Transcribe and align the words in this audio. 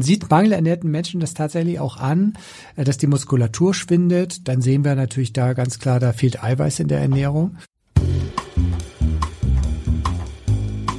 Man 0.00 0.06
sieht 0.06 0.30
mangelernährten 0.30 0.90
Menschen 0.90 1.20
das 1.20 1.34
tatsächlich 1.34 1.78
auch 1.78 1.98
an, 1.98 2.32
äh, 2.74 2.84
dass 2.84 2.96
die 2.96 3.06
Muskulatur 3.06 3.74
schwindet. 3.74 4.48
Dann 4.48 4.62
sehen 4.62 4.82
wir 4.82 4.94
natürlich 4.94 5.34
da 5.34 5.52
ganz 5.52 5.78
klar, 5.78 6.00
da 6.00 6.14
fehlt 6.14 6.42
Eiweiß 6.42 6.80
in 6.80 6.88
der 6.88 7.00
Ernährung. 7.02 7.58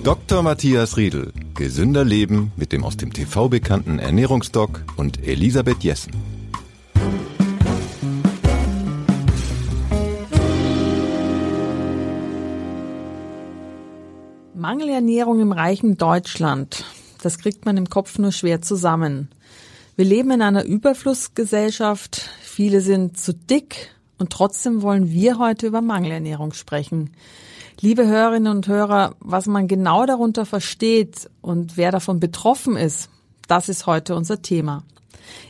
Dr. 0.03 0.43
Matthias 0.43 0.97
Riedel. 0.97 1.33
Gesünder 1.55 2.05
Leben 2.05 2.51
mit 2.57 2.71
dem 2.71 2.83
aus 2.83 2.95
dem 2.95 3.11
TV 3.11 3.49
bekannten 3.49 3.97
Ernährungsdoc 3.97 4.83
und 4.97 5.27
Elisabeth 5.27 5.83
Jessen. 5.83 6.11
Mangelernährung 14.53 15.39
im 15.39 15.51
reichen 15.51 15.97
Deutschland. 15.97 16.85
Das 17.21 17.37
kriegt 17.37 17.65
man 17.65 17.77
im 17.77 17.89
Kopf 17.89 18.17
nur 18.17 18.31
schwer 18.31 18.61
zusammen. 18.61 19.29
Wir 19.95 20.05
leben 20.05 20.31
in 20.31 20.41
einer 20.41 20.63
Überflussgesellschaft. 20.63 22.29
Viele 22.41 22.81
sind 22.81 23.17
zu 23.17 23.33
dick 23.33 23.95
und 24.17 24.31
trotzdem 24.31 24.81
wollen 24.81 25.11
wir 25.11 25.37
heute 25.37 25.67
über 25.67 25.81
Mangelernährung 25.81 26.53
sprechen. 26.53 27.11
Liebe 27.79 28.05
Hörerinnen 28.05 28.55
und 28.55 28.67
Hörer, 28.67 29.15
was 29.19 29.45
man 29.45 29.67
genau 29.67 30.05
darunter 30.05 30.45
versteht 30.45 31.29
und 31.41 31.77
wer 31.77 31.91
davon 31.91 32.19
betroffen 32.19 32.75
ist, 32.75 33.09
das 33.47 33.69
ist 33.69 33.85
heute 33.85 34.15
unser 34.15 34.41
Thema. 34.41 34.83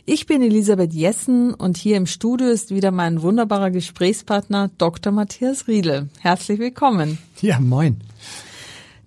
Ich 0.04 0.26
bin 0.26 0.42
Elisabeth 0.42 0.92
Jessen 0.92 1.54
und 1.54 1.76
hier 1.76 1.96
im 1.96 2.06
Studio 2.06 2.48
ist 2.48 2.70
wieder 2.70 2.90
mein 2.90 3.22
wunderbarer 3.22 3.70
Gesprächspartner 3.70 4.70
Dr. 4.78 5.12
Matthias 5.12 5.68
Riedel. 5.68 6.08
Herzlich 6.20 6.58
willkommen. 6.58 7.18
Ja, 7.40 7.58
moin. 7.60 8.00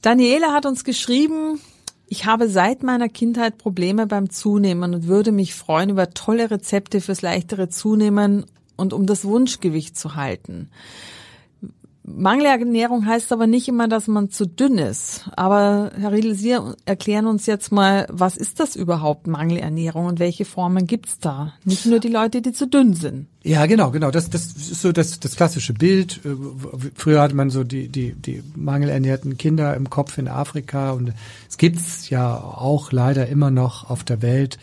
Daniela 0.02 0.54
hat 0.54 0.66
uns 0.66 0.84
geschrieben, 0.84 1.60
ich 2.08 2.26
habe 2.26 2.50
seit 2.50 2.84
meiner 2.84 3.10
Kindheit 3.10 3.58
Probleme 3.58 4.08
beim 4.08 4.30
Zunehmen 4.30 4.94
und 4.94 5.08
würde 5.08 5.32
mich 5.32 5.56
freuen 5.56 5.90
über 5.90 6.12
tolle 6.12 6.52
Rezepte 6.52 7.02
fürs 7.02 7.22
leichtere 7.22 7.70
Zunehmen 7.70 8.46
und 8.76 8.94
um 8.94 9.06
das 9.06 9.26
Wunschgewicht 9.26 9.98
zu 9.98 10.16
halten. 10.16 10.70
Mangelernährung 12.08 13.08
heißt 13.08 13.32
aber 13.32 13.48
nicht 13.48 13.68
immer, 13.68 13.88
dass 13.88 14.08
man 14.08 14.30
zu 14.30 14.46
dünn 14.46 14.78
ist. 14.78 15.28
Aber 15.36 15.92
Herr 15.98 16.12
Riedel, 16.12 16.36
Sie 16.36 16.56
erklären 16.86 17.26
uns 17.26 17.48
jetzt 17.48 17.72
mal, 17.72 18.06
was 18.12 18.38
ist 18.38 18.60
das 18.60 18.76
überhaupt, 18.76 19.26
Mangelernährung 19.26 20.06
und 20.06 20.20
welche 20.20 20.46
Formen 20.46 20.86
gibt's 20.86 21.18
da? 21.20 21.54
Nicht 21.64 21.88
nur 21.88 22.00
die 22.00 22.10
Leute, 22.10 22.44
die 22.44 22.54
zu 22.54 22.68
dünn 22.68 22.94
sind. 22.94 23.28
Ja, 23.44 23.66
genau, 23.66 23.90
genau. 23.90 24.12
Das, 24.12 24.30
das 24.30 24.46
ist 24.46 24.82
so 24.82 24.92
das, 24.92 25.20
das 25.20 25.36
klassische 25.36 25.74
Bild. 25.74 26.22
Äh, 26.26 26.36
früher 26.94 27.22
hatte 27.22 27.36
man 27.36 27.50
so 27.50 27.64
die, 27.64 27.88
die, 27.88 28.14
die 28.14 28.44
mangelernährten 28.56 29.38
Kinder 29.38 29.76
im 29.76 29.90
Kopf 29.90 30.20
in 30.20 30.28
Afrika 30.28 30.92
und 30.92 31.12
es 31.50 31.58
gibt's 31.58 32.10
ja 32.10 32.38
auch 32.38 32.92
leider 32.92 33.28
immer 33.28 33.50
noch 33.50 33.90
auf 33.90 34.04
der 34.04 34.22
Welt 34.22 34.60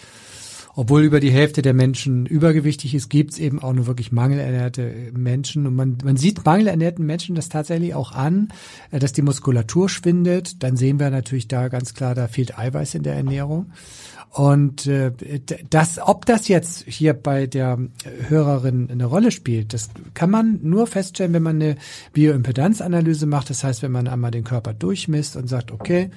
obwohl 0.74 1.02
über 1.02 1.20
die 1.20 1.30
Hälfte 1.30 1.60
der 1.60 1.74
Menschen 1.74 2.24
übergewichtig 2.26 2.94
ist, 2.94 3.10
gibt 3.10 3.32
es 3.32 3.38
eben 3.38 3.62
auch 3.62 3.72
nur 3.72 3.86
wirklich 3.86 4.12
mangelernährte 4.12 5.12
Menschen. 5.12 5.66
Und 5.66 5.76
man, 5.76 5.98
man 6.02 6.16
sieht 6.16 6.44
mangelernährten 6.44 7.04
Menschen 7.04 7.34
das 7.34 7.48
tatsächlich 7.48 7.94
auch 7.94 8.12
an, 8.12 8.48
äh, 8.90 8.98
dass 8.98 9.12
die 9.12 9.22
Muskulatur 9.22 9.88
schwindet. 9.88 10.62
Dann 10.62 10.76
sehen 10.76 10.98
wir 10.98 11.10
natürlich 11.10 11.48
da 11.48 11.68
ganz 11.68 11.94
klar, 11.94 12.14
da 12.14 12.28
fehlt 12.28 12.58
Eiweiß 12.58 12.94
in 12.94 13.02
der 13.02 13.14
Ernährung. 13.14 13.72
Und 14.34 14.86
äh, 14.86 15.12
das, 15.68 15.98
ob 15.98 16.24
das 16.24 16.48
jetzt 16.48 16.84
hier 16.86 17.12
bei 17.12 17.46
der 17.46 17.78
Hörerin 18.28 18.88
eine 18.90 19.04
Rolle 19.04 19.30
spielt, 19.30 19.74
das 19.74 19.90
kann 20.14 20.30
man 20.30 20.58
nur 20.62 20.86
feststellen, 20.86 21.34
wenn 21.34 21.42
man 21.42 21.56
eine 21.56 21.76
Bioimpedanzanalyse 22.14 23.26
macht. 23.26 23.50
Das 23.50 23.62
heißt, 23.62 23.82
wenn 23.82 23.92
man 23.92 24.08
einmal 24.08 24.30
den 24.30 24.44
Körper 24.44 24.72
durchmisst 24.72 25.36
und 25.36 25.48
sagt, 25.48 25.70
okay, 25.70 26.08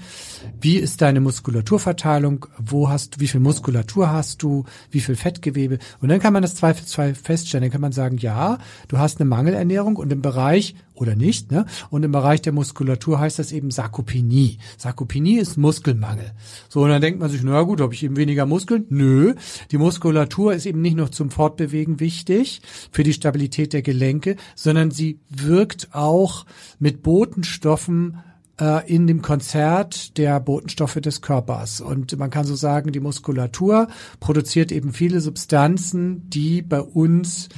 wie 0.62 0.78
ist 0.78 1.02
deine 1.02 1.20
Muskulaturverteilung? 1.20 2.46
Wo 2.58 2.88
hast 2.88 3.18
du, 3.18 3.20
wie 3.20 3.28
viel 3.28 3.42
Muskulatur 3.42 4.10
hast 4.10 4.42
du? 4.42 4.64
Wie 4.90 5.02
viel 5.02 5.18
Fettgewebe? 5.18 5.80
Und 6.00 6.08
dann 6.08 6.22
kann 6.22 6.32
man 6.32 6.42
das 6.42 6.56
zweifelsfrei 6.56 7.16
feststellen. 7.16 7.64
Dann 7.64 7.72
kann 7.72 7.82
man 7.82 7.92
sagen, 7.92 8.18
ja, 8.18 8.60
du 8.88 8.98
hast 8.98 9.20
eine 9.20 9.30
Mangelernährung 9.30 9.98
und 9.98 10.14
im 10.14 10.22
Bereich 10.22 10.76
oder 10.96 11.16
nicht. 11.16 11.52
Ne? 11.52 11.66
Und 11.90 12.04
im 12.04 12.12
Bereich 12.12 12.42
der 12.42 12.54
Muskulatur 12.54 13.20
heißt 13.20 13.40
das 13.40 13.52
eben 13.52 13.72
Sarkopenie. 13.72 14.58
Sarkopenie 14.78 15.38
ist 15.38 15.58
Muskelmangel. 15.58 16.32
So, 16.70 16.82
und 16.82 16.90
dann 16.90 17.02
denkt 17.02 17.20
man 17.20 17.30
sich, 17.30 17.44
na 17.44 17.62
gut, 17.62 17.82
habe 17.82 17.94
ich 17.94 18.04
eben 18.04 18.18
weniger 18.18 18.46
Muskeln? 18.46 18.86
Nö, 18.90 19.36
die 19.72 19.78
Muskulatur 19.78 20.54
ist 20.54 20.66
eben 20.66 20.82
nicht 20.82 20.98
nur 20.98 21.12
zum 21.12 21.30
Fortbewegen 21.32 22.00
wichtig, 22.00 22.62
für 22.92 23.04
die 23.04 23.14
Stabilität 23.14 23.74
der 23.74 23.82
Gelenke, 23.82 24.36
sondern 24.56 24.92
sie 24.92 25.20
wirkt 25.30 25.90
auch 25.92 26.46
mit 26.80 27.04
Botenstoffen 27.04 28.18
äh, 28.60 28.90
in 28.94 29.08
dem 29.08 29.22
Konzert 29.22 30.18
der 30.18 30.40
Botenstoffe 30.40 30.96
des 30.96 31.22
Körpers. 31.22 31.82
Und 31.82 32.18
man 32.18 32.30
kann 32.30 32.46
so 32.46 32.56
sagen, 32.56 32.92
die 32.92 33.00
Muskulatur 33.00 33.88
produziert 34.20 34.72
eben 34.72 34.94
viele 34.94 35.22
Substanzen, 35.22 36.30
die 36.30 36.62
bei 36.62 36.82
uns 36.82 37.50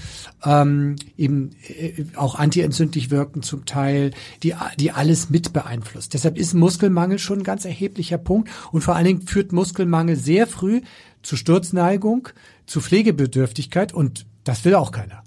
ähm, 0.44 0.96
eben 1.18 1.52
äh, 1.68 2.06
auch 2.16 2.36
antientzündlich 2.36 3.12
wirken 3.12 3.44
zum 3.44 3.66
Teil, 3.66 4.12
die, 4.44 4.56
die 4.80 4.92
alles 4.92 5.30
mit 5.30 5.54
beeinflusst. 5.54 6.14
Deshalb 6.14 6.38
ist 6.38 6.54
Muskelmangel 6.54 7.20
schon 7.20 7.40
ein 7.40 7.44
ganz 7.44 7.66
erheblicher 7.66 8.18
Punkt 8.18 8.50
und 8.72 8.82
vor 8.82 8.96
allen 8.96 9.06
Dingen 9.06 9.22
führt 9.22 9.52
Muskelmangel 9.52 10.16
sehr 10.16 10.48
früh 10.48 10.82
zu 11.22 11.36
Sturzneigung, 11.36 12.30
zu 12.66 12.82
Pflegebedürftigkeit 12.82 13.94
und 13.94 14.26
das 14.44 14.66
will 14.66 14.76
auch 14.76 14.92
keiner. 14.92 15.24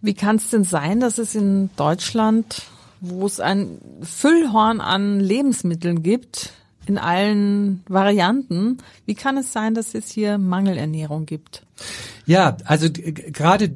Wie 0.00 0.14
kann 0.14 0.36
es 0.36 0.50
denn 0.50 0.64
sein, 0.64 1.00
dass 1.00 1.18
es 1.18 1.34
in 1.34 1.70
Deutschland 1.76 2.66
wo 3.00 3.26
es 3.26 3.40
ein 3.40 3.78
Füllhorn 4.02 4.80
an 4.80 5.20
Lebensmitteln 5.20 6.02
gibt, 6.02 6.52
in 6.88 6.98
allen 6.98 7.82
Varianten. 7.88 8.78
Wie 9.04 9.14
kann 9.14 9.36
es 9.36 9.52
sein, 9.52 9.74
dass 9.74 9.94
es 9.94 10.10
hier 10.10 10.38
Mangelernährung 10.38 11.26
gibt? 11.26 11.62
Ja, 12.26 12.56
also 12.64 12.88
gerade 12.90 13.70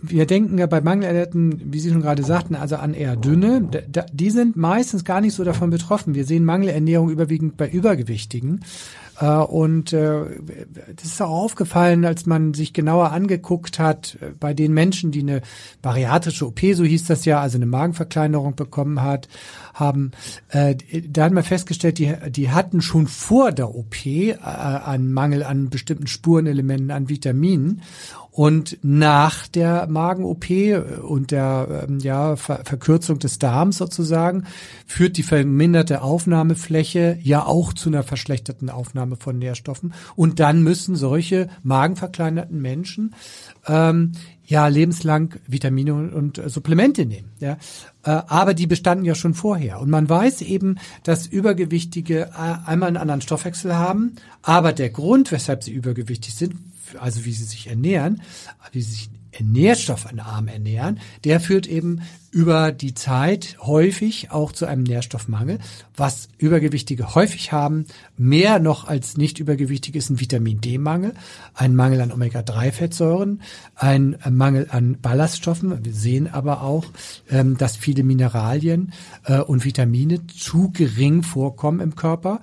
wir 0.00 0.26
denken 0.26 0.58
ja 0.58 0.66
bei 0.66 0.80
Mangelernährten, 0.80 1.72
wie 1.72 1.80
Sie 1.80 1.90
schon 1.90 2.02
gerade 2.02 2.22
sagten, 2.22 2.54
also 2.54 2.76
an 2.76 2.94
eher 2.94 3.16
dünne. 3.16 3.68
Die 4.12 4.30
sind 4.30 4.56
meistens 4.56 5.04
gar 5.04 5.20
nicht 5.20 5.34
so 5.34 5.44
davon 5.44 5.70
betroffen. 5.70 6.14
Wir 6.14 6.24
sehen 6.24 6.44
Mangelernährung 6.44 7.10
überwiegend 7.10 7.56
bei 7.56 7.68
Übergewichtigen. 7.68 8.64
Äh, 9.20 9.26
und 9.26 9.92
äh, 9.92 10.24
das 10.94 11.04
ist 11.04 11.22
auch 11.22 11.30
aufgefallen, 11.30 12.04
als 12.04 12.26
man 12.26 12.54
sich 12.54 12.72
genauer 12.72 13.12
angeguckt 13.12 13.78
hat, 13.78 14.16
äh, 14.20 14.30
bei 14.38 14.54
den 14.54 14.72
Menschen, 14.72 15.10
die 15.10 15.20
eine 15.20 15.42
bariatrische 15.82 16.46
OP, 16.46 16.60
so 16.74 16.84
hieß 16.84 17.06
das 17.06 17.24
ja, 17.24 17.40
also 17.40 17.58
eine 17.58 17.66
Magenverkleinerung 17.66 18.54
bekommen 18.54 19.02
hat, 19.02 19.28
haben, 19.74 20.10
da 20.50 21.24
hat 21.24 21.32
man 21.32 21.44
festgestellt, 21.44 21.98
die, 21.98 22.12
die 22.30 22.50
hatten 22.50 22.80
schon 22.80 23.06
vor 23.06 23.52
der 23.52 23.76
OP 23.76 23.94
einen 24.42 25.12
Mangel 25.12 25.44
an 25.44 25.70
bestimmten 25.70 26.08
Spurenelementen, 26.08 26.90
an 26.90 27.08
Vitaminen. 27.08 27.82
Und 28.38 28.78
nach 28.82 29.48
der 29.48 29.88
Magen-OP 29.88 30.44
und 31.02 31.32
der 31.32 31.86
ähm, 31.88 31.98
ja, 31.98 32.36
Ver 32.36 32.60
Verkürzung 32.64 33.18
des 33.18 33.40
Darms 33.40 33.78
sozusagen 33.78 34.44
führt 34.86 35.16
die 35.16 35.24
verminderte 35.24 36.02
Aufnahmefläche 36.02 37.18
ja 37.20 37.44
auch 37.44 37.72
zu 37.72 37.88
einer 37.88 38.04
verschlechterten 38.04 38.70
Aufnahme 38.70 39.16
von 39.16 39.40
Nährstoffen. 39.40 39.92
Und 40.14 40.38
dann 40.38 40.62
müssen 40.62 40.94
solche 40.94 41.48
magenverkleinerten 41.64 42.62
Menschen 42.62 43.16
ähm, 43.66 44.12
ja 44.44 44.68
lebenslang 44.68 45.34
Vitamine 45.48 45.94
und 45.94 46.40
Supplemente 46.46 47.06
nehmen. 47.06 47.32
Ja, 47.40 47.54
äh, 48.04 48.10
aber 48.28 48.54
die 48.54 48.68
bestanden 48.68 49.04
ja 49.04 49.16
schon 49.16 49.34
vorher 49.34 49.80
und 49.80 49.90
man 49.90 50.08
weiß 50.08 50.42
eben, 50.42 50.76
dass 51.02 51.26
Übergewichtige 51.26 52.30
äh, 52.36 52.66
einmal 52.66 52.86
einen 52.86 52.98
anderen 52.98 53.20
Stoffwechsel 53.20 53.74
haben, 53.74 54.14
aber 54.42 54.72
der 54.72 54.90
Grund, 54.90 55.32
weshalb 55.32 55.64
sie 55.64 55.72
übergewichtig 55.72 56.36
sind, 56.36 56.54
also 56.98 57.24
wie 57.24 57.32
sie 57.32 57.44
sich 57.44 57.68
ernähren, 57.68 58.22
wie 58.72 58.82
sie 58.82 58.92
sich 58.92 59.10
nährstoffarm 59.40 60.48
ernähren, 60.48 61.00
der 61.24 61.40
führt 61.40 61.66
eben 61.66 62.02
über 62.30 62.72
die 62.72 62.94
Zeit 62.94 63.56
häufig 63.60 64.30
auch 64.30 64.52
zu 64.52 64.66
einem 64.66 64.82
Nährstoffmangel. 64.82 65.58
Was 65.96 66.28
Übergewichtige 66.38 67.14
häufig 67.14 67.52
haben, 67.52 67.86
mehr 68.16 68.58
noch 68.58 68.86
als 68.86 69.16
nicht 69.16 69.38
übergewichtige, 69.38 69.98
ist 69.98 70.10
ein 70.10 70.20
Vitamin 70.20 70.60
D-Mangel, 70.60 71.14
ein 71.54 71.74
Mangel 71.74 72.00
an 72.00 72.12
Omega-3-Fettsäuren, 72.12 73.40
ein 73.74 74.16
Mangel 74.28 74.68
an 74.70 74.98
Ballaststoffen. 75.00 75.84
Wir 75.84 75.94
sehen 75.94 76.28
aber 76.32 76.62
auch, 76.62 76.86
ähm, 77.30 77.56
dass 77.56 77.76
viele 77.76 78.04
Mineralien 78.04 78.92
äh, 79.24 79.40
und 79.40 79.64
Vitamine 79.64 80.26
zu 80.26 80.70
gering 80.70 81.22
vorkommen 81.22 81.80
im 81.80 81.96
Körper. 81.96 82.40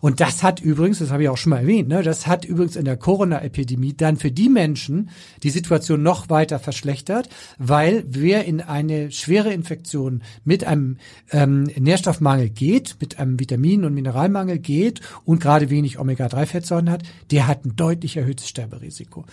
Und 0.00 0.20
das 0.20 0.42
hat 0.42 0.60
übrigens, 0.60 1.00
das 1.00 1.10
habe 1.10 1.24
ich 1.24 1.28
auch 1.28 1.36
schon 1.36 1.50
mal 1.50 1.60
erwähnt, 1.60 1.88
ne, 1.88 2.02
das 2.02 2.26
hat 2.26 2.44
übrigens 2.44 2.76
in 2.76 2.84
der 2.84 2.96
Corona-Epidemie 2.96 3.94
dann 3.94 4.16
für 4.16 4.30
die 4.30 4.48
Menschen 4.48 5.10
die 5.42 5.50
Situation 5.50 6.02
noch 6.02 6.30
weiter 6.30 6.58
verschlechtert, 6.58 7.28
weil 7.58 8.04
wer 8.06 8.44
in 8.44 8.60
eine 8.60 9.10
schwere 9.20 9.52
Infektion 9.52 10.22
mit 10.44 10.64
einem 10.64 10.96
ähm, 11.30 11.64
Nährstoffmangel 11.64 12.50
geht, 12.50 12.96
mit 13.00 13.18
einem 13.18 13.38
Vitamin- 13.38 13.84
und 13.84 13.94
Mineralmangel 13.94 14.58
geht 14.58 15.00
und 15.24 15.40
gerade 15.40 15.70
wenig 15.70 15.98
Omega-3-Fettsäuren 15.98 16.90
hat, 16.90 17.02
der 17.30 17.46
hat 17.46 17.64
ein 17.64 17.76
deutlich 17.76 18.16
erhöhtes 18.16 18.48
Sterberisiko. 18.48 19.24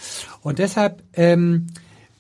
Und 0.42 0.60
deshalb 0.60 1.04
ähm, 1.14 1.68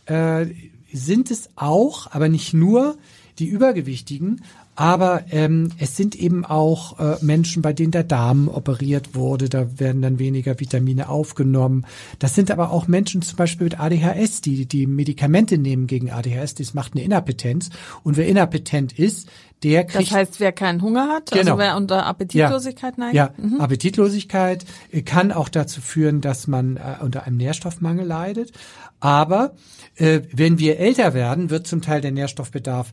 äh, 0.05 0.47
sind 0.91 1.31
es 1.31 1.49
auch, 1.55 2.11
aber 2.11 2.29
nicht 2.29 2.53
nur 2.53 2.97
die 3.39 3.47
Übergewichtigen, 3.47 4.41
Aber 4.75 5.23
ähm, 5.31 5.71
es 5.77 5.95
sind 5.95 6.15
eben 6.15 6.45
auch 6.45 6.99
äh, 6.99 7.15
Menschen, 7.21 7.61
bei 7.61 7.71
denen 7.71 7.91
der 7.91 8.03
Darm 8.03 8.49
operiert 8.49 9.15
wurde, 9.15 9.47
da 9.47 9.79
werden 9.79 10.01
dann 10.01 10.19
weniger 10.19 10.59
Vitamine 10.59 11.07
aufgenommen. 11.09 11.85
Das 12.19 12.35
sind 12.35 12.51
aber 12.51 12.71
auch 12.71 12.87
Menschen 12.87 13.21
zum 13.21 13.37
Beispiel 13.37 13.65
mit 13.65 13.79
ADHS, 13.79 14.41
die 14.41 14.65
die 14.65 14.85
Medikamente 14.85 15.57
nehmen 15.57 15.87
gegen 15.87 16.11
ADHS, 16.11 16.55
das 16.55 16.73
macht 16.73 16.93
eine 16.93 17.03
Inappetenz. 17.03 17.69
Und 18.03 18.17
wer 18.17 18.27
inappetent 18.27 18.97
ist, 18.99 19.29
der 19.63 19.85
kriegt. 19.85 20.11
Das 20.11 20.17
heißt, 20.17 20.39
wer 20.39 20.51
keinen 20.51 20.81
Hunger 20.81 21.07
hat, 21.07 21.31
also 21.31 21.39
Genau. 21.41 21.51
also 21.53 21.57
wer 21.57 21.77
unter 21.77 22.05
Appetitlosigkeit 22.05 22.97
neigt. 22.97 23.15
Ja, 23.15 23.31
Appetitlosigkeit 23.59 24.65
äh, 24.91 25.01
kann 25.01 25.31
auch 25.31 25.49
dazu 25.49 25.81
führen, 25.81 26.21
dass 26.21 26.47
man 26.47 26.77
äh, 26.77 26.97
unter 27.01 27.23
einem 27.23 27.37
Nährstoffmangel 27.37 28.05
leidet. 28.05 28.51
Aber 28.99 29.55
äh, 29.95 30.21
wenn 30.33 30.59
wir 30.59 30.79
älter 30.79 31.13
werden, 31.13 31.49
wird 31.49 31.67
zum 31.67 31.81
Teil 31.81 32.01
der 32.01 32.11
Nährstoffbedarf 32.11 32.91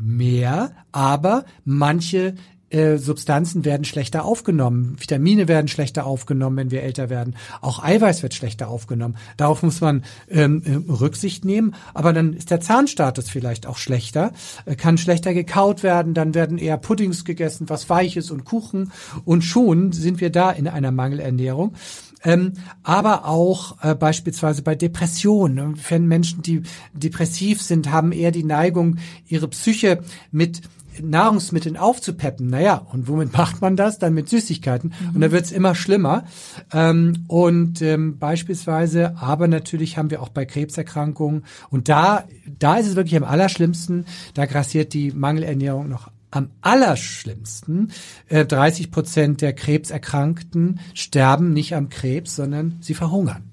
mehr, 0.00 0.72
aber 0.92 1.44
manche 1.64 2.34
äh, 2.70 2.98
Substanzen 2.98 3.64
werden 3.64 3.84
schlechter 3.84 4.24
aufgenommen. 4.24 4.96
Vitamine 4.98 5.48
werden 5.48 5.66
schlechter 5.66 6.06
aufgenommen, 6.06 6.56
wenn 6.56 6.70
wir 6.70 6.84
älter 6.84 7.10
werden. 7.10 7.34
Auch 7.60 7.82
Eiweiß 7.82 8.22
wird 8.22 8.32
schlechter 8.32 8.68
aufgenommen. 8.68 9.16
Darauf 9.36 9.64
muss 9.64 9.80
man 9.80 10.04
ähm, 10.28 10.62
äh, 10.64 10.92
Rücksicht 10.92 11.44
nehmen. 11.44 11.74
Aber 11.94 12.12
dann 12.12 12.32
ist 12.32 12.50
der 12.50 12.60
Zahnstatus 12.60 13.28
vielleicht 13.28 13.66
auch 13.66 13.76
schlechter, 13.76 14.32
äh, 14.66 14.76
kann 14.76 14.98
schlechter 14.98 15.34
gekaut 15.34 15.82
werden. 15.82 16.14
Dann 16.14 16.34
werden 16.34 16.58
eher 16.58 16.76
Puddings 16.76 17.24
gegessen, 17.24 17.68
was 17.68 17.90
Weiches 17.90 18.30
und 18.30 18.44
Kuchen. 18.44 18.92
Und 19.24 19.42
schon 19.42 19.90
sind 19.90 20.20
wir 20.20 20.30
da 20.30 20.52
in 20.52 20.68
einer 20.68 20.92
Mangelernährung. 20.92 21.74
Ähm, 22.22 22.52
aber 22.82 23.26
auch 23.26 23.82
äh, 23.82 23.94
beispielsweise 23.94 24.62
bei 24.62 24.74
Depressionen. 24.74 25.80
Wenn 25.88 26.06
Menschen, 26.06 26.42
die 26.42 26.62
depressiv 26.92 27.62
sind, 27.62 27.90
haben 27.90 28.12
eher 28.12 28.30
die 28.30 28.44
Neigung, 28.44 28.98
ihre 29.26 29.48
Psyche 29.48 30.00
mit 30.30 30.62
Nahrungsmitteln 31.02 31.76
aufzupeppen. 31.76 32.48
Naja, 32.48 32.86
und 32.92 33.08
womit 33.08 33.32
macht 33.36 33.60
man 33.60 33.76
das? 33.76 33.98
Dann 33.98 34.14
mit 34.14 34.28
Süßigkeiten. 34.28 34.92
Und 35.14 35.20
da 35.20 35.30
wird's 35.30 35.52
immer 35.52 35.74
schlimmer. 35.74 36.24
Ähm, 36.72 37.24
und 37.28 37.82
ähm, 37.82 38.18
beispielsweise, 38.18 39.16
aber 39.16 39.48
natürlich 39.48 39.96
haben 39.96 40.10
wir 40.10 40.22
auch 40.22 40.28
bei 40.28 40.44
Krebserkrankungen, 40.44 41.44
und 41.70 41.88
da, 41.88 42.24
da 42.58 42.76
ist 42.76 42.88
es 42.88 42.96
wirklich 42.96 43.16
am 43.16 43.24
allerschlimmsten, 43.24 44.06
da 44.34 44.46
grassiert 44.46 44.92
die 44.92 45.12
Mangelernährung 45.12 45.88
noch 45.88 46.10
am 46.30 46.50
allerschlimmsten. 46.60 47.92
Äh, 48.28 48.46
30 48.46 48.90
Prozent 48.90 49.40
der 49.40 49.52
Krebserkrankten 49.52 50.80
sterben 50.94 51.52
nicht 51.52 51.74
am 51.74 51.88
Krebs, 51.88 52.36
sondern 52.36 52.78
sie 52.80 52.94
verhungern. 52.94 53.50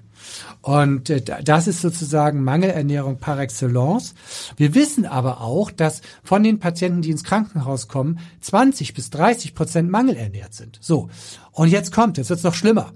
Und 0.62 1.10
äh, 1.10 1.22
das 1.22 1.68
ist 1.68 1.82
sozusagen 1.82 2.44
Mangelernährung 2.44 3.18
par 3.18 3.40
excellence. 3.40 4.14
Wir 4.58 4.76
wissen 4.76 5.06
aber 5.06 5.42
auch, 5.42 5.72
dass 5.72 6.02
von 6.24 6.44
den 6.44 6.60
Patienten, 6.60 7.02
die 7.02 7.12
ins 7.12 7.24
Krankenhaus 7.24 7.88
kommen, 7.88 8.20
20 8.42 8.94
bis 8.94 9.10
30 9.10 9.56
Prozent 9.56 9.90
mangelernährt 9.90 10.54
sind. 10.54 10.78
So. 10.82 11.10
Und 11.52 11.70
jetzt 11.70 11.92
kommt, 11.92 12.18
jetzt 12.18 12.30
wird's 12.30 12.44
noch 12.44 12.54
schlimmer. 12.54 12.94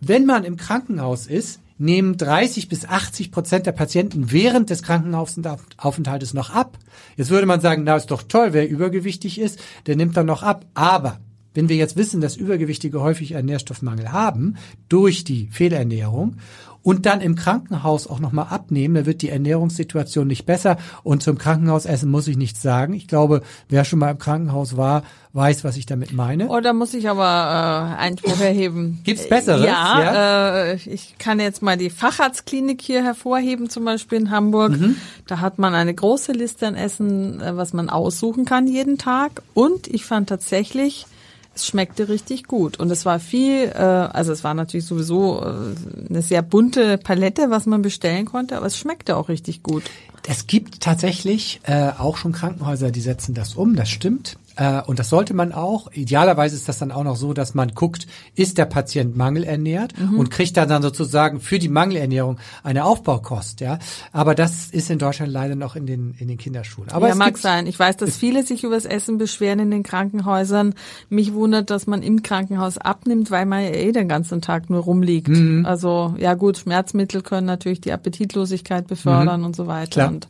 Wenn 0.00 0.26
man 0.26 0.44
im 0.44 0.56
Krankenhaus 0.56 1.26
ist, 1.26 1.60
nehmen 1.82 2.16
30 2.16 2.68
bis 2.68 2.86
80 2.86 3.32
Prozent 3.32 3.66
der 3.66 3.72
Patienten 3.72 4.30
während 4.30 4.70
des 4.70 4.82
Krankenhausaufenthaltes 4.82 6.32
noch 6.32 6.50
ab. 6.50 6.78
Jetzt 7.16 7.30
würde 7.30 7.46
man 7.46 7.60
sagen, 7.60 7.82
na 7.84 7.96
ist 7.96 8.10
doch 8.10 8.22
toll, 8.22 8.52
wer 8.52 8.68
übergewichtig 8.68 9.40
ist, 9.40 9.58
der 9.86 9.96
nimmt 9.96 10.16
dann 10.16 10.26
noch 10.26 10.42
ab. 10.42 10.64
Aber 10.74 11.18
wenn 11.54 11.68
wir 11.68 11.76
jetzt 11.76 11.96
wissen, 11.96 12.20
dass 12.20 12.36
Übergewichtige 12.36 13.00
häufig 13.02 13.36
einen 13.36 13.46
Nährstoffmangel 13.46 14.12
haben 14.12 14.56
durch 14.88 15.24
die 15.24 15.48
Fehlernährung 15.48 16.36
und 16.82 17.06
dann 17.06 17.20
im 17.20 17.36
Krankenhaus 17.36 18.06
auch 18.06 18.20
nochmal 18.20 18.46
abnehmen, 18.50 18.94
dann 18.94 19.06
wird 19.06 19.22
die 19.22 19.28
Ernährungssituation 19.28 20.26
nicht 20.26 20.46
besser. 20.46 20.78
Und 21.02 21.22
zum 21.22 21.38
Krankenhausessen 21.38 22.10
muss 22.10 22.28
ich 22.28 22.36
nichts 22.36 22.62
sagen. 22.62 22.94
Ich 22.94 23.08
glaube, 23.08 23.42
wer 23.68 23.84
schon 23.84 23.98
mal 23.98 24.10
im 24.10 24.18
Krankenhaus 24.18 24.76
war, 24.76 25.02
weiß, 25.32 25.64
was 25.64 25.76
ich 25.76 25.86
damit 25.86 26.12
meine. 26.12 26.48
Oh, 26.48 26.60
da 26.60 26.72
muss 26.72 26.92
ich 26.92 27.08
aber 27.08 27.24
äh, 27.24 28.00
Einspruch 28.00 28.40
erheben. 28.40 29.00
Gibt's 29.04 29.28
Besseres? 29.28 29.64
Ja, 29.64 30.02
Ja? 30.02 30.56
Äh, 30.64 30.74
ich 30.74 31.16
kann 31.18 31.40
jetzt 31.40 31.62
mal 31.62 31.78
die 31.78 31.90
Facharztklinik 31.90 32.82
hier 32.82 33.02
hervorheben, 33.02 33.70
zum 33.70 33.84
Beispiel 33.84 34.18
in 34.18 34.30
Hamburg. 34.30 34.72
Mhm. 34.72 34.96
Da 35.26 35.40
hat 35.40 35.58
man 35.58 35.74
eine 35.74 35.94
große 35.94 36.32
Liste 36.32 36.66
an 36.66 36.74
Essen, 36.74 37.40
äh, 37.40 37.56
was 37.56 37.72
man 37.72 37.88
aussuchen 37.88 38.44
kann 38.44 38.66
jeden 38.66 38.98
Tag. 38.98 39.42
Und 39.54 39.86
ich 39.88 40.04
fand 40.04 40.28
tatsächlich, 40.28 41.06
es 41.54 41.66
schmeckte 41.66 42.08
richtig 42.08 42.44
gut. 42.44 42.78
Und 42.78 42.90
es 42.90 43.04
war 43.04 43.20
viel, 43.20 43.64
äh, 43.74 43.78
also 43.78 44.32
es 44.32 44.44
war 44.44 44.54
natürlich 44.54 44.86
sowieso 44.86 45.42
äh, 45.42 46.08
eine 46.08 46.22
sehr 46.22 46.42
bunte 46.42 46.98
Palette, 46.98 47.50
was 47.50 47.66
man 47.66 47.82
bestellen 47.82 48.26
konnte, 48.26 48.56
aber 48.56 48.66
es 48.66 48.78
schmeckte 48.78 49.16
auch 49.16 49.28
richtig 49.28 49.62
gut. 49.62 49.84
Es 50.28 50.46
gibt 50.46 50.80
tatsächlich 50.80 51.60
äh, 51.64 51.90
auch 51.98 52.16
schon 52.16 52.32
Krankenhäuser, 52.32 52.90
die 52.90 53.00
setzen 53.00 53.34
das 53.34 53.54
um, 53.54 53.74
das 53.76 53.90
stimmt. 53.90 54.36
Äh, 54.56 54.82
und 54.82 54.98
das 54.98 55.08
sollte 55.08 55.34
man 55.34 55.52
auch. 55.52 55.90
Idealerweise 55.92 56.56
ist 56.56 56.68
das 56.68 56.78
dann 56.78 56.92
auch 56.92 57.04
noch 57.04 57.16
so, 57.16 57.32
dass 57.32 57.54
man 57.54 57.70
guckt, 57.74 58.06
ist 58.34 58.58
der 58.58 58.66
Patient 58.66 59.16
mangelernährt 59.16 59.94
und 60.16 60.30
kriegt 60.30 60.56
dann, 60.56 60.68
dann 60.68 60.82
sozusagen 60.82 61.40
für 61.40 61.58
die 61.58 61.68
Mangelernährung 61.68 62.38
eine 62.62 62.84
Aufbaukost. 62.84 63.60
Ja, 63.60 63.78
aber 64.12 64.34
das 64.34 64.66
ist 64.70 64.90
in 64.90 64.98
Deutschland 64.98 65.32
leider 65.32 65.54
noch 65.54 65.76
in 65.76 65.86
den 65.86 66.14
in 66.18 66.28
den 66.28 66.38
Kinderschuhen. 66.38 66.90
Aber 66.90 67.06
ja, 67.06 67.12
es 67.12 67.18
mag 67.18 67.28
gibt, 67.28 67.38
sein. 67.38 67.66
Ich 67.66 67.78
weiß, 67.78 67.96
dass 67.96 68.16
viele 68.16 68.42
sich 68.42 68.64
übers 68.64 68.84
Essen 68.84 69.18
beschweren 69.18 69.58
in 69.58 69.70
den 69.70 69.82
Krankenhäusern. 69.82 70.74
Mich 71.08 71.32
wundert, 71.32 71.70
dass 71.70 71.86
man 71.86 72.02
im 72.02 72.22
Krankenhaus 72.22 72.78
abnimmt, 72.78 73.30
weil 73.30 73.46
man 73.46 73.62
ja 73.62 73.70
eh 73.70 73.92
den 73.92 74.08
ganzen 74.08 74.42
Tag 74.42 74.68
nur 74.68 74.82
rumliegt. 74.82 75.28
Mhm. 75.28 75.64
Also 75.64 76.14
ja 76.18 76.34
gut, 76.34 76.58
Schmerzmittel 76.58 77.22
können 77.22 77.46
natürlich 77.46 77.80
die 77.80 77.92
Appetitlosigkeit 77.92 78.86
befördern 78.86 79.44
und 79.44 79.56
so 79.56 79.66
weiter. 79.66 80.10
Mhm. 80.10 80.11
Klar. 80.11 80.11
Und 80.12 80.28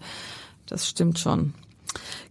das 0.67 0.88
stimmt 0.88 1.19
schon. 1.19 1.55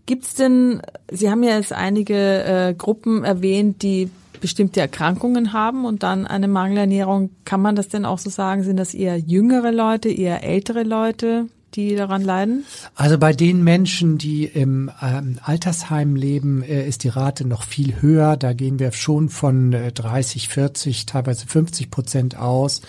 Gibt's 0.06 0.34
denn, 0.34 0.82
Sie 1.12 1.30
haben 1.30 1.44
ja 1.44 1.56
jetzt 1.56 1.74
einige 1.74 2.44
äh, 2.44 2.74
Gruppen 2.74 3.24
erwähnt, 3.24 3.84
die 3.84 4.10
bestimmte 4.40 4.82
Erkrankungen 4.82 5.54
haben 5.54 5.86
und 5.86 6.04
dann 6.04 6.26
eine 6.26 6.48
Mangelernährung. 6.48 7.30
Kann 7.46 7.62
man 7.62 7.76
das 7.76 7.90
denn 7.90 8.06
auch 8.06 8.18
so 8.18 8.30
sagen? 8.30 8.64
Sind 8.64 8.78
das 8.78 8.94
eher 8.94 9.18
jüngere 9.18 9.72
Leute, 9.72 10.10
eher 10.10 10.44
ältere 10.44 10.84
Leute, 10.84 11.48
die 11.76 11.96
daran 11.96 12.24
leiden? 12.24 12.66
Also 12.96 13.18
bei 13.18 13.34
den 13.34 13.64
Menschen, 13.64 14.18
die 14.18 14.46
im 14.46 14.92
ähm, 15.02 15.40
Altersheim 15.44 16.16
leben, 16.16 16.64
äh, 16.64 16.88
ist 16.88 17.04
die 17.04 17.10
Rate 17.10 17.46
noch 17.46 17.64
viel 17.64 18.02
höher. 18.02 18.38
Da 18.38 18.54
gehen 18.54 18.80
wir 18.80 18.92
schon 18.92 19.30
von 19.30 19.74
äh, 19.74 19.92
30, 19.92 20.50
40, 20.50 21.06
teilweise 21.06 21.48
50 21.48 21.92
Prozent 21.92 22.38
aus, 22.38 22.82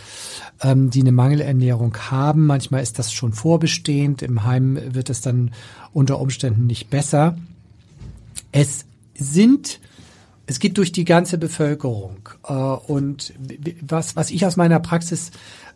ähm, 0.62 0.90
die 0.90 1.00
eine 1.00 1.12
Mangelernährung 1.12 1.96
haben. 2.10 2.46
Manchmal 2.46 2.82
ist 2.82 2.98
das 2.98 3.12
schon 3.12 3.32
vorbestehend. 3.32 4.22
Im 4.22 4.44
Heim 4.44 4.78
wird 4.94 5.10
es 5.10 5.20
dann 5.20 5.52
unter 5.92 6.20
Umständen 6.20 6.66
nicht 6.66 6.90
besser. 6.90 7.36
Es 8.50 8.84
sind 9.14 9.80
es 10.46 10.58
geht 10.58 10.78
durch 10.78 10.92
die 10.92 11.04
ganze 11.04 11.38
Bevölkerung. 11.38 12.28
Äh, 12.46 12.52
und 12.52 13.32
was, 13.80 14.16
was 14.16 14.30
ich 14.30 14.44
aus 14.46 14.56
meiner 14.56 14.80
Praxis 14.80 15.30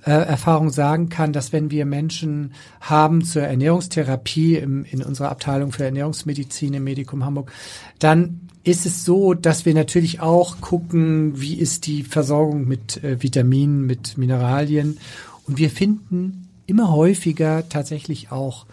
äh, 0.05 0.37
sagen 0.69 1.09
kann, 1.09 1.33
dass 1.33 1.53
wenn 1.53 1.71
wir 1.71 1.87
Menschen 1.87 2.53
haben 2.81 3.25
zur 3.25 3.43
Ernährungstherapie 3.43 4.57
im, 4.57 4.85
in 4.85 5.03
unserer 5.03 5.31
Abteilung 5.31 5.73
für 5.73 5.85
Ernährungsmedizin 5.85 6.75
im 6.75 6.85
Medikum 6.85 7.25
Hamburg, 7.25 7.53
dann 7.99 8.41
ist 8.65 8.85
es 8.85 9.05
so, 9.05 9.35
dass 9.35 9.65
wir 9.65 9.75
natürlich 9.75 10.21
auch 10.21 10.61
gucken, 10.61 11.41
wie 11.41 11.55
ist 11.55 11.87
die 11.87 12.03
Versorgung 12.03 12.67
mit 12.67 13.03
äh, 13.05 13.23
Vitaminen, 13.23 13.87
mit 13.87 14.19
Mineralien. 14.19 14.99
Und 15.47 15.59
wir 15.59 15.71
finden 15.71 16.49
immer 16.67 16.91
häufiger 16.91 17.69
tatsächlich 17.69 18.33
auch 18.33 18.67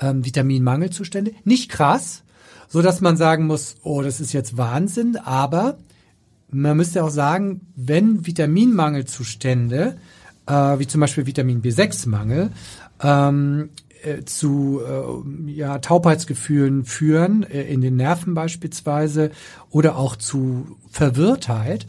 ähm, 0.00 0.24
Vitaminmangelzustände. 0.24 1.32
Nicht 1.44 1.68
krass, 1.70 2.23
so 2.68 2.82
dass 2.82 3.00
man 3.00 3.16
sagen 3.16 3.46
muss, 3.46 3.76
oh, 3.82 4.02
das 4.02 4.20
ist 4.20 4.32
jetzt 4.32 4.56
Wahnsinn, 4.56 5.16
aber 5.16 5.78
man 6.50 6.76
müsste 6.76 7.02
auch 7.02 7.10
sagen, 7.10 7.62
wenn 7.74 8.26
Vitaminmangelzustände, 8.26 9.96
äh, 10.46 10.52
wie 10.52 10.86
zum 10.86 11.00
Beispiel 11.00 11.26
Vitamin 11.26 11.62
B6-Mangel, 11.62 12.50
ähm, 13.02 13.70
äh, 14.04 14.24
zu 14.24 14.80
äh, 14.86 15.50
ja, 15.50 15.78
Taubheitsgefühlen 15.78 16.84
führen, 16.84 17.42
äh, 17.42 17.62
in 17.62 17.80
den 17.80 17.96
Nerven 17.96 18.34
beispielsweise, 18.34 19.30
oder 19.70 19.96
auch 19.96 20.16
zu 20.16 20.76
Verwirrtheit, 20.90 21.86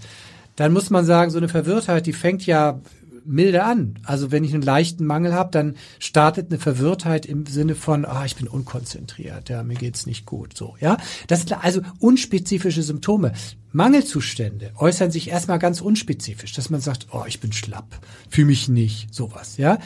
dann 0.56 0.72
muss 0.74 0.90
man 0.90 1.06
sagen, 1.06 1.32
so 1.32 1.38
eine 1.38 1.50
Verwirrtheit, 1.50 2.06
die 2.06 2.14
fängt 2.14 2.46
ja 2.46 2.80
milde 3.26 3.64
an. 3.64 4.00
Also 4.04 4.32
wenn 4.32 4.44
ich 4.44 4.54
einen 4.54 4.64
leichten 4.64 5.06
Mangel 5.06 5.34
habe, 5.34 5.52
dann 5.52 5.76
startet 6.00 6.52
eine 6.52 6.60
Verwirrtheit 6.60 7.26
im 7.26 7.46
Sinne 7.46 7.76
von, 7.76 8.06
ah, 8.06 8.26
ich 8.26 8.36
bin 8.36 8.48
unkonzentriert, 8.48 9.50
ja, 9.50 9.64
mir 9.64 9.76
geht's 9.76 10.06
nicht 10.06 10.26
gut, 10.26 10.56
so, 10.58 10.76
ja. 10.80 10.98
Das 11.28 11.40
sind 11.40 11.64
also 11.64 11.82
unspezifische 12.00 12.84
Symptome. 12.84 13.34
Mangelzustände 13.72 14.72
äußern 14.78 15.12
sich 15.12 15.30
erstmal 15.30 15.60
ganz 15.60 15.82
unspezifisch, 15.82 16.54
dass 16.54 16.70
man 16.70 16.80
sagt, 16.80 17.08
oh, 17.12 17.24
ich 17.28 17.42
bin 17.42 17.52
schlapp, 17.52 18.00
fühle 18.30 18.48
mich 18.48 18.70
nicht, 18.70 19.14
sowas, 19.14 19.58
ja. 19.58 19.80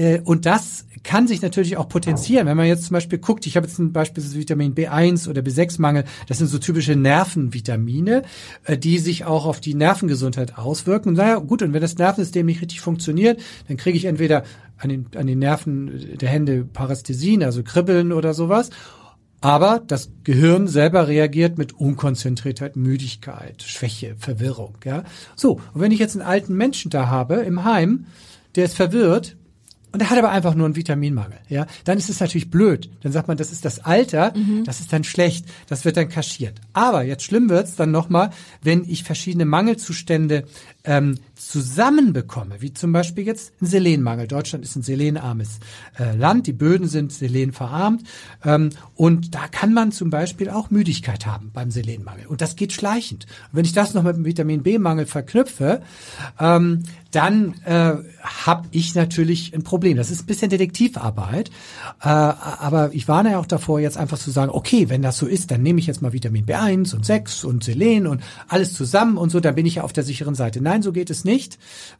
Äh, 0.00 0.22
Und 0.24 0.46
das 0.46 0.86
kann 1.02 1.26
sich 1.26 1.42
natürlich 1.42 1.76
auch 1.76 1.88
potenzieren. 1.88 2.46
Wenn 2.46 2.56
man 2.56 2.66
jetzt 2.66 2.84
zum 2.84 2.94
Beispiel 2.94 3.18
guckt, 3.18 3.46
ich 3.46 3.56
habe 3.56 3.66
jetzt 3.66 3.78
ein 3.78 3.92
Beispiel 3.92 4.22
das 4.22 4.34
Vitamin 4.34 4.74
B1 4.74 5.28
oder 5.28 5.42
B6-Mangel, 5.42 6.04
das 6.26 6.38
sind 6.38 6.46
so 6.46 6.58
typische 6.58 6.96
Nervenvitamine, 6.96 8.22
äh, 8.64 8.78
die 8.78 8.98
sich 8.98 9.24
auch 9.26 9.44
auf 9.44 9.60
die 9.60 9.74
Nervengesundheit 9.74 10.56
auswirken. 10.56 11.10
Und 11.10 11.14
naja, 11.16 11.36
gut, 11.36 11.62
und 11.62 11.74
wenn 11.74 11.82
das 11.82 11.98
Nervensystem 11.98 12.46
nicht 12.46 12.62
richtig 12.62 12.80
funktioniert, 12.80 13.40
dann 13.68 13.76
kriege 13.76 13.98
ich 13.98 14.06
entweder 14.06 14.44
an 14.78 14.88
den, 14.88 15.06
an 15.16 15.26
den 15.26 15.38
Nerven 15.38 16.16
der 16.18 16.30
Hände 16.30 16.64
Parästhesien, 16.64 17.42
also 17.42 17.62
Kribbeln 17.62 18.12
oder 18.12 18.32
sowas, 18.32 18.70
Aber 19.42 19.82
das 19.86 20.10
Gehirn 20.24 20.66
selber 20.68 21.08
reagiert 21.08 21.58
mit 21.58 21.72
Unkonzentriertheit, 21.72 22.76
Müdigkeit, 22.76 23.62
Schwäche, 23.62 24.14
Verwirrung. 24.18 24.76
Ja, 24.84 25.04
so. 25.36 25.60
Und 25.72 25.80
wenn 25.80 25.92
ich 25.92 25.98
jetzt 25.98 26.16
einen 26.16 26.26
alten 26.26 26.54
Menschen 26.54 26.90
da 26.90 27.08
habe 27.08 27.36
im 27.36 27.64
Heim, 27.64 28.06
der 28.54 28.64
ist 28.66 28.76
verwirrt, 28.76 29.36
und 29.92 30.00
er 30.00 30.10
hat 30.10 30.18
aber 30.18 30.30
einfach 30.30 30.54
nur 30.54 30.66
einen 30.66 30.76
Vitaminmangel, 30.76 31.38
ja, 31.48 31.66
dann 31.84 31.98
ist 31.98 32.10
es 32.10 32.20
natürlich 32.20 32.50
blöd. 32.50 32.90
Dann 33.02 33.12
sagt 33.12 33.28
man, 33.28 33.36
das 33.36 33.50
ist 33.50 33.64
das 33.64 33.80
Alter, 33.80 34.32
mhm. 34.36 34.64
das 34.64 34.80
ist 34.80 34.92
dann 34.92 35.04
schlecht, 35.04 35.46
das 35.68 35.84
wird 35.84 35.96
dann 35.96 36.08
kaschiert. 36.08 36.60
Aber 36.72 37.02
jetzt 37.02 37.24
schlimm 37.24 37.48
wird's 37.48 37.74
dann 37.74 37.90
nochmal, 37.90 38.30
wenn 38.62 38.84
ich 38.88 39.02
verschiedene 39.02 39.44
Mangelzustände 39.44 40.44
ähm, 40.84 41.18
zusammenbekomme, 41.40 42.60
wie 42.60 42.72
zum 42.72 42.92
Beispiel 42.92 43.24
jetzt 43.24 43.52
ein 43.60 43.66
Selenmangel. 43.66 44.26
Deutschland 44.26 44.64
ist 44.64 44.76
ein 44.76 44.82
selenarmes 44.82 45.58
äh, 45.98 46.14
Land, 46.14 46.46
die 46.46 46.52
Böden 46.52 46.86
sind 46.86 47.12
selenverarmt 47.12 48.02
ähm, 48.44 48.70
und 48.94 49.34
da 49.34 49.48
kann 49.48 49.72
man 49.72 49.90
zum 49.90 50.10
Beispiel 50.10 50.50
auch 50.50 50.70
Müdigkeit 50.70 51.26
haben 51.26 51.50
beim 51.52 51.70
Selenmangel 51.70 52.26
und 52.26 52.40
das 52.40 52.56
geht 52.56 52.72
schleichend. 52.72 53.24
Und 53.24 53.58
wenn 53.58 53.64
ich 53.64 53.72
das 53.72 53.94
noch 53.94 54.02
mit 54.02 54.16
dem 54.16 54.24
Vitamin 54.24 54.62
B-Mangel 54.62 55.06
verknüpfe, 55.06 55.82
ähm, 56.38 56.82
dann 57.10 57.54
äh, 57.64 57.94
habe 58.22 58.68
ich 58.70 58.94
natürlich 58.94 59.54
ein 59.54 59.62
Problem. 59.62 59.96
Das 59.96 60.10
ist 60.10 60.22
ein 60.22 60.26
bisschen 60.26 60.50
Detektivarbeit, 60.50 61.50
äh, 62.00 62.08
aber 62.08 62.90
ich 62.92 63.08
warne 63.08 63.32
ja 63.32 63.38
auch 63.38 63.46
davor, 63.46 63.80
jetzt 63.80 63.96
einfach 63.96 64.18
zu 64.18 64.30
sagen, 64.30 64.52
okay, 64.52 64.88
wenn 64.88 65.02
das 65.02 65.18
so 65.18 65.26
ist, 65.26 65.50
dann 65.50 65.62
nehme 65.62 65.80
ich 65.80 65.86
jetzt 65.86 66.02
mal 66.02 66.12
Vitamin 66.12 66.46
B1 66.46 66.94
und 66.94 67.04
6 67.04 67.44
und 67.44 67.64
Selen 67.64 68.06
und 68.06 68.22
alles 68.48 68.74
zusammen 68.74 69.16
und 69.16 69.30
so, 69.30 69.40
dann 69.40 69.54
bin 69.54 69.66
ich 69.66 69.76
ja 69.76 69.82
auf 69.82 69.92
der 69.92 70.04
sicheren 70.04 70.34
Seite. 70.34 70.60
Nein, 70.60 70.82
so 70.82 70.92
geht 70.92 71.10
es 71.10 71.24
nicht, 71.24 71.29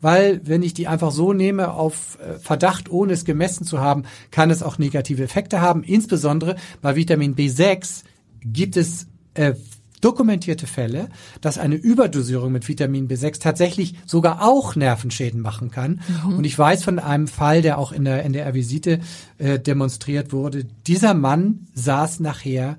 weil 0.00 0.40
wenn 0.44 0.62
ich 0.62 0.75
die 0.75 0.88
einfach 0.88 1.10
so 1.10 1.32
nehme 1.32 1.72
auf 1.72 2.18
äh, 2.20 2.38
Verdacht, 2.38 2.90
ohne 2.90 3.12
es 3.12 3.25
gemessen 3.25 3.64
zu 3.64 3.80
haben, 3.80 4.04
kann 4.30 4.50
es 4.50 4.62
auch 4.62 4.78
negative 4.78 5.22
Effekte 5.22 5.60
haben. 5.60 5.82
Insbesondere 5.82 6.56
bei 6.82 6.96
Vitamin 6.96 7.34
B6 7.34 8.04
gibt 8.44 8.76
es 8.76 9.06
äh, 9.34 9.54
dokumentierte 10.00 10.66
Fälle, 10.66 11.08
dass 11.40 11.58
eine 11.58 11.75
Überdosierung 11.75 12.52
mit 12.52 12.68
Vitamin 12.68 13.08
B6 13.08 13.40
tatsächlich 13.40 13.94
sogar 14.06 14.42
auch 14.42 14.75
Nervenschäden 14.76 15.40
machen 15.40 15.70
kann. 15.70 16.00
Mhm. 16.25 16.38
Und 16.38 16.44
ich 16.44 16.58
weiß 16.58 16.84
von 16.84 16.99
einem 16.99 17.28
Fall, 17.28 17.62
der 17.62 17.78
auch 17.78 17.92
in 17.92 18.04
der 18.04 18.25
NDR-Visite 18.25 19.00
äh, 19.38 19.58
demonstriert 19.58 20.32
wurde. 20.32 20.64
Dieser 20.87 21.14
Mann 21.14 21.66
saß 21.75 22.20
nachher 22.20 22.76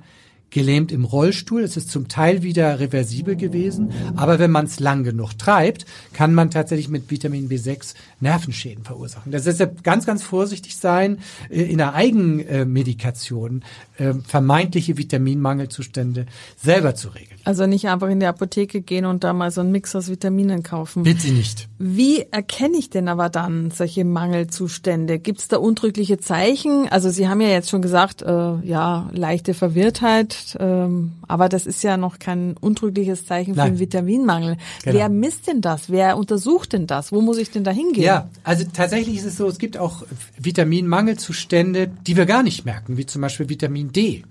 gelähmt 0.51 0.91
im 0.91 1.05
Rollstuhl. 1.05 1.63
Es 1.63 1.77
ist 1.77 1.89
zum 1.89 2.07
Teil 2.07 2.43
wieder 2.43 2.79
reversibel 2.79 3.35
gewesen, 3.35 3.91
aber 4.15 4.37
wenn 4.37 4.51
man 4.51 4.65
es 4.65 4.79
lang 4.79 5.03
genug 5.03 5.37
treibt, 5.37 5.85
kann 6.13 6.33
man 6.33 6.51
tatsächlich 6.51 6.89
mit 6.89 7.09
Vitamin 7.09 7.49
B6 7.49 7.95
Nervenschäden 8.19 8.83
verursachen. 8.83 9.31
Das 9.31 9.45
deshalb 9.45 9.83
ganz, 9.83 10.05
ganz 10.05 10.23
vorsichtig 10.23 10.77
sein 10.77 11.19
äh, 11.49 11.63
in 11.63 11.77
der 11.77 11.93
Eigenmedikation 11.93 13.63
äh, 13.97 14.13
vermeintliche 14.25 14.97
Vitaminmangelzustände 14.97 16.25
selber 16.57 16.95
zu 16.95 17.09
regeln. 17.09 17.39
Also 17.43 17.65
nicht 17.65 17.87
einfach 17.87 18.09
in 18.09 18.19
die 18.19 18.25
Apotheke 18.25 18.81
gehen 18.81 19.05
und 19.05 19.23
da 19.23 19.33
mal 19.33 19.51
so 19.51 19.61
einen 19.61 19.71
Mix 19.71 19.95
aus 19.95 20.09
Vitaminen 20.09 20.63
kaufen. 20.63 21.03
Bitte 21.03 21.31
nicht. 21.31 21.67
Wie 21.79 22.21
erkenne 22.31 22.77
ich 22.77 22.89
denn 22.89 23.07
aber 23.07 23.29
dann 23.29 23.71
solche 23.71 24.05
Mangelzustände? 24.05 25.19
Gibt 25.19 25.39
es 25.39 25.47
da 25.47 25.57
untrügliche 25.57 26.17
Zeichen? 26.19 26.87
Also 26.89 27.09
Sie 27.09 27.27
haben 27.27 27.41
ja 27.41 27.49
jetzt 27.49 27.69
schon 27.69 27.81
gesagt, 27.81 28.21
äh, 28.21 28.25
ja, 28.63 29.09
leichte 29.13 29.53
Verwirrtheit, 29.53 30.33
ähm, 30.59 31.13
aber 31.27 31.49
das 31.49 31.65
ist 31.65 31.83
ja 31.83 31.97
noch 31.97 32.19
kein 32.19 32.55
untrügliches 32.57 33.25
Zeichen 33.25 33.51
Nein. 33.51 33.57
für 33.57 33.67
einen 33.69 33.79
Vitaminmangel. 33.79 34.57
Genau. 34.83 34.97
Wer 34.97 35.09
misst 35.09 35.47
denn 35.47 35.61
das? 35.61 35.89
Wer 35.89 36.17
untersucht 36.17 36.73
denn 36.73 36.87
das? 36.87 37.11
Wo 37.11 37.21
muss 37.21 37.37
ich 37.37 37.51
denn 37.51 37.63
da 37.63 37.71
hingehen? 37.71 38.03
Ja, 38.03 38.29
also 38.43 38.65
tatsächlich 38.71 39.17
ist 39.17 39.25
es 39.25 39.37
so, 39.37 39.47
es 39.47 39.57
gibt 39.57 39.77
auch 39.77 40.03
Vitaminmangelzustände, 40.37 41.87
die 41.87 42.17
wir 42.17 42.25
gar 42.25 42.43
nicht 42.43 42.65
merken, 42.65 42.97
wie 42.97 43.05
zum 43.05 43.21
Beispiel 43.21 43.49
Vitamin 43.49 43.91
D. 43.91 44.23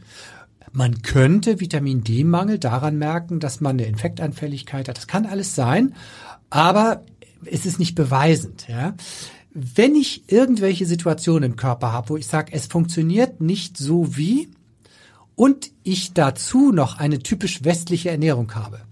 Man 0.73 1.03
könnte 1.03 1.61
Vitamin 1.61 2.05
D-Mangel 2.05 2.59
daran 2.59 2.97
merken, 2.97 3.41
dass 3.41 3.61
man 3.61 3.73
eine 3.73 3.87
Infektanfälligkeit 3.87 4.89
hat. 4.89 4.97
Das 4.97 5.09
kann 5.09 5.27
alles 5.27 5.55
sein, 5.57 5.95
aber 6.49 7.03
es 7.45 7.67
ist 7.67 7.79
nicht 7.79 7.95
beweisend. 7.95 8.69
Ja? 8.69 8.95
Wenn 9.53 9.97
ich 9.97 10.25
irgendwelche 10.29 10.87
Situationen 10.87 11.53
im 11.53 11.57
Körper 11.57 11.93
habe, 11.93 12.11
wo 12.11 12.17
ich 12.17 12.27
sage, 12.27 12.53
es 12.53 12.67
funktioniert 12.67 13.41
nicht 13.41 13.77
so 13.77 14.17
wie, 14.17 14.49
und 15.41 15.71
ich 15.85 16.13
dazu 16.13 16.71
noch 16.71 16.99
eine 16.99 17.21
typisch 17.21 17.65
westliche 17.65 18.11
Ernährung 18.11 18.55
habe, 18.55 18.83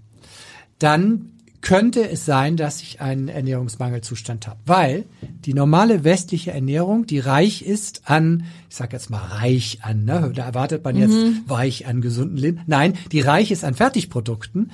dann 0.79 1.33
könnte 1.61 2.09
es 2.09 2.25
sein, 2.25 2.57
dass 2.57 2.81
ich 2.81 3.03
einen 3.03 3.29
Ernährungsmangelzustand 3.29 4.47
habe, 4.47 4.59
weil 4.65 5.05
die 5.45 5.53
normale 5.53 6.05
westliche 6.05 6.53
Ernährung, 6.53 7.05
die 7.05 7.19
reich 7.19 7.61
ist 7.61 8.01
an, 8.07 8.45
ich 8.71 8.77
sage 8.77 8.97
jetzt 8.97 9.11
mal 9.11 9.19
reich 9.19 9.81
an, 9.83 10.07
ne? 10.07 10.33
da 10.35 10.47
erwartet 10.47 10.83
man 10.85 10.97
jetzt 10.97 11.13
mhm. 11.13 11.43
weich 11.45 11.87
an 11.87 12.01
gesunden 12.01 12.39
Leben. 12.39 12.63
Nein, 12.67 12.95
die 13.13 13.21
reich 13.21 13.51
ist 13.51 13.63
an 13.63 13.75
Fertigprodukten. 13.75 14.71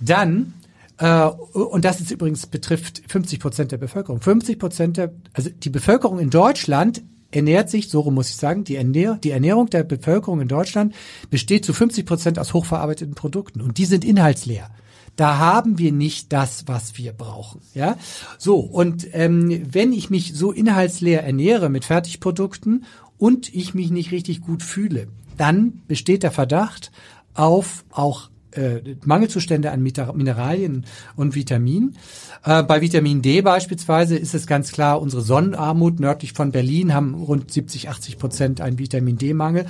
Dann 0.00 0.52
äh, 0.98 1.24
und 1.24 1.86
das 1.86 2.02
ist 2.02 2.10
übrigens 2.10 2.46
betrifft 2.48 3.00
50 3.08 3.40
Prozent 3.40 3.72
der 3.72 3.78
Bevölkerung. 3.78 4.20
50 4.20 4.58
Prozent 4.58 4.98
der, 4.98 5.10
also 5.32 5.48
die 5.48 5.70
Bevölkerung 5.70 6.18
in 6.18 6.28
Deutschland 6.28 7.02
ernährt 7.34 7.70
sich, 7.70 7.88
so 7.88 8.10
muss 8.10 8.30
ich 8.30 8.36
sagen, 8.36 8.64
die, 8.64 8.76
Ernähr 8.76 9.18
die 9.22 9.30
Ernährung 9.30 9.68
der 9.70 9.84
Bevölkerung 9.84 10.40
in 10.40 10.48
Deutschland 10.48 10.94
besteht 11.30 11.64
zu 11.64 11.72
50 11.72 12.06
Prozent 12.06 12.38
aus 12.38 12.54
hochverarbeiteten 12.54 13.14
Produkten 13.14 13.60
und 13.60 13.78
die 13.78 13.84
sind 13.84 14.04
inhaltsleer. 14.04 14.70
Da 15.16 15.38
haben 15.38 15.78
wir 15.78 15.92
nicht 15.92 16.32
das, 16.32 16.64
was 16.66 16.98
wir 16.98 17.12
brauchen. 17.12 17.60
Ja, 17.74 17.96
so 18.38 18.58
und 18.58 19.06
ähm, 19.12 19.62
wenn 19.70 19.92
ich 19.92 20.10
mich 20.10 20.34
so 20.34 20.52
inhaltsleer 20.52 21.22
ernähre 21.22 21.68
mit 21.68 21.84
Fertigprodukten 21.84 22.84
und 23.18 23.54
ich 23.54 23.74
mich 23.74 23.90
nicht 23.90 24.10
richtig 24.10 24.40
gut 24.40 24.62
fühle, 24.62 25.08
dann 25.36 25.82
besteht 25.86 26.22
der 26.22 26.32
Verdacht 26.32 26.90
auf 27.34 27.84
auch 27.90 28.30
äh, 28.56 28.96
Mangelzustände 29.04 29.70
an 29.70 29.82
Mineralien 29.82 30.86
und 31.16 31.34
Vitaminen. 31.34 31.96
Äh, 32.44 32.62
bei 32.62 32.80
Vitamin 32.80 33.22
D 33.22 33.40
beispielsweise 33.42 34.16
ist 34.16 34.34
es 34.34 34.46
ganz 34.46 34.72
klar, 34.72 35.00
unsere 35.00 35.22
Sonnenarmut 35.22 36.00
nördlich 36.00 36.32
von 36.32 36.52
Berlin 36.52 36.94
haben 36.94 37.14
rund 37.14 37.50
70, 37.50 37.88
80 37.88 38.18
Prozent 38.18 38.60
einen 38.60 38.78
Vitamin 38.78 39.18
D-Mangel. 39.18 39.66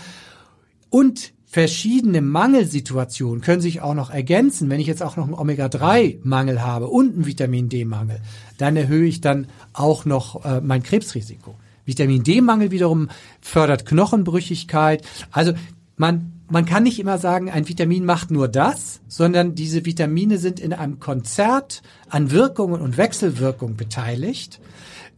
Und 0.91 1.33
verschiedene 1.47 2.21
Mangelsituationen 2.21 3.41
können 3.41 3.61
sich 3.61 3.81
auch 3.81 3.95
noch 3.95 4.11
ergänzen. 4.11 4.71
Wenn 4.71 4.81
ich 4.81 4.89
jetzt 4.89 5.03
auch 5.03 5.17
noch 5.17 5.25
einen 5.25 5.35
Omega-3-Mangel 5.35 6.63
habe 6.63 6.89
und 6.89 7.15
einen 7.15 7.27
Vitamin 7.27 7.69
D-Mangel, 7.69 8.21
dann 8.59 8.77
erhöhe 8.77 9.07
ich 9.07 9.21
dann 9.21 9.47
auch 9.73 10.05
noch 10.05 10.45
äh, 10.45 10.61
mein 10.61 10.83
Krebsrisiko. 10.83 11.55
Vitamin 11.85 12.25
D-Mangel 12.25 12.71
wiederum 12.71 13.09
fördert 13.41 13.87
Knochenbrüchigkeit. 13.87 15.07
Also 15.31 15.53
man 15.97 16.35
man 16.49 16.67
kann 16.67 16.83
nicht 16.83 16.99
immer 16.99 17.19
sagen, 17.19 17.51
ein 17.51 17.69
Vitamin 17.69 18.05
macht 18.05 18.31
nur 18.31 18.49
das, 18.49 19.01
sondern 19.09 19.55
diese 19.55 19.85
Vitamine 19.85 20.39
sind 20.39 20.61
in 20.61 20.73
einem 20.73 21.01
Konzert 21.01 21.83
an 22.09 22.31
Wirkungen 22.31 22.81
und 22.81 22.97
Wechselwirkungen 22.97 23.77
beteiligt, 23.77 24.61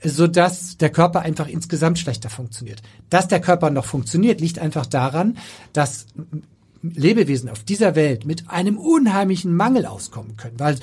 so 0.02 0.26
dass 0.26 0.76
der 0.76 0.90
Körper 0.90 1.21
einfach 1.21 1.49
insgesamt 1.49 1.99
schlechter 1.99 2.30
funktioniert. 2.30 2.83
Dass 3.11 3.28
der 3.28 3.40
Körper 3.40 3.71
noch 3.71 3.87
funktioniert, 3.87 4.40
liegt 4.40 4.59
einfach 4.59 4.87
daran, 4.87 5.37
dass 5.73 6.06
Lebewesen 6.83 7.49
auf 7.49 7.64
dieser 7.64 7.97
Welt 7.97 8.25
mit 8.25 8.49
einem 8.49 8.78
unheimlichen 8.78 9.54
Mangel 9.54 9.87
auskommen 9.87 10.37
können, 10.37 10.61
weil 10.61 10.78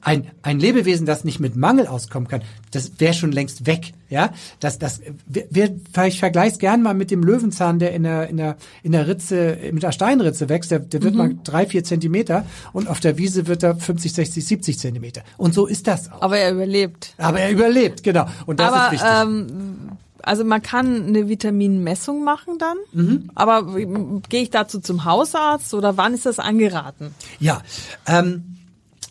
ein, 0.00 0.30
ein 0.42 0.58
Lebewesen, 0.58 1.06
das 1.06 1.24
nicht 1.24 1.40
mit 1.40 1.56
Mangel 1.56 1.86
auskommen 1.86 2.28
kann, 2.28 2.42
das 2.70 2.92
wäre 2.98 3.14
schon 3.14 3.32
längst 3.32 3.66
weg. 3.66 3.92
Ja, 4.10 4.32
das, 4.60 4.78
das, 4.78 5.00
wir, 5.26 5.76
ich 6.06 6.18
vergleiche 6.18 6.58
gern 6.58 6.82
mal 6.82 6.94
mit 6.94 7.10
dem 7.10 7.22
Löwenzahn, 7.22 7.78
der 7.78 7.92
in 7.92 8.04
der, 8.04 8.28
in 8.28 8.38
der, 8.38 8.56
in 8.82 8.92
der 8.92 9.06
Ritze, 9.06 9.58
mit 9.72 9.82
der 9.82 9.92
Steinritze 9.92 10.48
wächst. 10.48 10.70
Der, 10.70 10.78
der 10.78 11.02
wird 11.02 11.14
mhm. 11.14 11.18
mal 11.18 11.34
drei, 11.44 11.66
vier 11.66 11.84
Zentimeter 11.84 12.46
und 12.72 12.88
auf 12.88 13.00
der 13.00 13.18
Wiese 13.18 13.46
wird 13.46 13.62
er 13.62 13.76
50, 13.76 14.12
60, 14.12 14.46
70 14.46 14.78
Zentimeter. 14.78 15.22
Und 15.36 15.52
so 15.52 15.66
ist 15.66 15.86
das 15.86 16.10
auch. 16.10 16.22
Aber 16.22 16.38
er 16.38 16.52
überlebt. 16.52 17.14
Aber 17.18 17.40
er 17.40 17.50
überlebt, 17.50 18.02
genau. 18.02 18.26
Und 18.46 18.60
das 18.60 18.72
Aber, 18.72 18.86
ist 18.86 18.92
wichtig. 18.92 19.08
Ähm 19.22 19.46
also 20.22 20.44
man 20.44 20.62
kann 20.62 21.06
eine 21.06 21.28
Vitaminmessung 21.28 22.22
machen 22.22 22.58
dann, 22.58 22.76
mhm. 22.92 23.30
aber 23.34 23.74
gehe 24.28 24.42
ich 24.42 24.50
dazu 24.50 24.80
zum 24.80 25.04
Hausarzt 25.04 25.74
oder 25.74 25.96
wann 25.96 26.12
ist 26.12 26.26
das 26.26 26.38
angeraten? 26.38 27.14
Ja, 27.40 27.62
ähm, 28.06 28.57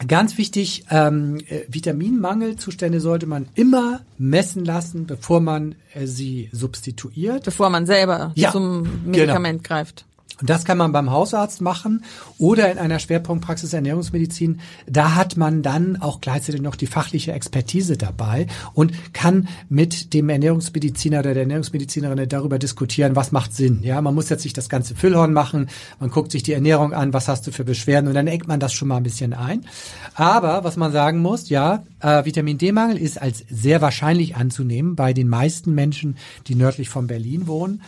Ganz 0.06 0.38
wichtig, 0.38 0.86
ähm, 0.92 1.40
äh, 1.48 1.62
Vitaminmangelzustände 1.68 3.00
sollte 3.00 3.26
man 3.26 3.48
immer 3.56 4.02
messen 4.20 4.64
lassen, 4.64 5.08
bevor 5.08 5.40
man 5.40 5.76
äh, 5.94 6.06
sie 6.06 6.50
substituiert. 6.52 7.46
Bevor 7.46 7.70
man 7.70 7.88
selber 7.88 8.32
ja, 8.36 8.52
zum 8.52 8.88
Medikament 9.06 9.64
genau. 9.64 9.68
greift. 9.76 10.06
Und 10.40 10.50
das 10.50 10.66
kann 10.66 10.78
man 10.78 10.92
beim 10.92 11.10
Hausarzt 11.10 11.62
machen 11.62 12.04
oder 12.38 12.72
in 12.72 12.78
einer 12.78 13.00
Schwerpunktpraxis 13.00 13.74
Ernährungsmedizin. 13.74 14.60
Da 14.86 15.16
hat 15.16 15.36
man 15.36 15.64
dann 15.64 16.00
auch 16.00 16.22
gleichzeitig 16.22 16.62
noch 16.62 16.76
die 16.76 16.86
fachliche 16.86 17.32
Expertise 17.32 17.98
dabei 17.98 18.48
und 18.74 18.92
kann 19.14 19.48
mit 19.68 20.14
dem 20.14 20.30
Ernährungsmediziner 20.30 21.20
oder 21.20 21.34
der 21.34 21.44
Ernährungsmedizinerin 21.44 22.30
darüber 22.30 22.60
diskutieren, 22.60 23.16
was 23.16 23.32
macht 23.32 23.56
Sinn. 23.56 23.80
Ja, 23.82 24.00
man 24.02 24.14
muss 24.14 24.30
jetzt 24.30 24.44
nicht 24.44 24.58
das 24.58 24.70
ganze 24.70 24.94
Füllhorn 24.96 25.34
machen. 25.34 25.70
Man 26.00 26.12
guckt 26.12 26.32
sich 26.32 26.44
die 26.44 26.54
Ernährung 26.54 26.94
an, 26.94 27.14
was 27.14 27.28
hast 27.28 27.48
du 27.48 27.52
für 27.52 27.64
Beschwerden 27.64 28.08
und 28.08 28.14
dann 28.14 28.28
engt 28.28 28.48
man 28.48 28.60
das 28.60 28.74
schon 28.74 28.88
mal 28.88 28.98
ein 28.98 29.04
bisschen 29.04 29.34
ein. 29.34 29.66
Aber 30.14 30.64
was 30.64 30.78
man 30.78 30.92
sagen 30.92 31.20
muss, 31.20 31.50
ja, 31.50 31.84
äh, 32.00 32.26
Vitamin 32.26 32.60
D-Mangel 32.60 32.98
ist 32.98 33.20
als 33.20 33.44
sehr 33.50 33.82
wahrscheinlich 33.82 34.36
anzunehmen 34.36 34.96
bei 34.96 35.14
den 35.14 35.28
meisten 35.28 35.74
Menschen, 35.74 36.18
die 36.48 36.56
nördlich 36.56 36.90
von 36.90 37.08
Berlin 37.08 37.48
wohnen. 37.48 37.82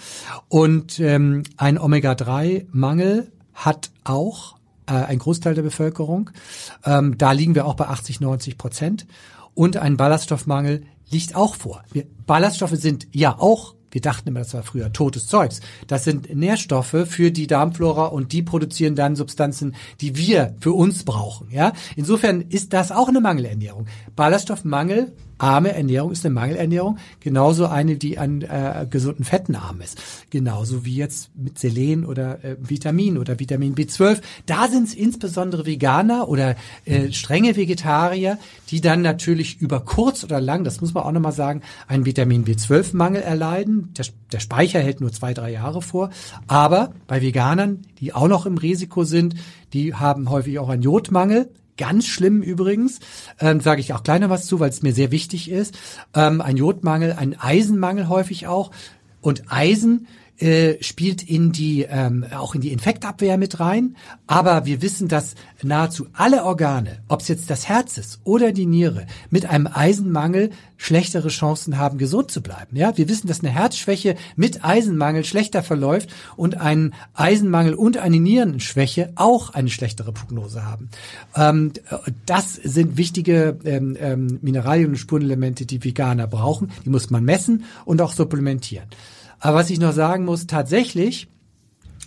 Und 0.48 1.00
ähm, 1.00 1.44
ein 1.58 1.78
Omega-3 1.78 2.39
Omega-3-Mangel 2.40 3.32
hat 3.54 3.92
auch 4.04 4.56
äh, 4.88 4.94
ein 4.94 5.20
Großteil 5.20 5.56
der 5.56 5.62
Bevölkerung. 5.62 6.30
Ähm, 6.86 7.18
da 7.18 7.32
liegen 7.32 7.56
wir 7.56 7.66
auch 7.66 7.76
bei 7.76 7.88
80, 7.88 8.22
90 8.22 8.58
Prozent. 8.58 9.08
Und 9.54 9.78
ein 9.78 9.98
Ballaststoffmangel 9.98 10.84
liegt 11.10 11.36
auch 11.36 11.56
vor. 11.56 11.84
Wir, 11.92 12.06
Ballaststoffe 12.26 12.76
sind 12.76 13.08
ja 13.12 13.38
auch 13.38 13.76
wir 13.92 14.02
dachten 14.02 14.30
immer, 14.30 14.42
das 14.42 14.54
war 14.54 14.62
früher 14.62 14.94
totes 14.94 15.26
Zeugs. 15.26 15.62
Das 15.88 16.04
sind 16.04 16.36
Nährstoffe 16.36 16.96
für 17.08 17.32
die 17.32 17.48
Darmflora 17.48 18.06
und 18.06 18.34
die 18.34 18.44
produzieren 18.44 18.94
dann 18.94 19.16
Substanzen, 19.16 19.76
die 20.00 20.16
wir 20.16 20.54
für 20.60 20.74
uns 20.74 21.06
brauchen. 21.06 21.50
Ja, 21.50 21.74
insofern 21.96 22.42
ist 22.42 22.74
das 22.74 22.92
auch 22.92 23.08
eine 23.08 23.20
Mangelernährung. 23.20 23.88
Ballaststoffmangel 24.16 25.12
arme 25.40 25.74
Ernährung 25.74 26.12
ist 26.12 26.26
eine 26.26 26.34
Mangelernährung, 26.34 26.98
genauso 27.20 27.66
eine, 27.66 27.96
die 27.96 28.18
an 28.18 28.42
äh, 28.42 28.86
gesunden 28.90 29.26
Fetten 29.26 29.56
arm 29.56 29.82
ist. 29.82 30.00
Genauso 30.30 30.86
wie 30.86 30.96
jetzt 30.96 31.32
mit 31.36 31.58
Selen 31.58 32.06
oder 32.06 32.44
äh, 32.44 32.58
Vitamin 32.60 33.18
oder 33.18 33.40
Vitamin 33.40 33.76
B12. 33.76 34.22
Da 34.46 34.68
sind 34.68 34.88
es 34.88 34.94
insbesondere 34.94 35.66
Veganer 35.66 36.28
oder 36.28 36.56
äh, 36.86 37.12
strenge 37.12 37.56
Vegetarier, 37.56 38.38
die 38.70 38.82
dann 38.82 39.02
natürlich 39.02 39.60
über 39.62 39.80
kurz 39.80 40.24
oder 40.24 40.40
lang, 40.40 40.64
das 40.64 40.82
muss 40.82 40.94
man 40.94 41.04
auch 41.04 41.12
nochmal 41.12 41.32
sagen, 41.32 41.62
einen 41.88 42.06
Vitamin 42.06 42.46
B12-Mangel 42.46 43.22
erleiden. 43.22 43.94
Der, 43.98 44.06
der 44.32 44.40
Speicher 44.40 44.80
hält 44.80 45.02
nur 45.02 45.12
zwei, 45.12 45.34
drei 45.34 45.52
Jahre 45.52 45.82
vor. 45.82 46.10
Aber 46.48 46.94
bei 47.08 47.22
Veganern, 47.22 47.86
die 48.00 48.14
auch 48.14 48.28
noch 48.28 48.46
im 48.46 48.58
Risiko 48.58 49.04
sind, 49.04 49.36
die 49.74 49.94
haben 49.94 50.30
häufig 50.30 50.60
auch 50.60 50.70
einen 50.70 50.82
Jodmangel 50.82 51.50
ganz 51.80 52.06
schlimm 52.06 52.44
übrigens, 52.44 53.00
ähm, 53.40 53.62
sage 53.62 53.82
ich 53.82 53.94
auch 53.94 54.04
kleiner 54.04 54.30
was 54.30 54.46
zu, 54.46 54.60
weil 54.60 54.70
es 54.70 54.84
mir 54.84 54.94
sehr 54.94 55.12
wichtig 55.12 55.50
ist. 55.50 55.76
Ähm, 56.14 56.42
ein 56.42 56.58
Jodmangel, 56.58 57.14
ein 57.14 57.40
Eisenmangel 57.40 58.10
häufig 58.10 58.46
auch. 58.46 58.70
Und 59.22 59.52
Eisen 59.52 60.08
äh, 60.40 60.82
spielt 60.82 61.24
in 61.24 61.52
die 61.52 61.84
ähm, 61.90 62.26
auch 62.34 62.56
in 62.56 62.62
die 62.62 62.72
Infektabwehr 62.72 63.38
mit 63.38 63.60
rein. 63.60 63.96
Aber 64.28 64.66
wir 64.66 64.82
wissen, 64.82 65.08
dass 65.08 65.36
nahezu 65.62 66.08
alle 66.14 66.46
Organe, 66.46 67.00
ob 67.08 67.22
es 67.22 67.28
jetzt 67.28 67.50
das 67.50 67.68
Herz 67.68 67.98
ist 67.98 68.22
oder 68.24 68.52
die 68.52 68.66
Niere, 68.66 69.06
mit 69.30 69.46
einem 69.46 69.68
Eisenmangel 69.68 70.52
schlechtere 70.78 71.28
Chancen 71.28 71.78
haben, 71.78 71.98
gesund 71.98 72.32
zu 72.32 72.42
bleiben. 72.42 72.78
Ja, 72.78 72.98
wir 72.98 73.10
wissen, 73.10 73.28
dass 73.28 73.42
eine 73.42 73.50
Herzschwäche 73.50 74.16
mit 74.38 74.64
Eisenmangel 74.64 75.26
schlechter 75.26 75.62
verläuft 75.62 76.10
und 76.38 76.56
ein 76.56 76.94
Eisenmangel 77.14 77.74
und 77.74 77.98
eine 77.98 78.20
Nierenschwäche 78.20 79.12
auch 79.16 79.50
eine 79.50 79.70
schlechtere 79.70 80.14
Prognose 80.14 80.66
haben. 80.66 80.90
Ähm, 81.36 81.74
das 82.26 82.54
sind 82.56 82.96
wichtige 82.96 83.60
ähm, 83.66 83.98
ähm, 84.00 84.40
Mineralien 84.42 84.92
und 84.92 84.98
Spurenelemente, 84.98 85.66
die 85.66 85.84
Veganer 85.84 86.28
brauchen. 86.28 86.72
Die 86.86 86.90
muss 86.90 87.10
man 87.10 87.26
messen 87.26 87.66
und 87.84 88.02
auch 88.02 88.14
supplementieren. 88.14 88.88
Aber 89.40 89.58
was 89.58 89.70
ich 89.70 89.80
noch 89.80 89.94
sagen 89.94 90.26
muss, 90.26 90.48
tatsächlich 90.48 91.28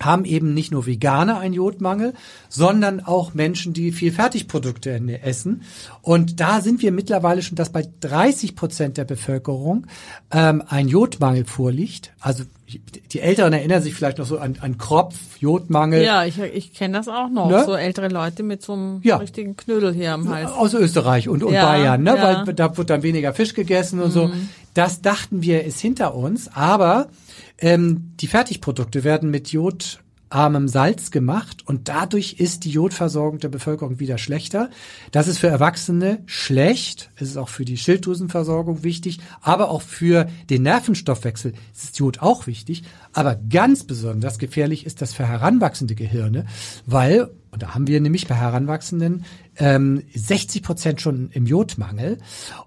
haben 0.01 0.25
eben 0.25 0.55
nicht 0.55 0.73
nur 0.73 0.87
Veganer 0.87 1.39
einen 1.39 1.55
Jodmangel, 1.55 2.15
sondern 2.49 3.01
auch 3.01 3.35
Menschen, 3.35 3.73
die 3.73 3.93
viel 3.93 4.13
Fertigprodukte 4.13 4.91
essen. 5.23 5.63
Und 6.01 6.41
da 6.41 6.61
sind 6.61 6.83
wir 6.83 6.93
mittlerweile 6.93 7.43
schon, 7.43 7.57
dass 7.57 7.71
bei 7.71 7.87
30 8.01 8.57
Prozent 8.57 8.97
der 8.97 9.05
Bevölkerung 9.05 9.87
ähm, 10.31 10.63
ein 10.67 10.89
Jodmangel 10.89 11.45
vorliegt. 11.45 12.13
Also 12.21 12.45
die 12.79 13.21
Älteren 13.21 13.53
erinnern 13.53 13.83
sich 13.83 13.95
vielleicht 13.95 14.19
noch 14.19 14.27
so 14.27 14.39
an, 14.39 14.57
an 14.61 14.79
Kropf, 14.79 15.17
Jodmangel. 15.39 16.03
Ja, 16.03 16.25
ich, 16.25 16.39
ich 16.39 16.75
kenne 16.75 16.99
das 16.99 17.09
auch 17.09 17.29
noch. 17.29 17.51
Ne? 17.51 17.65
So 17.65 17.75
ältere 17.75 18.09
Leute 18.09 18.43
mit 18.43 18.63
so 18.63 18.75
einem 18.75 19.01
ja. 19.03 19.17
richtigen 19.17 19.57
Knödel 19.57 19.93
hier 19.93 20.13
am 20.13 20.29
Hals. 20.29 20.51
Aus 20.53 20.75
Österreich 20.75 21.29
und, 21.29 21.43
und 21.43 21.53
ja, 21.53 21.65
Bayern, 21.65 22.03
ne? 22.03 22.17
Ja. 22.17 22.47
weil 22.47 22.55
da 22.55 22.77
wird 22.77 22.91
dann 22.91 23.03
weniger 23.03 23.33
Fisch 23.35 23.55
gegessen 23.55 24.01
und 24.01 24.09
mhm. 24.09 24.13
so. 24.13 24.31
Das 24.75 25.03
dachten 25.03 25.43
wir 25.43 25.65
ist 25.65 25.81
hinter 25.81 26.15
uns, 26.15 26.49
aber 26.55 27.09
ähm, 27.59 28.13
die 28.21 28.27
Fertigprodukte 28.27 29.05
werden 29.05 29.31
mit 29.31 29.49
Jod 29.49 30.02
armem 30.35 30.69
Salz 30.69 31.11
gemacht 31.11 31.67
und 31.67 31.89
dadurch 31.89 32.35
ist 32.39 32.65
die 32.65 32.71
Jodversorgung 32.71 33.39
der 33.39 33.49
Bevölkerung 33.49 34.01
wieder 34.01 34.19
schlechter. 34.19 34.71
Das 35.11 35.29
ist 35.29 35.39
für 35.39 35.49
Erwachsene 35.49 36.23
schlecht. 36.27 37.11
Es 37.17 37.29
ist 37.29 37.37
auch 37.37 37.49
für 37.49 37.65
die 37.65 37.77
Schilddrüsenversorgung 37.77 38.83
wichtig, 38.83 39.21
aber 39.41 39.71
auch 39.71 39.83
für 39.83 40.29
den 40.51 40.63
Nervenstoffwechsel 40.63 41.53
ist 41.75 41.99
Jod 41.99 42.21
auch 42.21 42.47
wichtig. 42.47 42.83
Aber 43.13 43.37
ganz 43.37 43.85
besonders 43.85 44.39
gefährlich 44.39 44.87
ist 44.87 45.03
das 45.03 45.13
für 45.13 45.29
heranwachsende 45.29 45.95
Gehirne, 45.95 46.47
weil, 46.87 47.31
und 47.51 47.63
da 47.63 47.75
haben 47.75 47.87
wir 47.87 48.01
nämlich 48.01 48.27
bei 48.27 48.35
Heranwachsenden 48.35 49.25
ähm, 49.57 50.03
60 50.15 50.63
Prozent 50.63 51.01
schon 51.03 51.31
im 51.33 51.45
Jodmangel. 51.45 52.19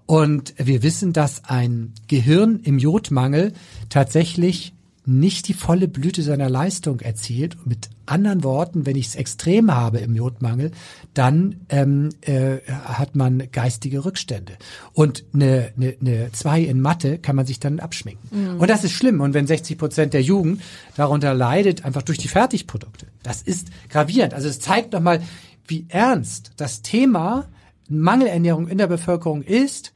Und 0.06 0.54
wir 0.56 0.84
wissen, 0.84 1.12
dass 1.12 1.44
ein 1.44 1.94
Gehirn 2.06 2.60
im 2.60 2.78
Jodmangel 2.78 3.52
tatsächlich 3.88 4.75
nicht 5.06 5.46
die 5.46 5.54
volle 5.54 5.86
Blüte 5.86 6.22
seiner 6.22 6.50
Leistung 6.50 7.00
erzielt. 7.00 7.64
Mit 7.64 7.90
anderen 8.06 8.42
Worten, 8.42 8.86
wenn 8.86 8.96
ich 8.96 9.06
es 9.06 9.14
extrem 9.14 9.72
habe 9.72 9.98
im 9.98 10.16
Jodmangel, 10.16 10.72
dann 11.14 11.60
ähm, 11.68 12.10
äh, 12.22 12.58
hat 12.68 13.14
man 13.14 13.50
geistige 13.52 14.04
Rückstände. 14.04 14.54
Und 14.92 15.24
eine, 15.32 15.72
eine, 15.76 15.96
eine 16.00 16.32
zwei 16.32 16.60
in 16.60 16.80
Mathe 16.80 17.18
kann 17.18 17.36
man 17.36 17.46
sich 17.46 17.60
dann 17.60 17.78
abschminken. 17.78 18.28
Mhm. 18.30 18.60
Und 18.60 18.68
das 18.68 18.82
ist 18.82 18.92
schlimm. 18.92 19.20
Und 19.20 19.32
wenn 19.32 19.46
60 19.46 19.78
Prozent 19.78 20.12
der 20.12 20.22
Jugend 20.22 20.60
darunter 20.96 21.34
leidet, 21.34 21.84
einfach 21.84 22.02
durch 22.02 22.18
die 22.18 22.28
Fertigprodukte, 22.28 23.06
das 23.22 23.42
ist 23.42 23.68
gravierend. 23.88 24.34
Also 24.34 24.48
es 24.48 24.58
zeigt 24.58 24.92
nochmal, 24.92 25.22
wie 25.68 25.86
ernst 25.88 26.52
das 26.56 26.82
Thema 26.82 27.46
Mangelernährung 27.88 28.66
in 28.66 28.78
der 28.78 28.88
Bevölkerung 28.88 29.42
ist. 29.42 29.92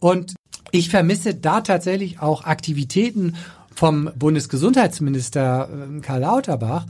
Und 0.00 0.34
ich 0.70 0.90
vermisse 0.90 1.34
da 1.34 1.62
tatsächlich 1.62 2.20
auch 2.20 2.44
Aktivitäten 2.44 3.36
vom 3.74 4.10
Bundesgesundheitsminister 4.16 5.68
äh, 5.68 6.00
Karl 6.00 6.20
Lauterbach. 6.20 6.86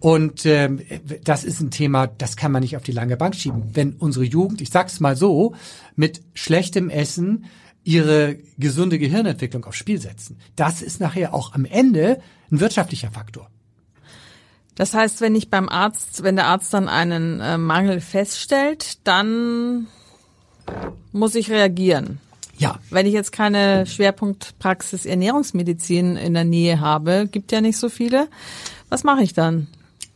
Und 0.00 0.46
ähm, 0.46 0.80
das 1.22 1.44
ist 1.44 1.60
ein 1.60 1.70
Thema, 1.70 2.06
das 2.06 2.36
kann 2.36 2.52
man 2.52 2.62
nicht 2.62 2.76
auf 2.76 2.82
die 2.82 2.92
lange 2.92 3.16
Bank 3.16 3.34
schieben. 3.34 3.70
Wenn 3.72 3.92
unsere 3.94 4.24
Jugend, 4.24 4.60
ich 4.60 4.70
sag's 4.70 5.00
mal 5.00 5.16
so, 5.16 5.54
mit 5.94 6.22
schlechtem 6.34 6.90
Essen 6.90 7.44
ihre 7.84 8.36
gesunde 8.58 8.98
Gehirnentwicklung 8.98 9.64
aufs 9.64 9.78
Spiel 9.78 10.00
setzen, 10.00 10.38
das 10.56 10.82
ist 10.82 11.00
nachher 11.00 11.34
auch 11.34 11.54
am 11.54 11.64
Ende 11.64 12.20
ein 12.50 12.60
wirtschaftlicher 12.60 13.10
Faktor. 13.10 13.48
Das 14.74 14.94
heißt, 14.94 15.20
wenn 15.20 15.34
ich 15.34 15.50
beim 15.50 15.68
Arzt, 15.68 16.22
wenn 16.22 16.36
der 16.36 16.46
Arzt 16.46 16.72
dann 16.72 16.88
einen 16.88 17.40
äh, 17.40 17.58
Mangel 17.58 18.00
feststellt, 18.00 19.06
dann 19.06 19.86
muss 21.12 21.34
ich 21.34 21.50
reagieren. 21.50 22.20
Ja. 22.62 22.78
Wenn 22.90 23.06
ich 23.06 23.12
jetzt 23.12 23.32
keine 23.32 23.86
Schwerpunktpraxis 23.86 25.04
Ernährungsmedizin 25.04 26.16
in 26.16 26.34
der 26.34 26.44
Nähe 26.44 26.80
habe, 26.80 27.28
gibt 27.30 27.50
ja 27.50 27.60
nicht 27.60 27.76
so 27.76 27.88
viele. 27.88 28.28
Was 28.88 29.02
mache 29.02 29.22
ich 29.22 29.34
dann? 29.34 29.66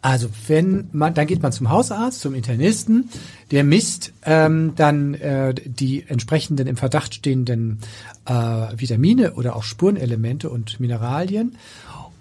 Also 0.01 0.29
wenn 0.47 0.89
man, 0.93 1.15
dann 1.15 1.27
geht 1.27 1.43
man 1.43 1.51
zum 1.51 1.71
Hausarzt, 1.71 2.21
zum 2.21 2.35
Internisten, 2.35 3.09
der 3.51 3.65
misst 3.65 4.13
ähm, 4.25 4.75
dann 4.77 5.15
äh, 5.15 5.55
die 5.55 6.05
entsprechenden 6.07 6.69
im 6.69 6.77
Verdacht 6.77 7.15
stehenden 7.15 7.81
äh, 8.27 8.33
Vitamine 8.33 9.33
oder 9.33 9.57
auch 9.57 9.65
Spurenelemente 9.65 10.49
und 10.49 10.79
Mineralien 10.79 11.57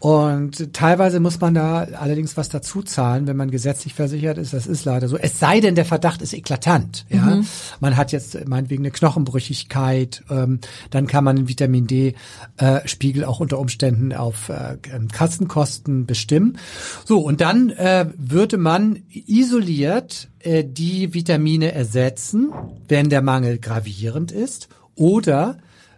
und 0.05 0.71
teilweise 0.71 1.19
muss 1.19 1.41
man 1.41 1.55
da 1.55 1.79
allerdings 1.79 2.37
was 2.37 2.49
dazu 2.49 2.83
zahlen, 2.83 3.25
wenn 3.25 3.35
man 3.35 3.49
gesetzlich 3.49 3.95
versichert 3.95 4.37
ist. 4.37 4.53
Das 4.53 4.67
ist 4.67 4.85
leider 4.85 5.07
so. 5.07 5.17
Es 5.17 5.39
sei 5.39 5.61
denn, 5.61 5.73
der 5.73 5.83
Verdacht 5.83 6.21
ist 6.21 6.33
eklatant. 6.33 7.07
Ja, 7.09 7.23
mhm. 7.23 7.47
man 7.79 7.97
hat 7.97 8.11
jetzt 8.11 8.47
meinetwegen 8.47 8.83
eine 8.83 8.91
Knochenbrüchigkeit. 8.91 10.23
Ähm, 10.29 10.59
dann 10.91 11.07
kann 11.07 11.23
man 11.23 11.37
den 11.37 11.47
Vitamin 11.47 11.87
D-Spiegel 11.87 13.23
äh, 13.23 13.25
auch 13.25 13.39
unter 13.39 13.57
Umständen 13.57 14.13
auf 14.13 14.49
äh, 14.49 14.77
Kassenkosten 15.11 16.05
bestimmen. 16.05 16.59
So 17.03 17.21
und 17.21 17.41
dann 17.41 17.71
äh, 17.71 18.05
würde 18.15 18.57
man 18.57 19.01
isoliert 19.09 20.27
äh, 20.37 20.63
die 20.63 21.15
Vitamine 21.15 21.71
ersetzen, 21.71 22.53
wenn 22.87 23.09
der 23.09 23.23
Mangel 23.23 23.57
gravierend 23.57 24.31
ist, 24.31 24.69
oder 24.93 25.57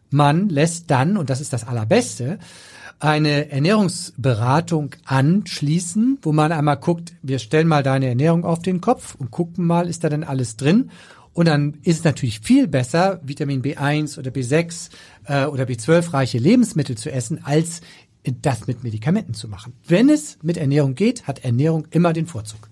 man 0.10 0.48
lässt 0.48 0.90
dann, 0.92 1.18
und 1.18 1.30
das 1.30 1.42
ist 1.42 1.52
das 1.52 1.68
Allerbeste, 1.68 2.40
eine 3.00 3.52
Ernährungsberatung 3.52 4.96
anschließen, 5.06 6.20
wo 6.22 6.32
man 6.32 6.52
einmal 6.52 6.78
guckt, 6.78 7.14
wir 7.22 7.40
stellen 7.40 7.68
mal 7.68 7.84
deine 7.84 8.08
Ernährung 8.08 8.44
auf 8.44 8.62
den 8.62 8.82
Kopf 8.82 9.16
und 9.16 9.32
gucken 9.32 9.66
mal, 9.66 9.88
ist 9.88 10.04
da 10.04 10.10
denn 10.10 10.24
alles 10.24 10.58
drin? 10.58 10.90
Und 11.34 11.48
dann 11.48 11.76
ist 11.84 12.00
es 12.00 12.04
natürlich 12.04 12.40
viel 12.40 12.68
besser, 12.68 13.22
Vitamin 13.24 13.62
B1 13.62 14.18
oder 14.18 14.32
B6 14.32 14.90
äh, 15.26 15.46
oder 15.46 15.66
B12 15.66 16.14
reiche 16.14 16.40
Lebensmittel 16.40 16.98
zu 16.98 17.12
essen, 17.12 17.44
als 17.44 17.82
das 18.42 18.66
mit 18.66 18.84
Medikamenten 18.84 19.36
zu 19.36 19.48
machen. 19.48 19.74
Wenn 19.88 20.10
es 20.10 20.40
mit 20.42 20.58
Ernährung 20.58 20.96
geht, 20.96 21.28
hat 21.28 21.46
Ernährung 21.46 21.88
immer 21.92 22.14
den 22.14 22.26
Vorzug. 22.26 22.70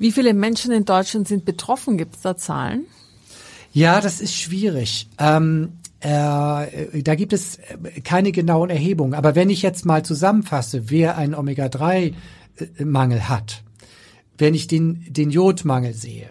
Wie 0.00 0.10
viele 0.10 0.34
Menschen 0.34 0.72
in 0.72 0.84
Deutschland 0.84 1.28
sind 1.28 1.44
betroffen? 1.44 1.96
Gibt 1.96 2.16
es 2.16 2.22
da 2.22 2.36
Zahlen? 2.36 2.86
Ja, 3.72 4.00
das 4.00 4.20
ist 4.20 4.34
schwierig. 4.34 5.08
Ähm, 5.18 5.74
äh, 6.02 7.02
da 7.02 7.14
gibt 7.14 7.32
es 7.32 7.58
keine 8.04 8.32
genauen 8.32 8.70
Erhebungen. 8.70 9.14
Aber 9.14 9.34
wenn 9.34 9.50
ich 9.50 9.62
jetzt 9.62 9.86
mal 9.86 10.04
zusammenfasse, 10.04 10.90
wer 10.90 11.16
einen 11.16 11.34
Omega-3-Mangel 11.34 13.28
hat, 13.28 13.62
wenn 14.38 14.54
ich 14.54 14.66
den, 14.66 15.06
den 15.08 15.30
Jodmangel 15.30 15.94
sehe, 15.94 16.30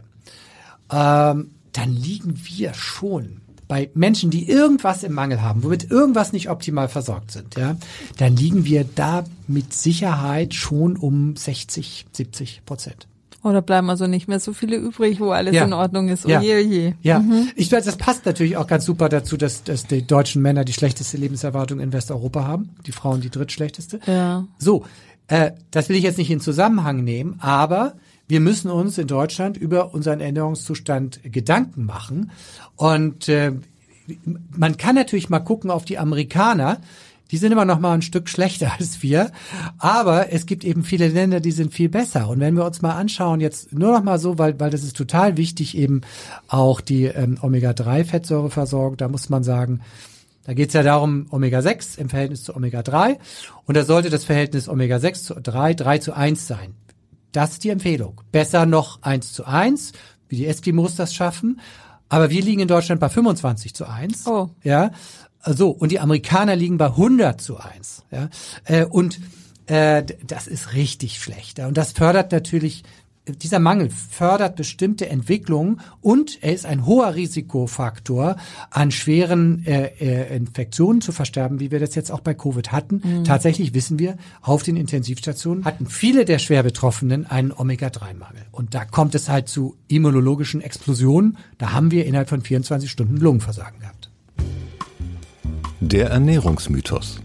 ähm, 0.92 1.52
dann 1.72 1.94
liegen 1.94 2.40
wir 2.44 2.74
schon 2.74 3.42
bei 3.70 3.90
Menschen, 3.94 4.32
die 4.32 4.50
irgendwas 4.50 5.04
im 5.04 5.14
Mangel 5.14 5.42
haben, 5.42 5.64
womit 5.64 5.90
irgendwas 5.90 6.34
nicht 6.34 6.50
optimal 6.50 6.90
versorgt 6.90 7.32
sind, 7.32 7.56
ja, 7.56 7.78
dann 8.18 8.36
liegen 8.36 8.66
wir 8.66 8.84
da 8.84 9.24
mit 9.48 9.74
Sicherheit 9.74 10.54
schon 10.54 10.98
um 10.98 11.38
60, 11.38 12.08
70 12.12 12.64
Prozent. 12.66 13.08
Oder 13.44 13.62
bleiben 13.62 13.90
also 13.90 14.06
nicht 14.06 14.28
mehr 14.28 14.40
so 14.40 14.54
viele 14.54 14.76
übrig, 14.78 15.20
wo 15.20 15.32
alles 15.32 15.56
Ja. 15.56 15.66
in 15.66 15.74
Ordnung 15.74 16.10
ist. 16.10 16.28
Ja. 16.28 16.40
Oje, 16.40 16.58
oje. 16.58 16.96
Ja, 17.02 17.24
ich 17.56 17.72
weiß, 17.72 17.86
das 17.86 17.98
passt 17.98 18.26
natürlich 18.26 18.56
auch 18.58 18.68
ganz 18.68 18.86
super 18.86 19.10
dazu, 19.10 19.36
dass, 19.36 19.64
dass 19.64 19.88
die 19.88 20.06
deutschen 20.06 20.42
Männer 20.44 20.64
die 20.64 20.74
schlechteste 20.74 21.18
Lebenserwartung 21.18 21.80
in 21.80 21.92
Westeuropa 21.92 22.46
haben, 22.46 22.70
die 22.86 22.92
Frauen 22.92 23.22
die 23.22 23.32
drittschlechteste. 23.32 24.00
Ja. 24.06 24.46
So, 24.60 24.86
äh, 25.28 25.52
das 25.72 25.90
will 25.90 25.96
ich 25.96 26.04
jetzt 26.04 26.20
nicht 26.20 26.30
in 26.30 26.40
Zusammenhang 26.40 27.04
nehmen, 27.04 27.38
aber 27.40 27.94
wir 28.28 28.40
müssen 28.42 28.70
uns 28.70 28.98
in 28.98 29.08
Deutschland 29.08 29.58
über 29.58 29.94
unseren 29.94 30.22
Ernährungszustand 30.22 31.20
Gedanken 31.24 31.86
machen. 31.86 32.32
Und 32.76 33.28
äh, 33.28 33.54
man 34.56 34.78
kann 34.78 34.96
natürlich 34.96 35.30
mal 35.30 35.40
gucken 35.40 35.72
auf 35.72 35.84
die 35.86 35.98
Amerikaner. 35.98 36.78
Die 37.32 37.38
sind 37.38 37.52
immer 37.52 37.66
noch 37.66 37.80
mal 37.80 37.94
ein 37.94 38.02
Stück 38.02 38.30
schlechter 38.30 38.74
als 38.80 39.02
wir, 39.02 39.32
aber 39.78 40.32
es 40.32 40.46
gibt 40.46 40.64
eben 40.64 40.84
viele 40.84 41.08
Länder, 41.08 41.40
die 41.40 41.52
sind 41.52 41.74
viel 41.74 41.90
besser. 41.90 42.30
Und 42.30 42.40
wenn 42.40 42.56
wir 42.56 42.66
uns 42.66 42.82
mal 42.82 42.96
anschauen, 42.96 43.40
jetzt 43.40 43.74
nur 43.74 43.94
noch 43.94 44.04
mal 44.04 44.20
so, 44.20 44.38
weil 44.38 44.60
weil 44.60 44.70
das 44.70 44.84
ist 44.84 44.98
total 44.98 45.38
wichtig, 45.38 45.78
eben 45.78 46.02
auch 46.48 46.82
die 46.82 47.06
ähm, 47.06 47.38
Omega-3-Fettsäureversorgung. 47.42 48.98
Da 48.98 49.08
muss 49.08 49.30
man 49.30 49.44
sagen, 49.44 49.82
da 50.44 50.54
geht 50.54 50.70
es 50.70 50.74
ja 50.74 50.84
darum, 50.84 51.28
Omega-6 51.30 52.00
im 52.00 52.10
Verhältnis 52.10 52.44
zu 52.44 52.56
Omega-3. 52.56 53.18
Und 53.66 53.78
da 53.78 53.86
sollte 53.86 54.10
das 54.10 54.26
Verhältnis 54.26 54.68
Omega-6 54.68 55.24
zu 55.24 55.36
3, 55.36 55.76
3 55.76 55.98
zu 56.00 56.14
1 56.14 56.48
sein. 56.48 56.76
Das 57.32 57.52
ist 57.54 57.64
die 57.64 57.70
Empfehlung. 57.70 58.22
Besser 58.32 58.66
noch 58.66 59.02
1 59.04 59.34
zu 59.34 59.46
1, 59.46 59.94
wie 60.28 60.38
die 60.38 60.48
Eskimos 60.48 60.96
das 60.96 61.14
schaffen. 61.14 61.62
Aber 62.12 62.30
wir 62.30 62.42
liegen 62.42 62.60
in 62.60 62.68
Deutschland 62.68 63.00
bei 63.00 63.08
25 63.08 63.74
zu 63.74 63.88
1. 63.88 64.28
Oh. 64.28 64.50
Ja. 64.64 64.92
So, 65.46 65.70
und 65.70 65.94
die 65.94 66.02
Amerikaner 66.02 66.58
liegen 66.58 66.78
bei 66.78 66.88
100 66.88 67.40
zu 67.40 67.58
1. 67.58 68.04
Ja. 68.12 68.30
Äh, 68.66 68.84
und 68.84 69.22
äh, 69.68 70.04
das 70.28 70.48
ist 70.48 70.74
richtig 70.74 71.22
schlecht. 71.22 71.60
Und 71.60 71.78
das 71.78 71.94
fördert 71.94 72.34
natürlich 72.34 72.84
dieser 73.28 73.60
Mangel 73.60 73.90
fördert 73.90 74.56
bestimmte 74.56 75.08
Entwicklungen 75.08 75.82
und 76.02 76.42
er 76.42 76.54
ist 76.54 76.66
ein 76.66 76.86
hoher 76.86 77.16
Risikofaktor, 77.16 78.36
an 78.72 78.92
schweren 78.92 79.66
äh, 79.66 79.92
äh, 80.00 80.36
Infektionen 80.36 81.02
zu 81.02 81.12
versterben, 81.12 81.60
wie 81.60 81.72
wir 81.72 81.80
das 81.80 81.96
jetzt 81.96 82.12
auch 82.12 82.22
bei 82.22 82.34
Covid 82.34 82.72
hatten. 82.72 83.24
Tatsächlich 83.24 83.74
wissen 83.74 84.00
wir, 84.00 84.18
auf 84.42 84.64
den 84.64 84.76
Intensivstationen 84.76 85.66
hatten 85.66 85.86
viele 85.86 86.26
der 86.26 86.40
schwer 86.40 86.64
Betroffenen 86.64 87.26
einen 87.26 87.52
Omega-3-Mangel. 87.52 88.46
Und 88.52 88.74
da 88.74 88.86
kommt 88.86 89.16
es 89.16 89.30
halt 89.30 89.48
zu 89.48 89.76
immunologischen 89.88 90.62
Explosionen. 90.62 91.38
Da 91.58 91.72
haben 91.74 91.92
wir 91.92 92.06
innerhalb 92.06 92.30
von 92.30 92.42
24 92.42 92.90
Stunden 92.90 93.18
Lungenversagen 93.18 93.80
gehabt. 93.80 94.10
Der 95.80 96.10
Ernährungsmythos. 96.10 97.20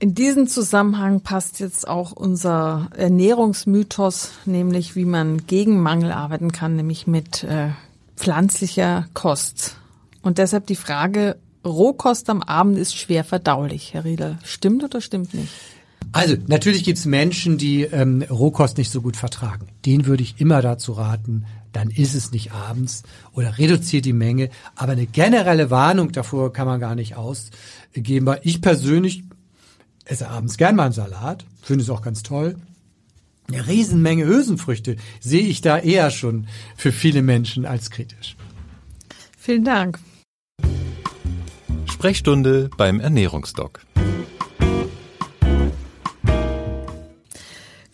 In 0.00 0.14
diesem 0.14 0.46
Zusammenhang 0.46 1.22
passt 1.22 1.58
jetzt 1.58 1.88
auch 1.88 2.12
unser 2.12 2.88
Ernährungsmythos, 2.96 4.30
nämlich 4.44 4.94
wie 4.94 5.04
man 5.04 5.46
gegen 5.46 5.80
Mangel 5.80 6.12
arbeiten 6.12 6.52
kann, 6.52 6.76
nämlich 6.76 7.08
mit 7.08 7.42
äh, 7.42 7.70
pflanzlicher 8.16 9.08
Kost. 9.14 9.76
Und 10.22 10.38
deshalb 10.38 10.68
die 10.68 10.76
Frage, 10.76 11.36
Rohkost 11.64 12.30
am 12.30 12.42
Abend 12.42 12.78
ist 12.78 12.96
schwer 12.96 13.24
verdaulich, 13.24 13.92
Herr 13.92 14.04
Riedel. 14.04 14.38
Stimmt 14.44 14.84
oder 14.84 15.00
stimmt 15.00 15.34
nicht? 15.34 15.52
Also 16.12 16.36
natürlich 16.46 16.84
gibt 16.84 16.98
es 16.98 17.04
Menschen, 17.04 17.58
die 17.58 17.82
ähm, 17.82 18.22
Rohkost 18.22 18.78
nicht 18.78 18.90
so 18.90 19.02
gut 19.02 19.16
vertragen. 19.16 19.66
Den 19.84 20.06
würde 20.06 20.22
ich 20.22 20.40
immer 20.40 20.62
dazu 20.62 20.92
raten, 20.92 21.44
dann 21.72 21.90
ist 21.90 22.14
es 22.14 22.30
nicht 22.30 22.52
abends 22.52 23.02
oder 23.32 23.58
reduziert 23.58 24.04
die 24.04 24.12
Menge. 24.12 24.48
Aber 24.74 24.92
eine 24.92 25.06
generelle 25.06 25.70
Warnung 25.70 26.12
davor 26.12 26.52
kann 26.52 26.66
man 26.66 26.80
gar 26.80 26.94
nicht 26.94 27.16
ausgeben. 27.16 28.26
Weil 28.26 28.40
ich 28.42 28.62
persönlich 28.62 29.24
esse 30.08 30.28
abends 30.28 30.56
gern 30.56 30.76
mal 30.76 30.84
einen 30.84 30.92
Salat, 30.92 31.44
finde 31.62 31.84
es 31.84 31.90
auch 31.90 32.02
ganz 32.02 32.22
toll. 32.22 32.56
Eine 33.48 33.66
Riesenmenge 33.66 34.26
Hülsenfrüchte 34.26 34.96
sehe 35.20 35.46
ich 35.46 35.60
da 35.60 35.78
eher 35.78 36.10
schon 36.10 36.48
für 36.76 36.92
viele 36.92 37.22
Menschen 37.22 37.64
als 37.64 37.90
kritisch. 37.90 38.36
Vielen 39.38 39.64
Dank. 39.64 39.98
Sprechstunde 41.86 42.68
beim 42.76 43.00
Ernährungsdoc. 43.00 43.80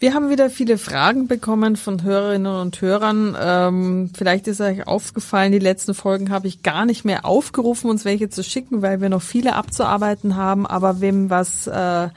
Wir 0.05 0.13
haben 0.13 0.29
wieder 0.29 0.51
viele 0.51 0.77
Fragen 0.77 1.29
bekommen 1.29 1.77
von 1.77 2.03
Hörerinnen 2.03 2.61
und 2.61 2.83
Hörern. 2.83 3.35
Ähm, 3.41 4.11
vielleicht 4.15 4.47
ist 4.49 4.61
euch 4.61 4.87
aufgefallen, 4.87 5.51
die 5.51 5.59
letzten 5.59 5.95
Folgen 5.95 6.29
habe 6.29 6.47
ich 6.47 6.63
gar 6.63 6.85
nicht 6.85 7.07
mehr 7.07 7.25
aufgerufen, 7.25 7.89
uns 7.89 8.05
welche 8.05 8.29
zu 8.29 8.45
schicken, 8.45 8.83
weil 8.83 9.01
wir 9.01 9.09
noch 9.09 9.23
viele 9.23 9.55
abzuarbeiten 9.55 10.37
haben. 10.37 10.67
Aber 10.67 11.01
wem 11.01 11.31
was 11.31 11.67
äh, 11.67 12.09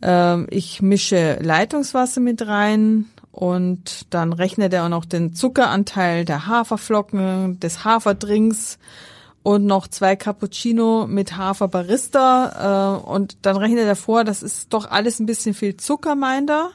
Ähm, 0.00 0.46
ich 0.50 0.80
mische 0.80 1.38
Leitungswasser 1.42 2.20
mit 2.20 2.46
rein 2.46 3.06
und 3.38 4.12
dann 4.12 4.32
rechnet 4.32 4.72
er 4.72 4.84
auch 4.84 4.88
noch 4.88 5.04
den 5.04 5.32
Zuckeranteil 5.32 6.24
der 6.24 6.48
Haferflocken, 6.48 7.60
des 7.60 7.84
Haferdrinks 7.84 8.80
und 9.44 9.64
noch 9.64 9.86
zwei 9.86 10.16
Cappuccino 10.16 11.06
mit 11.06 11.36
Hafer 11.36 11.68
Barista 11.68 12.98
äh, 12.98 13.08
und 13.08 13.36
dann 13.42 13.56
rechnet 13.56 13.86
er 13.86 13.94
vor, 13.94 14.24
das 14.24 14.42
ist 14.42 14.74
doch 14.74 14.90
alles 14.90 15.20
ein 15.20 15.26
bisschen 15.26 15.54
viel 15.54 15.76
Zucker, 15.76 16.16
meint 16.16 16.50
er. 16.50 16.70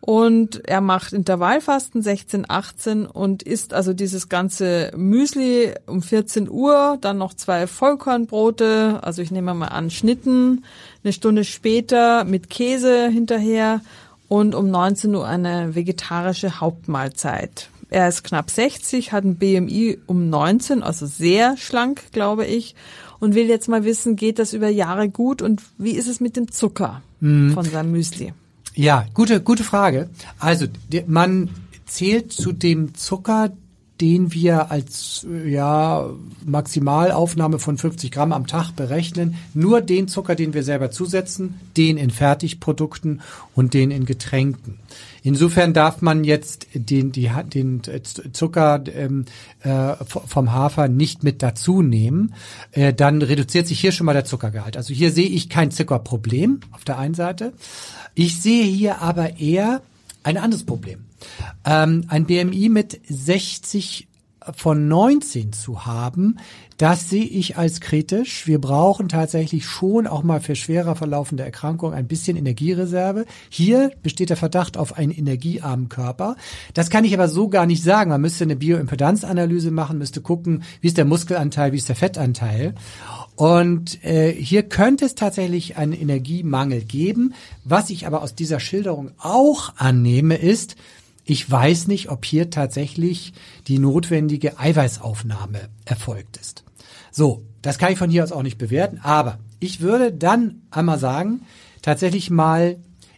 Und 0.00 0.68
er 0.68 0.80
macht 0.80 1.12
Intervallfasten 1.12 2.02
16, 2.02 2.46
18 2.48 3.06
und 3.06 3.44
isst 3.44 3.72
also 3.72 3.92
dieses 3.92 4.28
ganze 4.28 4.90
Müsli 4.96 5.72
um 5.86 6.02
14 6.02 6.50
Uhr, 6.50 6.98
dann 7.00 7.18
noch 7.18 7.32
zwei 7.32 7.68
Vollkornbrote, 7.68 9.00
also 9.02 9.22
ich 9.22 9.30
nehme 9.30 9.54
mal 9.54 9.68
an 9.68 9.90
Schnitten, 9.90 10.64
eine 11.04 11.12
Stunde 11.12 11.44
später 11.44 12.24
mit 12.24 12.50
Käse 12.50 13.08
hinterher 13.08 13.80
und 14.28 14.54
um 14.54 14.70
19 14.70 15.14
Uhr 15.14 15.26
eine 15.26 15.74
vegetarische 15.74 16.60
Hauptmahlzeit. 16.60 17.70
Er 17.88 18.08
ist 18.08 18.24
knapp 18.24 18.50
60, 18.50 19.12
hat 19.12 19.24
ein 19.24 19.36
BMI 19.36 19.98
um 20.06 20.28
19, 20.28 20.82
also 20.82 21.06
sehr 21.06 21.56
schlank, 21.56 22.10
glaube 22.12 22.44
ich, 22.44 22.74
und 23.20 23.34
will 23.34 23.46
jetzt 23.46 23.68
mal 23.68 23.84
wissen, 23.84 24.16
geht 24.16 24.38
das 24.38 24.52
über 24.52 24.68
Jahre 24.68 25.08
gut 25.08 25.40
und 25.40 25.62
wie 25.78 25.92
ist 25.92 26.08
es 26.08 26.20
mit 26.20 26.36
dem 26.36 26.50
Zucker 26.50 27.02
von 27.20 27.64
seinem 27.64 27.92
Müsli? 27.92 28.32
Ja, 28.74 29.06
gute, 29.14 29.40
gute 29.40 29.64
Frage. 29.64 30.10
Also 30.38 30.66
man 31.06 31.48
zählt 31.86 32.32
zu 32.32 32.52
dem 32.52 32.94
Zucker, 32.94 33.52
den 34.00 34.32
wir 34.32 34.70
als 34.70 35.26
äh, 35.30 35.48
ja 35.48 36.10
Maximalaufnahme 36.44 37.58
von 37.58 37.78
50 37.78 38.10
Gramm 38.10 38.32
am 38.32 38.46
Tag 38.46 38.72
berechnen, 38.72 39.36
nur 39.54 39.80
den 39.80 40.08
Zucker, 40.08 40.34
den 40.34 40.54
wir 40.54 40.62
selber 40.62 40.90
zusetzen, 40.90 41.60
den 41.76 41.96
in 41.96 42.10
Fertigprodukten 42.10 43.20
und 43.54 43.74
den 43.74 43.90
in 43.90 44.04
Getränken. 44.04 44.78
Insofern 45.22 45.72
darf 45.72 46.02
man 46.02 46.22
jetzt 46.22 46.68
den, 46.72 47.10
die, 47.10 47.28
den 47.52 47.82
Zucker 48.32 48.84
ähm, 48.94 49.24
äh, 49.64 49.94
vom 50.04 50.52
Hafer 50.52 50.86
nicht 50.86 51.24
mit 51.24 51.42
dazu 51.42 51.82
nehmen. 51.82 52.34
Äh, 52.70 52.94
dann 52.94 53.20
reduziert 53.22 53.66
sich 53.66 53.80
hier 53.80 53.90
schon 53.90 54.06
mal 54.06 54.12
der 54.12 54.24
Zuckergehalt. 54.24 54.76
Also 54.76 54.94
hier 54.94 55.10
sehe 55.10 55.28
ich 55.28 55.48
kein 55.48 55.72
Zuckerproblem 55.72 56.60
auf 56.70 56.84
der 56.84 56.98
einen 56.98 57.14
Seite. 57.14 57.54
Ich 58.14 58.40
sehe 58.40 58.64
hier 58.64 59.02
aber 59.02 59.40
eher 59.40 59.82
ein 60.22 60.36
anderes 60.36 60.64
Problem. 60.64 61.00
Ähm, 61.64 62.04
ein 62.08 62.26
BMI 62.26 62.68
mit 62.68 63.00
60 63.08 64.08
von 64.54 64.88
19 64.88 65.52
zu 65.52 65.86
haben, 65.86 66.38
das 66.78 67.08
sehe 67.08 67.24
ich 67.24 67.56
als 67.56 67.80
kritisch. 67.80 68.46
Wir 68.46 68.60
brauchen 68.60 69.08
tatsächlich 69.08 69.64
schon 69.64 70.06
auch 70.06 70.22
mal 70.22 70.40
für 70.40 70.54
schwerer 70.54 70.94
verlaufende 70.94 71.42
Erkrankungen 71.42 71.94
ein 71.94 72.06
bisschen 72.06 72.36
Energiereserve. 72.36 73.24
Hier 73.48 73.92
besteht 74.02 74.28
der 74.28 74.36
Verdacht 74.36 74.76
auf 74.76 74.98
einen 74.98 75.10
energiearmen 75.10 75.88
Körper. 75.88 76.36
Das 76.74 76.90
kann 76.90 77.04
ich 77.04 77.14
aber 77.14 77.28
so 77.28 77.48
gar 77.48 77.64
nicht 77.64 77.82
sagen. 77.82 78.10
Man 78.10 78.20
müsste 78.20 78.44
eine 78.44 78.56
Bioimpedanzanalyse 78.56 79.70
machen, 79.70 79.96
müsste 79.96 80.20
gucken, 80.20 80.64
wie 80.82 80.88
ist 80.88 80.98
der 80.98 81.06
Muskelanteil, 81.06 81.72
wie 81.72 81.78
ist 81.78 81.88
der 81.88 81.96
Fettanteil. 81.96 82.74
Und 83.36 84.04
äh, 84.04 84.32
hier 84.32 84.62
könnte 84.62 85.06
es 85.06 85.14
tatsächlich 85.14 85.78
einen 85.78 85.94
Energiemangel 85.94 86.82
geben. 86.82 87.32
Was 87.64 87.88
ich 87.88 88.06
aber 88.06 88.22
aus 88.22 88.34
dieser 88.34 88.60
Schilderung 88.60 89.12
auch 89.18 89.72
annehme, 89.76 90.36
ist, 90.36 90.76
ich 91.26 91.50
weiß 91.50 91.88
nicht, 91.88 92.08
ob 92.08 92.24
hier 92.24 92.50
tatsächlich 92.50 93.32
die 93.66 93.80
notwendige 93.80 94.58
Eiweißaufnahme 94.58 95.68
erfolgt 95.84 96.36
ist. 96.36 96.62
So, 97.10 97.42
das 97.62 97.78
kann 97.78 97.92
ich 97.92 97.98
von 97.98 98.10
hier 98.10 98.22
aus 98.22 98.30
auch 98.32 98.44
nicht 98.44 98.58
bewerten, 98.58 99.00
aber 99.02 99.38
ich 99.58 99.80
würde 99.80 100.12
dann 100.12 100.62
einmal 100.70 101.00
sagen, 101.00 101.42
tatsächlich 101.82 102.30
mal 102.30 102.76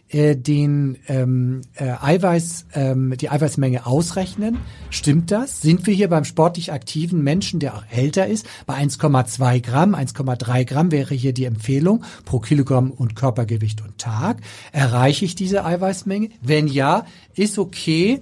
äh, 0.09 0.35
den 0.35 0.97
ähm, 1.07 1.61
äh, 1.75 1.91
Eiweiß, 2.01 2.65
ähm, 2.73 3.15
die 3.19 3.29
Eiweißmenge 3.29 3.85
ausrechnen. 3.85 4.57
Stimmt 4.89 5.31
das? 5.31 5.61
Sind 5.61 5.85
wir 5.85 5.93
hier 5.93 6.09
beim 6.09 6.25
sportlich 6.25 6.71
aktiven 6.71 7.23
Menschen, 7.23 7.59
der 7.59 7.75
auch 7.75 7.83
älter 7.91 8.27
ist, 8.27 8.47
bei 8.65 8.75
1,2 8.75 9.61
Gramm, 9.61 9.95
1,3 9.95 10.65
Gramm 10.65 10.91
wäre 10.91 11.13
hier 11.13 11.33
die 11.33 11.45
Empfehlung 11.45 12.03
pro 12.25 12.39
Kilogramm 12.39 12.91
und 12.91 13.15
Körpergewicht 13.15 13.81
und 13.81 13.97
Tag. 13.97 14.37
Erreiche 14.71 15.25
ich 15.25 15.35
diese 15.35 15.63
Eiweißmenge? 15.63 16.29
Wenn 16.41 16.67
ja, 16.67 17.05
ist 17.35 17.59
okay. 17.59 18.21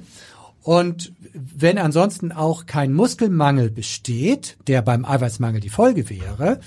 Und 0.64 1.14
wenn 1.34 1.78
ansonsten 1.78 2.34
auch 2.34 2.66
kein 2.66 2.94
Muskelmangel 2.94 3.70
besteht, 3.70 4.58
der 4.68 4.82
beim 4.82 5.06
Eiweißmangel 5.06 5.62
die 5.62 5.70
Folge 5.70 6.10
wäre, 6.10 6.60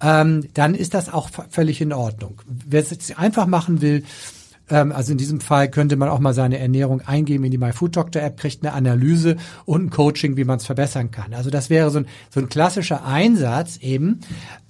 ähm, 0.00 0.48
dann 0.54 0.74
ist 0.74 0.94
das 0.94 1.12
auch 1.12 1.28
völlig 1.50 1.82
in 1.82 1.92
Ordnung. 1.92 2.40
Wer 2.46 2.80
es 2.80 2.88
jetzt 2.88 3.18
einfach 3.18 3.46
machen 3.46 3.82
will, 3.82 4.04
ähm, 4.74 4.90
also 4.90 5.12
in 5.12 5.18
diesem 5.18 5.40
Fall 5.40 5.70
könnte 5.70 5.94
man 5.94 6.08
auch 6.08 6.18
mal 6.18 6.34
seine 6.34 6.58
Ernährung 6.58 7.00
eingeben 7.02 7.44
in 7.44 7.52
die 7.52 7.58
MyFoodDoctor-App, 7.58 8.36
kriegt 8.36 8.64
eine 8.64 8.74
Analyse 8.74 9.36
und 9.64 9.84
ein 9.84 9.90
Coaching, 9.90 10.36
wie 10.36 10.42
man 10.42 10.56
es 10.56 10.66
verbessern 10.66 11.12
kann. 11.12 11.32
Also 11.32 11.48
das 11.48 11.70
wäre 11.70 11.90
so 11.90 11.98
ein, 12.00 12.06
so 12.28 12.40
ein 12.40 12.48
klassischer 12.48 13.04
Einsatz 13.04 13.76
eben. 13.76 14.18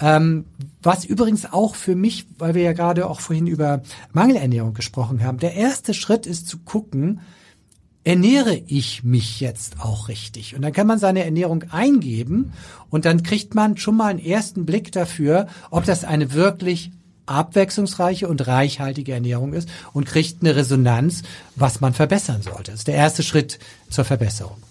Ähm, 0.00 0.44
was 0.82 1.06
übrigens 1.06 1.50
auch 1.50 1.74
für 1.74 1.96
mich, 1.96 2.26
weil 2.36 2.54
wir 2.54 2.62
ja 2.62 2.74
gerade 2.74 3.08
auch 3.08 3.20
vorhin 3.20 3.46
über 3.46 3.80
Mangelernährung 4.12 4.74
gesprochen 4.74 5.24
haben, 5.24 5.38
der 5.38 5.54
erste 5.54 5.94
Schritt 5.94 6.26
ist 6.26 6.48
zu 6.48 6.58
gucken, 6.58 7.20
ernähre 8.06 8.60
ich 8.66 9.04
mich 9.04 9.40
jetzt 9.40 9.80
auch 9.80 10.08
richtig? 10.08 10.54
Und 10.54 10.60
dann 10.60 10.74
kann 10.74 10.86
man 10.86 10.98
seine 10.98 11.24
Ernährung 11.24 11.64
eingeben 11.70 12.52
und 12.90 13.06
dann 13.06 13.22
kriegt 13.22 13.54
man 13.54 13.78
schon 13.78 13.96
mal 13.96 14.08
einen 14.08 14.18
ersten 14.18 14.66
Blick 14.66 14.92
dafür, 14.92 15.46
ob 15.70 15.86
das 15.86 16.04
eine 16.04 16.34
wirklich 16.34 16.90
abwechslungsreiche 17.26 18.28
und 18.28 18.46
reichhaltige 18.46 19.12
Ernährung 19.12 19.52
ist 19.52 19.68
und 19.92 20.06
kriegt 20.06 20.42
eine 20.42 20.56
Resonanz, 20.56 21.22
was 21.56 21.80
man 21.80 21.94
verbessern 21.94 22.42
sollte. 22.42 22.72
Das 22.72 22.80
ist 22.80 22.88
der 22.88 22.94
erste 22.96 23.22
Schritt 23.22 23.58
zur 23.90 24.04
Verbesserung. 24.04 24.63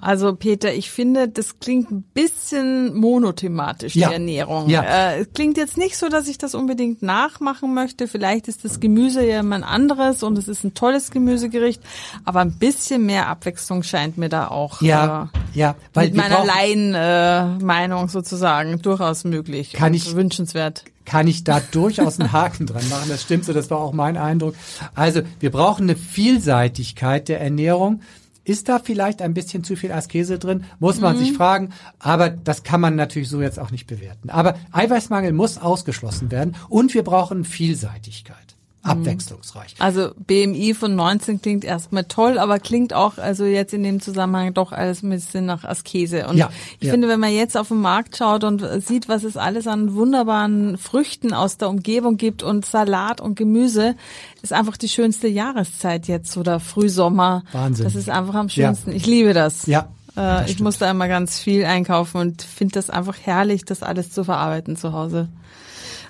Also 0.00 0.34
Peter, 0.36 0.72
ich 0.72 0.90
finde, 0.90 1.28
das 1.28 1.58
klingt 1.58 1.90
ein 1.90 2.02
bisschen 2.02 2.94
monothematisch, 2.94 3.94
die 3.94 4.00
ja. 4.00 4.12
Ernährung. 4.12 4.68
Ja. 4.68 4.82
Äh, 4.82 5.22
es 5.22 5.32
klingt 5.34 5.56
jetzt 5.56 5.76
nicht 5.76 5.96
so, 5.96 6.08
dass 6.08 6.28
ich 6.28 6.38
das 6.38 6.54
unbedingt 6.54 7.02
nachmachen 7.02 7.74
möchte. 7.74 8.06
Vielleicht 8.06 8.46
ist 8.46 8.64
das 8.64 8.78
Gemüse 8.78 9.26
ja 9.26 9.40
immer 9.40 9.56
ein 9.56 9.64
anderes 9.64 10.22
und 10.22 10.38
es 10.38 10.46
ist 10.46 10.62
ein 10.62 10.74
tolles 10.74 11.10
Gemüsegericht, 11.10 11.82
aber 12.24 12.40
ein 12.40 12.58
bisschen 12.58 13.06
mehr 13.06 13.26
Abwechslung 13.26 13.82
scheint 13.82 14.18
mir 14.18 14.28
da 14.28 14.48
auch 14.48 14.80
ja, 14.82 15.30
äh, 15.54 15.58
ja, 15.58 15.74
weil 15.94 16.08
mit 16.08 16.16
meiner 16.16 16.44
Laien-Meinung 16.44 18.04
äh, 18.04 18.08
sozusagen 18.08 18.80
durchaus 18.80 19.24
möglich 19.24 19.72
kann 19.72 19.94
ich, 19.94 20.14
wünschenswert 20.14 20.84
kann 21.08 21.26
ich 21.26 21.42
da 21.42 21.60
durchaus 21.60 22.20
einen 22.20 22.32
Haken 22.32 22.66
dran 22.66 22.86
machen. 22.90 23.08
Das 23.08 23.22
stimmt 23.22 23.46
so, 23.46 23.54
das 23.54 23.70
war 23.70 23.78
auch 23.78 23.94
mein 23.94 24.18
Eindruck. 24.18 24.54
Also 24.94 25.22
wir 25.40 25.50
brauchen 25.50 25.84
eine 25.84 25.96
Vielseitigkeit 25.96 27.28
der 27.28 27.40
Ernährung. 27.40 28.02
Ist 28.48 28.70
da 28.70 28.78
vielleicht 28.78 29.20
ein 29.20 29.34
bisschen 29.34 29.62
zu 29.62 29.76
viel 29.76 29.92
Askese 29.92 30.38
drin? 30.38 30.64
Muss 30.78 31.00
man 31.00 31.16
mhm. 31.16 31.20
sich 31.20 31.32
fragen. 31.34 31.74
Aber 31.98 32.30
das 32.30 32.62
kann 32.62 32.80
man 32.80 32.96
natürlich 32.96 33.28
so 33.28 33.42
jetzt 33.42 33.58
auch 33.58 33.70
nicht 33.70 33.86
bewerten. 33.86 34.30
Aber 34.30 34.54
Eiweißmangel 34.72 35.32
muss 35.34 35.58
ausgeschlossen 35.58 36.30
werden 36.30 36.56
und 36.70 36.94
wir 36.94 37.04
brauchen 37.04 37.44
Vielseitigkeit. 37.44 38.57
Mhm. 38.94 39.02
Abwechslungsreich. 39.02 39.74
Also 39.78 40.10
BMI 40.26 40.74
von 40.74 40.94
19 40.94 41.40
klingt 41.42 41.64
erstmal 41.64 42.04
toll, 42.04 42.38
aber 42.38 42.58
klingt 42.58 42.94
auch 42.94 43.18
also 43.18 43.44
jetzt 43.44 43.72
in 43.74 43.82
dem 43.82 44.00
Zusammenhang 44.00 44.54
doch 44.54 44.72
alles 44.72 45.02
ein 45.02 45.10
bisschen 45.10 45.46
nach 45.46 45.64
Askese. 45.64 46.26
Und 46.26 46.36
ja, 46.36 46.50
ich 46.80 46.86
ja. 46.86 46.92
finde, 46.92 47.08
wenn 47.08 47.20
man 47.20 47.32
jetzt 47.32 47.56
auf 47.56 47.68
den 47.68 47.80
Markt 47.80 48.16
schaut 48.16 48.44
und 48.44 48.64
sieht, 48.82 49.08
was 49.08 49.24
es 49.24 49.36
alles 49.36 49.66
an 49.66 49.94
wunderbaren 49.94 50.78
Früchten 50.78 51.32
aus 51.32 51.58
der 51.58 51.68
Umgebung 51.68 52.16
gibt 52.16 52.42
und 52.42 52.64
Salat 52.64 53.20
und 53.20 53.34
Gemüse, 53.34 53.94
ist 54.42 54.52
einfach 54.52 54.76
die 54.76 54.88
schönste 54.88 55.28
Jahreszeit 55.28 56.08
jetzt 56.08 56.36
oder 56.36 56.60
Frühsommer. 56.60 57.44
Wahnsinn. 57.52 57.84
Das 57.84 57.94
ist 57.94 58.08
einfach 58.08 58.34
am 58.34 58.48
schönsten. 58.48 58.90
Ja. 58.90 58.96
Ich 58.96 59.06
liebe 59.06 59.34
das. 59.34 59.66
Ja. 59.66 59.88
Äh, 60.16 60.50
ich 60.50 60.60
muss 60.60 60.78
da 60.78 60.90
immer 60.90 61.08
ganz 61.08 61.38
viel 61.38 61.64
einkaufen 61.64 62.20
und 62.20 62.42
finde 62.42 62.74
das 62.74 62.90
einfach 62.90 63.16
herrlich, 63.22 63.64
das 63.64 63.82
alles 63.82 64.10
zu 64.10 64.24
verarbeiten 64.24 64.76
zu 64.76 64.92
Hause. 64.92 65.28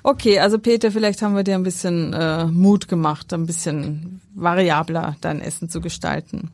Okay, 0.03 0.39
also 0.39 0.59
Peter, 0.59 0.91
vielleicht 0.91 1.21
haben 1.21 1.35
wir 1.35 1.43
dir 1.43 1.55
ein 1.55 1.63
bisschen 1.63 2.13
äh, 2.13 2.45
Mut 2.45 2.87
gemacht, 2.87 3.33
ein 3.33 3.45
bisschen 3.45 4.21
variabler 4.33 5.15
dein 5.21 5.41
Essen 5.41 5.69
zu 5.69 5.81
gestalten. 5.81 6.51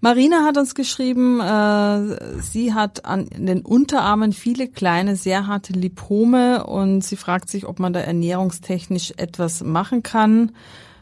Marina 0.00 0.44
hat 0.44 0.56
uns 0.56 0.76
geschrieben, 0.76 1.40
äh, 1.40 2.40
sie 2.40 2.72
hat 2.72 3.04
an 3.04 3.26
den 3.36 3.62
Unterarmen 3.62 4.32
viele 4.32 4.68
kleine, 4.68 5.16
sehr 5.16 5.48
harte 5.48 5.72
Lipome 5.72 6.64
und 6.64 7.02
sie 7.02 7.16
fragt 7.16 7.50
sich, 7.50 7.66
ob 7.66 7.80
man 7.80 7.92
da 7.92 7.98
ernährungstechnisch 8.00 9.14
etwas 9.16 9.64
machen 9.64 10.04
kann. 10.04 10.52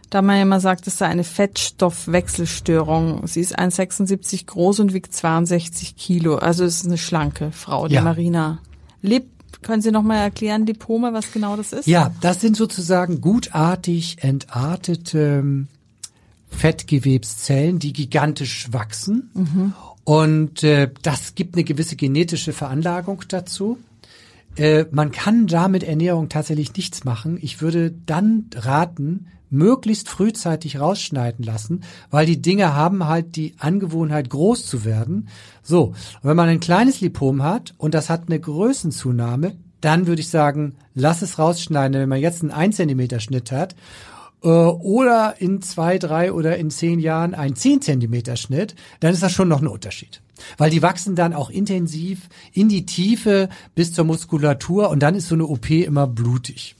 Da 0.09 0.23
man 0.23 0.37
ja 0.37 0.43
immer 0.43 0.61
sagt, 0.61 0.87
es 0.87 0.97
sei 0.99 1.07
eine 1.07 1.25
Fettstoffwechselstörung. 1.25 3.27
Sie 3.27 3.41
ist 3.41 3.59
1,76 3.59 4.47
groß 4.47 4.81
und 4.81 4.95
wiegt 4.95 5.13
62 5.13 5.97
Kilo. 5.97 6.37
Also 6.37 6.65
es 6.65 6.77
ist 6.77 6.87
eine 6.87 6.97
schlanke 6.97 7.51
Frau, 7.53 7.89
die 7.89 7.97
Ja. 7.97 8.03
Marina. 8.03 8.61
Lebt 9.03 9.36
können 9.67 9.83
Sie 9.83 9.91
noch 9.91 10.03
mal 10.03 10.19
erklären, 10.19 10.65
Lipome, 10.65 11.13
was 11.13 11.33
genau 11.33 11.57
das 11.57 11.73
ist? 11.73 11.87
Ja, 11.87 12.13
das 12.21 12.41
sind 12.41 12.57
sozusagen 12.57 13.21
gutartig 13.21 14.19
entartete 14.21 15.41
ähm, 15.41 15.67
Fettgewebszellen, 16.49 17.81
die 17.81 17.93
gigantisch 17.93 18.73
wachsen. 18.73 19.31
Und 20.05 20.63
äh, 20.63 20.89
das 21.03 21.35
gibt 21.35 21.57
eine 21.57 21.65
gewisse 21.65 21.97
genetische 21.97 22.53
Veranlagung 22.53 23.25
dazu. 23.27 23.79
Äh, 24.57 24.87
man 24.91 25.11
kann 25.11 25.47
da 25.47 25.69
mit 25.69 25.85
Ernährung 25.85 26.29
tatsächlich 26.29 26.75
nichts 26.75 27.05
machen. 27.05 27.39
Ich 27.41 27.61
würde 27.61 27.93
dann 27.93 28.47
raten, 28.55 29.27
möglichst 29.51 30.09
frühzeitig 30.09 30.81
rausschneiden 30.81 31.45
lassen, 31.45 31.83
weil 32.11 32.27
die 32.27 32.43
Dinge 32.43 32.75
haben 32.75 33.07
halt 33.07 33.37
die 33.37 33.55
Angewohnheit, 33.59 34.31
groß 34.31 34.67
zu 34.67 34.85
werden. 34.85 35.29
So, 35.63 35.95
wenn 36.23 36.37
man 36.37 36.49
ein 36.49 36.61
kleines 36.61 37.01
Lipom 37.01 37.43
hat 37.43 37.75
und 37.79 37.95
das 37.95 38.11
hat 38.11 38.25
eine 38.27 38.41
Größenzunahme, 38.41 39.57
dann 39.81 40.07
würde 40.07 40.21
ich 40.21 40.29
sagen, 40.29 40.77
lass 40.95 41.23
es 41.23 41.39
rausschneiden. 41.39 42.01
Wenn 42.01 42.09
man 42.09 42.21
jetzt 42.21 42.43
einen 42.43 42.51
1 42.51 42.77
Zentimeter 42.77 43.21
Schnitt 43.21 43.53
hat 43.53 43.77
äh, 44.43 44.49
oder 44.49 45.35
in 45.39 45.63
zwei, 45.63 45.99
drei 45.99 46.33
oder 46.33 46.57
in 46.57 46.71
zehn 46.71 46.99
Jahren 46.99 47.35
einen 47.35 47.57
10 47.57 47.83
Zentimeter 47.83 48.37
Schnitt, 48.37 48.75
dann 49.01 49.13
ist 49.13 49.23
das 49.23 49.33
schon 49.33 49.49
noch 49.49 49.61
ein 49.61 49.69
Unterschied. 49.69 50.23
Weil 50.59 50.71
die 50.71 50.83
wachsen 50.83 51.15
dann 51.17 51.33
auch 51.35 51.51
intensiv 51.51 52.29
in 52.53 52.69
die 52.69 52.87
Tiefe 52.87 53.49
bis 53.75 53.93
zur 53.93 54.05
Muskulatur 54.05 54.91
und 54.91 55.01
dann 55.01 55.15
ist 55.15 55.29
so 55.29 55.35
eine 55.35 55.47
OP 55.47 55.71
immer 55.71 56.07
blutig. 56.07 56.75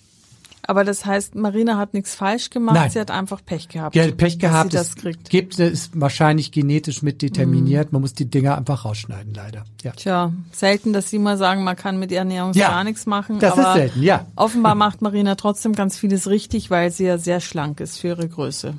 Aber 0.69 0.83
das 0.83 1.07
heißt, 1.07 1.37
Marina 1.37 1.77
hat 1.79 1.95
nichts 1.95 2.17
falsch 2.17 2.51
gemacht, 2.51 2.75
Nein. 2.75 2.91
sie 2.91 2.99
hat 2.99 3.13
einfach 3.13 3.41
Pech 3.45 3.69
gehabt. 3.69 3.95
Ja, 3.95 4.11
Pech 4.11 4.39
dass 4.39 4.51
gehabt. 4.51 4.73
Sie 4.73 4.77
das 4.77 4.97
kriegt. 4.97 5.31
gibt, 5.31 5.57
ist 5.61 5.93
wahrscheinlich 6.01 6.51
genetisch 6.51 7.03
mit 7.03 7.23
determiniert. 7.23 7.93
Man 7.93 8.01
muss 8.03 8.15
die 8.15 8.25
Dinger 8.29 8.59
einfach 8.59 8.85
rausschneiden, 8.85 9.33
leider. 9.33 9.65
Ja. 9.85 9.93
Tja, 9.93 10.33
selten, 10.51 10.93
dass 10.93 11.09
Sie 11.09 11.21
mal 11.21 11.37
sagen, 11.39 11.63
man 11.63 11.77
kann 11.77 12.01
mit 12.01 12.11
Ernährung 12.11 12.53
Ja, 12.55 12.71
gar 12.71 12.83
nichts 12.83 13.07
machen. 13.07 13.39
das 13.39 13.57
ist 13.57 13.65
aber 13.65 13.75
selten, 13.75 14.03
ja. 14.03 14.27
Offenbar 14.35 14.75
macht 14.75 15.03
Marina 15.03 15.37
trotzdem 15.37 15.73
ganz 15.73 15.97
vieles 15.97 16.29
richtig, 16.29 16.69
weil 16.69 16.91
sie 16.91 17.05
ja 17.05 17.19
sehr 17.19 17.39
schlank 17.41 17.79
ist 17.79 17.99
für 17.99 18.09
ihre 18.09 18.29
Größe. 18.29 18.75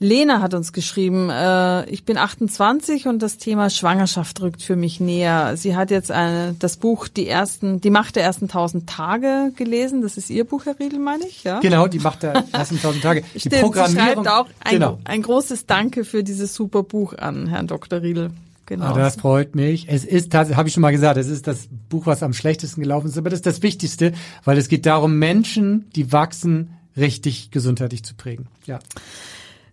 Lena 0.00 0.40
hat 0.40 0.54
uns 0.54 0.72
geschrieben, 0.72 1.28
äh, 1.28 1.88
ich 1.90 2.04
bin 2.04 2.18
28 2.18 3.08
und 3.08 3.20
das 3.20 3.36
Thema 3.36 3.68
Schwangerschaft 3.68 4.40
rückt 4.40 4.62
für 4.62 4.76
mich 4.76 5.00
näher. 5.00 5.56
Sie 5.56 5.74
hat 5.74 5.90
jetzt 5.90 6.12
eine, 6.12 6.54
das 6.56 6.76
Buch 6.76 7.08
Die 7.08 7.26
ersten, 7.26 7.80
die 7.80 7.90
Macht 7.90 8.14
der 8.14 8.22
ersten 8.22 8.44
1000 8.44 8.88
Tage 8.88 9.52
gelesen. 9.56 10.02
Das 10.02 10.16
ist 10.16 10.30
ihr 10.30 10.44
Buch, 10.44 10.66
Herr 10.66 10.78
Riedel, 10.78 11.00
meine 11.00 11.26
ich, 11.26 11.42
ja? 11.42 11.58
Genau, 11.58 11.88
die 11.88 11.98
macht 11.98 12.22
der 12.22 12.44
ersten 12.52 12.80
tausend 12.80 13.02
Tage. 13.02 13.24
Die 13.34 13.40
Stimmt, 13.40 13.54
sie 13.56 13.60
Programmierung. 13.60 14.24
schreibt 14.24 14.28
auch 14.28 14.46
ein, 14.62 14.72
genau. 14.72 14.98
ein 15.02 15.22
großes 15.22 15.66
Danke 15.66 16.04
für 16.04 16.22
dieses 16.22 16.54
super 16.54 16.84
Buch 16.84 17.14
an 17.14 17.48
Herrn 17.48 17.66
Dr. 17.66 18.00
Riedel. 18.00 18.30
Genau. 18.66 18.84
Ah, 18.84 18.92
das 18.92 19.16
freut 19.16 19.56
mich. 19.56 19.86
Es 19.88 20.04
ist 20.04 20.30
tatsächlich, 20.30 20.58
habe 20.58 20.68
ich 20.68 20.74
schon 20.74 20.82
mal 20.82 20.92
gesagt, 20.92 21.16
es 21.16 21.28
ist 21.28 21.46
das 21.48 21.68
Buch, 21.88 22.06
was 22.06 22.22
am 22.22 22.34
schlechtesten 22.34 22.82
gelaufen 22.82 23.08
ist, 23.08 23.18
aber 23.18 23.30
das 23.30 23.38
ist 23.38 23.46
das 23.46 23.62
Wichtigste, 23.62 24.12
weil 24.44 24.58
es 24.58 24.68
geht 24.68 24.86
darum, 24.86 25.18
Menschen, 25.18 25.90
die 25.96 26.12
wachsen, 26.12 26.74
richtig 26.96 27.50
gesundheitlich 27.50 28.04
zu 28.04 28.14
prägen. 28.14 28.46
Ja. 28.66 28.78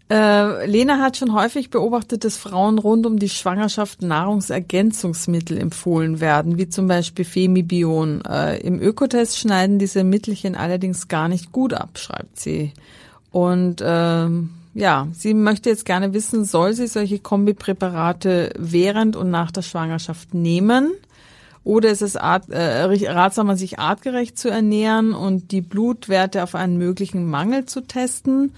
Äh, 0.08 0.68
Lena 0.68 1.00
hat 1.00 1.18
schon 1.18 1.34
häufig 1.34 1.72
beobachtet, 1.72 2.24
dass 2.26 2.38
Frauen 2.38 2.78
rund 2.78 3.08
um 3.08 3.18
die 3.18 3.30
Schwangerschaft 3.30 4.04
Nahrungsergänzungsmittel 4.04 5.58
empfohlen 5.58 6.20
werden, 6.20 6.60
wie 6.60 6.70
zum 6.70 6.88
Beispiel 6.88 7.26
Femibion. 7.26 8.22
Äh, 8.24 8.60
Im 8.60 8.80
Ökotest 8.80 9.40
schneiden 9.40 9.80
diese 9.80 10.04
Mittelchen 10.04 10.56
allerdings 10.56 11.08
gar 11.08 11.28
nicht 11.28 11.52
gut 11.52 11.74
ab, 11.74 11.98
schreibt 11.98 12.40
sie. 12.40 12.72
Und 13.32 13.82
ähm, 13.84 14.52
ja, 14.76 15.08
sie 15.12 15.34
möchte 15.34 15.70
jetzt 15.70 15.86
gerne 15.86 16.14
wissen, 16.14 16.46
soll 16.46 16.74
sie 16.74 16.88
solche 16.88 17.18
Kombipräparate 17.18 18.54
während 18.60 19.16
und 19.16 19.32
nach 19.32 19.50
der 19.50 19.64
Schwangerschaft 19.64 20.36
nehmen? 20.36 20.92
Oder 21.64 21.90
ist 21.90 22.04
es 22.04 22.16
art, 22.16 22.48
äh, 22.52 22.84
ratsamer, 23.10 23.58
sich 23.58 23.80
artgerecht 23.80 24.38
zu 24.38 24.50
ernähren 24.50 25.14
und 25.14 25.52
die 25.52 25.62
Blutwerte 25.62 26.44
auf 26.44 26.54
einen 26.54 26.78
möglichen 26.78 27.28
Mangel 27.28 27.66
zu 27.66 27.82
testen? 27.82 28.54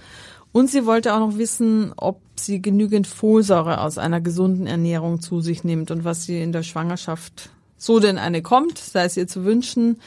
Und 0.58 0.68
sie 0.68 0.86
wollte 0.86 1.14
auch 1.14 1.20
noch 1.20 1.38
wissen, 1.38 1.92
ob 1.96 2.20
sie 2.34 2.60
genügend 2.60 3.06
Folsäure 3.06 3.80
aus 3.80 3.96
einer 3.96 4.20
gesunden 4.20 4.66
Ernährung 4.66 5.20
zu 5.20 5.40
sich 5.40 5.62
nimmt 5.62 5.92
und 5.92 6.02
was 6.02 6.24
sie 6.24 6.42
in 6.42 6.50
der 6.50 6.64
Schwangerschaft 6.64 7.50
so 7.76 8.00
denn 8.00 8.18
eine 8.18 8.42
kommt, 8.42 8.76
sei 8.76 9.04
es 9.04 9.16
ihr 9.16 9.28
zu 9.28 9.44
wünschen, 9.44 10.00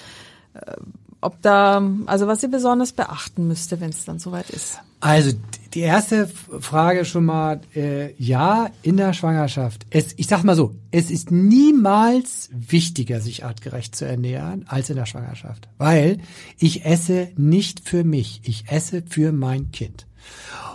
äh, 0.54 0.74
ob 1.22 1.42
da, 1.42 1.82
also 2.06 2.28
was 2.28 2.42
sie 2.42 2.50
besonders 2.50 2.92
beachten 2.92 3.48
müsste, 3.48 3.80
wenn 3.80 3.92
es 3.92 4.04
dann 4.04 4.20
soweit 4.20 4.50
ist. 4.50 4.80
Also 5.00 5.32
die 5.74 5.80
erste 5.80 6.28
Frage 6.28 7.06
schon 7.06 7.24
mal, 7.24 7.62
äh, 7.74 8.14
ja, 8.22 8.72
in 8.82 8.98
der 8.98 9.14
Schwangerschaft. 9.14 9.86
Es, 9.90 10.16
ich 10.18 10.28
sag 10.28 10.44
mal 10.44 10.58
so, 10.58 10.76
es 10.92 11.10
ist 11.10 11.32
niemals 11.32 12.50
wichtiger, 12.52 13.22
sich 13.22 13.46
artgerecht 13.46 13.96
zu 13.96 14.04
ernähren, 14.04 14.66
als 14.68 14.90
in 14.90 14.98
der 14.98 15.06
Schwangerschaft. 15.06 15.70
Weil 15.78 16.18
ich 16.58 16.84
esse 16.84 17.30
nicht 17.38 17.88
für 17.88 18.04
mich, 18.04 18.42
ich 18.44 18.66
esse 18.68 19.02
für 19.08 19.32
mein 19.32 19.72
Kind. 19.72 20.08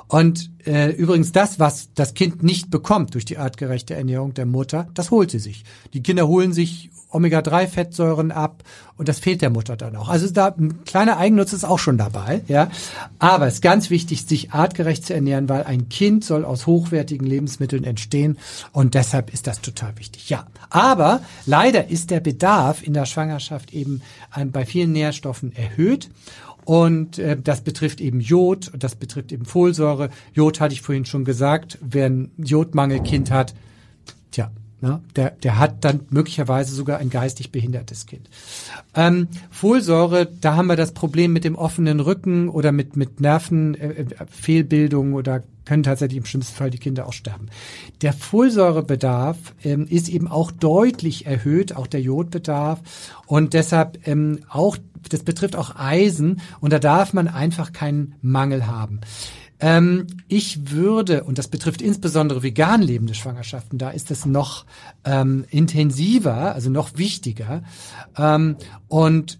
Und 0.08 0.50
äh, 0.66 0.90
übrigens 0.92 1.32
das, 1.32 1.58
was 1.58 1.88
das 1.94 2.14
Kind 2.14 2.42
nicht 2.42 2.70
bekommt 2.70 3.14
durch 3.14 3.24
die 3.24 3.38
artgerechte 3.38 3.94
Ernährung 3.94 4.34
der 4.34 4.46
Mutter, 4.46 4.86
das 4.94 5.10
holt 5.10 5.32
sie 5.32 5.40
sich. 5.40 5.64
Die 5.94 6.02
Kinder 6.02 6.28
holen 6.28 6.52
sich 6.52 6.90
Omega-3-Fettsäuren 7.10 8.30
ab 8.30 8.62
und 8.96 9.08
das 9.08 9.18
fehlt 9.18 9.42
der 9.42 9.50
Mutter 9.50 9.76
dann 9.76 9.96
auch. 9.96 10.08
Also 10.08 10.28
da 10.30 10.48
ein 10.48 10.84
kleiner 10.84 11.16
Eigennutz 11.16 11.52
ist 11.52 11.64
auch 11.64 11.78
schon 11.78 11.98
dabei, 11.98 12.42
ja. 12.46 12.70
Aber 13.18 13.46
es 13.46 13.54
ist 13.54 13.62
ganz 13.62 13.90
wichtig, 13.90 14.26
sich 14.26 14.52
artgerecht 14.52 15.06
zu 15.06 15.14
ernähren, 15.14 15.48
weil 15.48 15.64
ein 15.64 15.88
Kind 15.88 16.24
soll 16.24 16.44
aus 16.44 16.66
hochwertigen 16.66 17.26
Lebensmitteln 17.26 17.84
entstehen 17.84 18.38
und 18.72 18.94
deshalb 18.94 19.32
ist 19.32 19.46
das 19.46 19.60
total 19.60 19.96
wichtig. 19.98 20.28
Ja, 20.28 20.46
aber 20.70 21.20
leider 21.46 21.88
ist 21.88 22.10
der 22.10 22.20
Bedarf 22.20 22.82
in 22.82 22.92
der 22.92 23.06
Schwangerschaft 23.06 23.72
eben 23.72 24.02
bei 24.52 24.66
vielen 24.66 24.92
Nährstoffen 24.92 25.54
erhöht 25.56 26.10
und 26.66 27.20
äh, 27.20 27.40
das 27.40 27.62
betrifft 27.62 28.00
eben 28.00 28.20
Jod, 28.20 28.72
das 28.76 28.96
betrifft 28.96 29.30
eben 29.30 29.44
Folsäure. 29.44 30.10
Jod 30.34 30.60
hatte 30.60 30.74
ich 30.74 30.82
vorhin 30.82 31.04
schon 31.04 31.24
gesagt. 31.24 31.78
Wer 31.80 32.06
ein 32.06 32.32
Jodmangelkind 32.38 33.30
hat, 33.30 33.54
tja, 34.32 34.50
ne, 34.80 35.00
der, 35.14 35.30
der 35.30 35.58
hat 35.58 35.84
dann 35.84 36.00
möglicherweise 36.10 36.74
sogar 36.74 36.98
ein 36.98 37.10
geistig 37.10 37.52
behindertes 37.52 38.06
Kind. 38.06 38.28
Ähm, 38.94 39.28
Folsäure, 39.50 40.26
da 40.40 40.56
haben 40.56 40.66
wir 40.66 40.76
das 40.76 40.92
Problem 40.92 41.32
mit 41.32 41.44
dem 41.44 41.56
offenen 41.56 42.00
Rücken 42.00 42.48
oder 42.48 42.72
mit, 42.72 42.96
mit 42.96 43.20
Nervenfehlbildung 43.20 45.12
äh, 45.12 45.14
oder 45.14 45.42
können 45.64 45.82
tatsächlich 45.82 46.18
im 46.18 46.24
schlimmsten 46.24 46.54
Fall 46.54 46.70
die 46.70 46.78
Kinder 46.78 47.06
auch 47.06 47.12
sterben. 47.12 47.48
Der 48.00 48.12
Folsäurebedarf 48.12 49.36
ähm, 49.64 49.86
ist 49.88 50.08
eben 50.08 50.28
auch 50.28 50.52
deutlich 50.52 51.26
erhöht, 51.26 51.74
auch 51.74 51.88
der 51.88 52.00
Jodbedarf 52.00 52.80
und 53.26 53.52
deshalb 53.52 54.06
ähm, 54.06 54.40
auch 54.48 54.76
das 55.08 55.22
betrifft 55.22 55.54
auch 55.54 55.76
Eisen 55.76 56.40
und 56.60 56.72
da 56.72 56.78
darf 56.78 57.12
man 57.12 57.28
einfach 57.28 57.72
keinen 57.72 58.14
Mangel 58.22 58.66
haben. 58.66 59.00
Ähm, 59.60 60.06
ich 60.28 60.70
würde, 60.70 61.24
und 61.24 61.38
das 61.38 61.48
betrifft 61.48 61.80
insbesondere 61.80 62.42
vegan 62.42 62.82
lebende 62.82 63.14
Schwangerschaften, 63.14 63.78
da 63.78 63.90
ist 63.90 64.10
es 64.10 64.26
noch 64.26 64.66
ähm, 65.04 65.44
intensiver, 65.50 66.54
also 66.54 66.70
noch 66.70 66.98
wichtiger. 66.98 67.62
Ähm, 68.16 68.56
und 68.88 69.38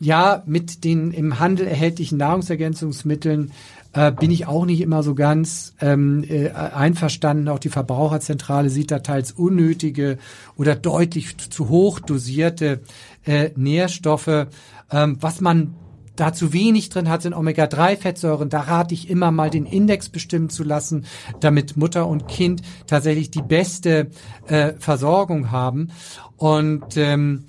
ja, 0.00 0.42
mit 0.46 0.84
den 0.84 1.12
im 1.12 1.38
Handel 1.38 1.66
erhältlichen 1.66 2.18
Nahrungsergänzungsmitteln 2.18 3.52
äh, 3.92 4.10
bin 4.10 4.30
ich 4.30 4.46
auch 4.46 4.66
nicht 4.66 4.80
immer 4.80 5.02
so 5.02 5.14
ganz 5.14 5.74
ähm, 5.80 6.24
äh, 6.28 6.50
einverstanden. 6.50 7.48
Auch 7.48 7.60
die 7.60 7.68
Verbraucherzentrale 7.68 8.68
sieht 8.68 8.90
da 8.90 8.98
teils 8.98 9.32
unnötige 9.32 10.18
oder 10.56 10.74
deutlich 10.74 11.38
zu 11.38 11.68
hoch 11.68 12.00
dosierte 12.00 12.80
äh, 13.24 13.50
Nährstoffe. 13.56 14.48
Ähm, 14.90 15.16
was 15.20 15.40
man 15.40 15.74
da 16.16 16.32
zu 16.32 16.52
wenig 16.52 16.88
drin 16.88 17.08
hat, 17.08 17.22
sind 17.22 17.34
Omega-3-Fettsäuren. 17.34 18.48
Da 18.48 18.60
rate 18.60 18.94
ich 18.94 19.10
immer 19.10 19.30
mal 19.30 19.50
den 19.50 19.66
Index 19.66 20.08
bestimmen 20.08 20.50
zu 20.50 20.64
lassen, 20.64 21.06
damit 21.40 21.76
Mutter 21.76 22.06
und 22.06 22.28
Kind 22.28 22.62
tatsächlich 22.86 23.30
die 23.30 23.42
beste 23.42 24.10
äh, 24.46 24.74
Versorgung 24.78 25.50
haben. 25.50 25.90
Und 26.36 26.96
ähm, 26.96 27.44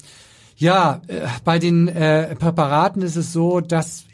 ja, 0.57 1.01
äh, 1.07 1.27
bei 1.43 1.59
den 1.59 1.87
äh, 1.87 2.35
Präparaten 2.35 3.01
ist 3.01 3.15
es 3.15 3.33
so, 3.33 3.59
dass 3.61 4.05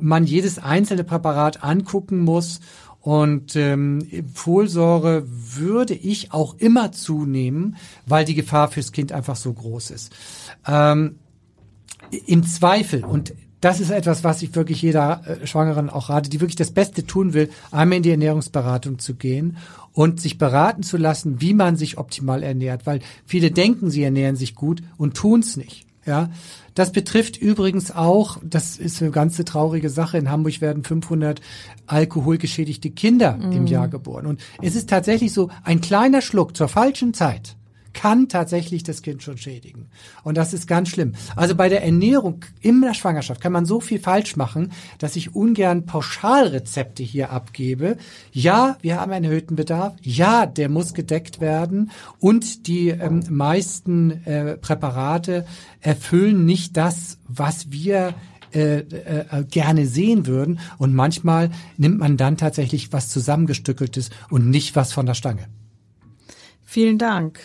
man 0.00 0.24
jedes 0.24 0.58
einzelne 0.58 1.04
Präparat 1.04 1.64
angucken 1.64 2.20
muss 2.20 2.60
und 3.00 3.56
ähm, 3.56 4.06
Folsäure 4.34 5.24
würde 5.26 5.94
ich 5.94 6.32
auch 6.32 6.56
immer 6.58 6.92
zunehmen, 6.92 7.76
weil 8.06 8.26
die 8.26 8.34
Gefahr 8.34 8.68
fürs 8.68 8.92
Kind 8.92 9.10
einfach 9.10 9.36
so 9.36 9.52
groß 9.52 9.90
ist. 9.90 10.12
Ähm, 10.66 11.18
Im 12.26 12.44
Zweifel, 12.44 13.02
und 13.02 13.32
das 13.60 13.80
ist 13.80 13.90
etwas, 13.90 14.24
was 14.24 14.42
ich 14.42 14.54
wirklich 14.54 14.82
jeder 14.82 15.22
äh, 15.26 15.46
Schwangeren 15.46 15.90
auch 15.90 16.08
rate, 16.08 16.30
die 16.30 16.40
wirklich 16.40 16.56
das 16.56 16.70
Beste 16.70 17.06
tun 17.06 17.34
will, 17.34 17.50
einmal 17.70 17.98
in 17.98 18.02
die 18.02 18.10
Ernährungsberatung 18.10 18.98
zu 18.98 19.14
gehen 19.14 19.56
und 19.92 20.20
sich 20.20 20.38
beraten 20.38 20.82
zu 20.82 20.96
lassen, 20.96 21.40
wie 21.40 21.54
man 21.54 21.76
sich 21.76 21.98
optimal 21.98 22.42
ernährt, 22.42 22.86
weil 22.86 23.00
viele 23.26 23.50
denken, 23.50 23.90
sie 23.90 24.02
ernähren 24.02 24.36
sich 24.36 24.54
gut 24.54 24.82
und 24.96 25.16
tun's 25.16 25.56
nicht. 25.56 25.86
Ja, 26.06 26.30
das 26.74 26.92
betrifft 26.92 27.36
übrigens 27.36 27.90
auch, 27.90 28.38
das 28.42 28.78
ist 28.78 29.02
eine 29.02 29.10
ganze 29.10 29.44
traurige 29.44 29.90
Sache. 29.90 30.16
In 30.16 30.30
Hamburg 30.30 30.62
werden 30.62 30.82
500 30.82 31.42
alkoholgeschädigte 31.86 32.90
Kinder 32.90 33.36
mm. 33.36 33.52
im 33.52 33.66
Jahr 33.66 33.88
geboren. 33.88 34.24
Und 34.24 34.40
es 34.62 34.74
ist 34.74 34.88
tatsächlich 34.88 35.34
so, 35.34 35.50
ein 35.62 35.82
kleiner 35.82 36.22
Schluck 36.22 36.56
zur 36.56 36.68
falschen 36.68 37.12
Zeit 37.12 37.56
kann 37.92 38.28
tatsächlich 38.28 38.82
das 38.82 39.02
Kind 39.02 39.22
schon 39.22 39.38
schädigen. 39.38 39.88
Und 40.22 40.36
das 40.36 40.52
ist 40.52 40.66
ganz 40.66 40.88
schlimm. 40.88 41.14
Also 41.36 41.54
bei 41.54 41.68
der 41.68 41.84
Ernährung 41.84 42.44
in 42.60 42.80
der 42.80 42.94
Schwangerschaft 42.94 43.40
kann 43.40 43.52
man 43.52 43.66
so 43.66 43.80
viel 43.80 43.98
falsch 43.98 44.36
machen, 44.36 44.72
dass 44.98 45.16
ich 45.16 45.34
ungern 45.34 45.86
Pauschalrezepte 45.86 47.02
hier 47.02 47.30
abgebe. 47.30 47.96
Ja, 48.32 48.76
wir 48.82 49.00
haben 49.00 49.12
einen 49.12 49.26
erhöhten 49.26 49.56
Bedarf. 49.56 49.94
Ja, 50.02 50.46
der 50.46 50.68
muss 50.68 50.94
gedeckt 50.94 51.40
werden. 51.40 51.90
Und 52.18 52.66
die 52.66 52.88
ähm, 52.88 53.22
meisten 53.28 54.24
äh, 54.24 54.56
Präparate 54.56 55.46
erfüllen 55.80 56.44
nicht 56.44 56.76
das, 56.76 57.18
was 57.26 57.70
wir 57.70 58.14
äh, 58.52 58.78
äh, 58.78 59.44
gerne 59.48 59.86
sehen 59.86 60.26
würden. 60.26 60.58
Und 60.78 60.92
manchmal 60.92 61.50
nimmt 61.76 61.98
man 61.98 62.16
dann 62.16 62.36
tatsächlich 62.36 62.92
was 62.92 63.08
zusammengestückeltes 63.08 64.10
und 64.28 64.50
nicht 64.50 64.74
was 64.74 64.92
von 64.92 65.06
der 65.06 65.14
Stange. 65.14 65.46
Vielen 66.64 66.98
Dank. 66.98 67.40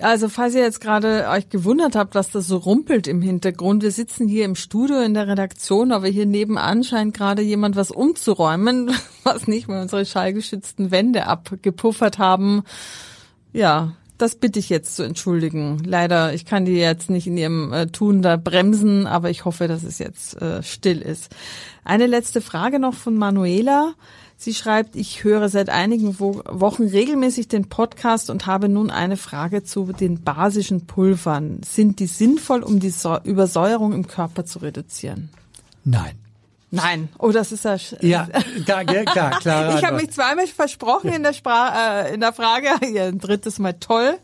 Also 0.00 0.28
falls 0.28 0.54
ihr 0.54 0.62
jetzt 0.62 0.80
gerade 0.80 1.28
euch 1.28 1.48
gewundert 1.48 1.94
habt, 1.94 2.14
was 2.14 2.30
das 2.30 2.46
so 2.46 2.56
rumpelt 2.56 3.06
im 3.06 3.20
Hintergrund, 3.20 3.82
wir 3.82 3.90
sitzen 3.90 4.28
hier 4.28 4.44
im 4.44 4.54
Studio 4.54 5.00
in 5.00 5.14
der 5.14 5.28
Redaktion, 5.28 5.92
aber 5.92 6.08
hier 6.08 6.26
nebenan 6.26 6.84
scheint 6.84 7.14
gerade 7.14 7.42
jemand 7.42 7.76
was 7.76 7.90
umzuräumen, 7.90 8.90
was 9.24 9.46
nicht 9.46 9.68
mehr 9.68 9.82
unsere 9.82 10.06
schallgeschützten 10.06 10.90
Wände 10.90 11.26
abgepuffert 11.26 12.18
haben. 12.18 12.62
Ja, 13.52 13.92
das 14.16 14.36
bitte 14.36 14.58
ich 14.58 14.68
jetzt 14.68 14.96
zu 14.96 15.02
entschuldigen. 15.02 15.82
Leider, 15.84 16.34
ich 16.34 16.44
kann 16.44 16.64
die 16.64 16.76
jetzt 16.76 17.10
nicht 17.10 17.26
in 17.26 17.36
ihrem 17.36 17.72
äh, 17.72 17.86
Tun 17.86 18.22
da 18.22 18.36
bremsen, 18.36 19.06
aber 19.06 19.30
ich 19.30 19.44
hoffe, 19.44 19.66
dass 19.66 19.82
es 19.82 19.98
jetzt 19.98 20.40
äh, 20.40 20.62
still 20.62 21.00
ist. 21.00 21.34
Eine 21.84 22.06
letzte 22.06 22.40
Frage 22.40 22.78
noch 22.78 22.94
von 22.94 23.14
Manuela. 23.14 23.94
Sie 24.42 24.54
schreibt, 24.54 24.96
ich 24.96 25.22
höre 25.22 25.50
seit 25.50 25.68
einigen 25.68 26.18
Wochen 26.18 26.84
regelmäßig 26.84 27.48
den 27.48 27.68
Podcast 27.68 28.30
und 28.30 28.46
habe 28.46 28.70
nun 28.70 28.90
eine 28.90 29.18
Frage 29.18 29.64
zu 29.64 29.92
den 29.92 30.24
basischen 30.24 30.86
Pulvern. 30.86 31.60
Sind 31.62 32.00
die 32.00 32.06
sinnvoll, 32.06 32.62
um 32.62 32.80
die 32.80 32.90
Übersäuerung 33.24 33.92
im 33.92 34.06
Körper 34.06 34.46
zu 34.46 34.60
reduzieren? 34.60 35.28
Nein. 35.84 36.18
Nein, 36.70 37.10
oh, 37.18 37.32
das 37.32 37.52
ist 37.52 37.64
ja. 37.64 37.76
Ja, 38.00 38.28
klar, 38.64 38.84
klar, 38.84 39.04
klar. 39.40 39.76
ich 39.76 39.84
habe 39.84 39.96
mich 39.96 40.10
zweimal 40.10 40.46
versprochen 40.46 41.12
in 41.12 41.22
der, 41.22 41.34
Spra 41.34 42.04
äh, 42.04 42.14
in 42.14 42.20
der 42.20 42.32
Frage, 42.32 42.68
ja, 42.94 43.08
ein 43.08 43.18
drittes 43.18 43.58
Mal 43.58 43.74
toll. 43.74 44.16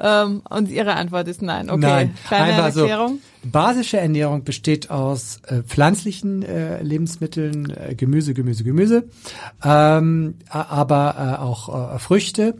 Ähm, 0.00 0.42
und 0.48 0.70
Ihre 0.70 0.94
Antwort 0.94 1.28
ist 1.28 1.42
nein. 1.42 1.68
Okay, 1.70 1.80
nein, 1.80 2.14
kleine 2.26 2.62
Erklärung. 2.62 3.18
So, 3.42 3.48
basische 3.50 3.98
Ernährung 3.98 4.44
besteht 4.44 4.90
aus 4.90 5.40
äh, 5.46 5.62
pflanzlichen 5.62 6.42
äh, 6.42 6.82
Lebensmitteln, 6.82 7.70
äh, 7.70 7.94
Gemüse, 7.94 8.34
Gemüse, 8.34 8.64
Gemüse, 8.64 9.04
ähm, 9.64 10.34
aber 10.48 11.38
äh, 11.38 11.42
auch 11.42 11.94
äh, 11.94 11.98
Früchte. 11.98 12.54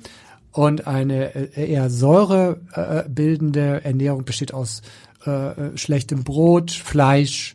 Und 0.52 0.86
eine 0.86 1.34
äh, 1.34 1.70
eher 1.70 1.90
säurebildende 1.90 3.84
Ernährung 3.84 4.24
besteht 4.24 4.52
aus 4.54 4.82
schlechtem 5.74 6.24
Brot, 6.24 6.70
Fleisch 6.70 7.54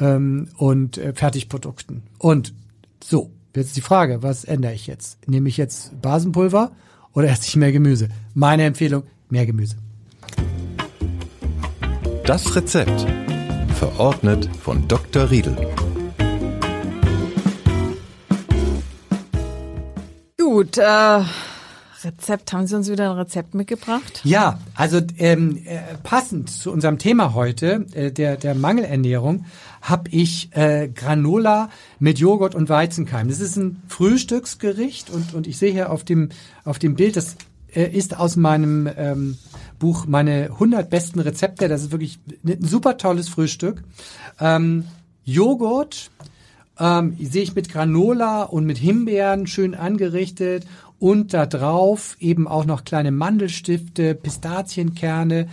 ähm, 0.00 0.48
und 0.56 0.98
Fertigprodukten. 1.14 2.04
Und 2.16 2.54
so, 3.04 3.30
Jetzt 3.54 3.76
die 3.76 3.82
Frage, 3.82 4.22
was 4.22 4.44
ändere 4.44 4.72
ich 4.72 4.86
jetzt? 4.86 5.28
Nehme 5.28 5.48
ich 5.48 5.58
jetzt 5.58 6.00
Basenpulver 6.00 6.72
oder 7.12 7.28
esse 7.28 7.46
ich 7.46 7.56
mehr 7.56 7.72
Gemüse? 7.72 8.08
Meine 8.34 8.64
Empfehlung, 8.64 9.02
mehr 9.32 9.46
Gemüse. 9.46 9.76
Das 12.24 12.54
Rezept. 12.54 13.06
Verordnet 13.74 14.48
von 14.62 14.86
Dr. 14.86 15.30
Riedel. 15.30 15.56
Gut, 20.38 20.78
äh, 20.78 21.24
Rezept, 22.04 22.52
haben 22.52 22.66
Sie 22.66 22.76
uns 22.76 22.90
wieder 22.90 23.10
ein 23.10 23.16
Rezept 23.16 23.54
mitgebracht? 23.54 24.20
Ja, 24.22 24.60
also 24.74 25.00
ähm, 25.18 25.62
äh, 25.64 25.80
passend 26.02 26.50
zu 26.50 26.70
unserem 26.70 26.98
Thema 26.98 27.34
heute, 27.34 27.86
äh, 27.94 28.12
der, 28.12 28.36
der 28.36 28.54
Mangelernährung, 28.54 29.46
habe 29.80 30.10
ich 30.10 30.54
äh, 30.54 30.88
Granola 30.88 31.70
mit 31.98 32.18
Joghurt 32.18 32.54
und 32.54 32.68
Weizenkeim. 32.68 33.28
Das 33.28 33.40
ist 33.40 33.56
ein 33.56 33.82
Frühstücksgericht 33.88 35.10
und, 35.10 35.34
und 35.34 35.46
ich 35.46 35.58
sehe 35.58 35.72
hier 35.72 35.90
auf 35.90 36.04
dem, 36.04 36.28
auf 36.64 36.78
dem 36.78 36.94
Bild, 36.94 37.16
das 37.16 37.36
äh, 37.74 37.84
ist 37.84 38.16
aus 38.18 38.36
meinem 38.36 38.88
ähm, 38.96 39.38
Buch 39.78 40.06
meine 40.06 40.44
100 40.52 40.88
besten 40.88 41.20
Rezepte. 41.20 41.68
Das 41.68 41.82
ist 41.82 41.92
wirklich 41.92 42.18
ein 42.44 42.62
super 42.62 42.96
tolles 42.98 43.28
Frühstück. 43.28 43.82
Ähm, 44.40 44.84
Joghurt 45.24 46.10
ähm, 46.78 47.16
sehe 47.20 47.42
ich 47.42 47.54
mit 47.54 47.68
Granola 47.68 48.42
und 48.44 48.64
mit 48.64 48.78
Himbeeren 48.78 49.46
schön 49.46 49.74
angerichtet 49.74 50.66
und 50.98 51.34
da 51.34 51.46
drauf 51.46 52.16
eben 52.20 52.46
auch 52.46 52.64
noch 52.64 52.84
kleine 52.84 53.10
Mandelstifte, 53.10 54.14
Pistazienkerne. 54.14 55.48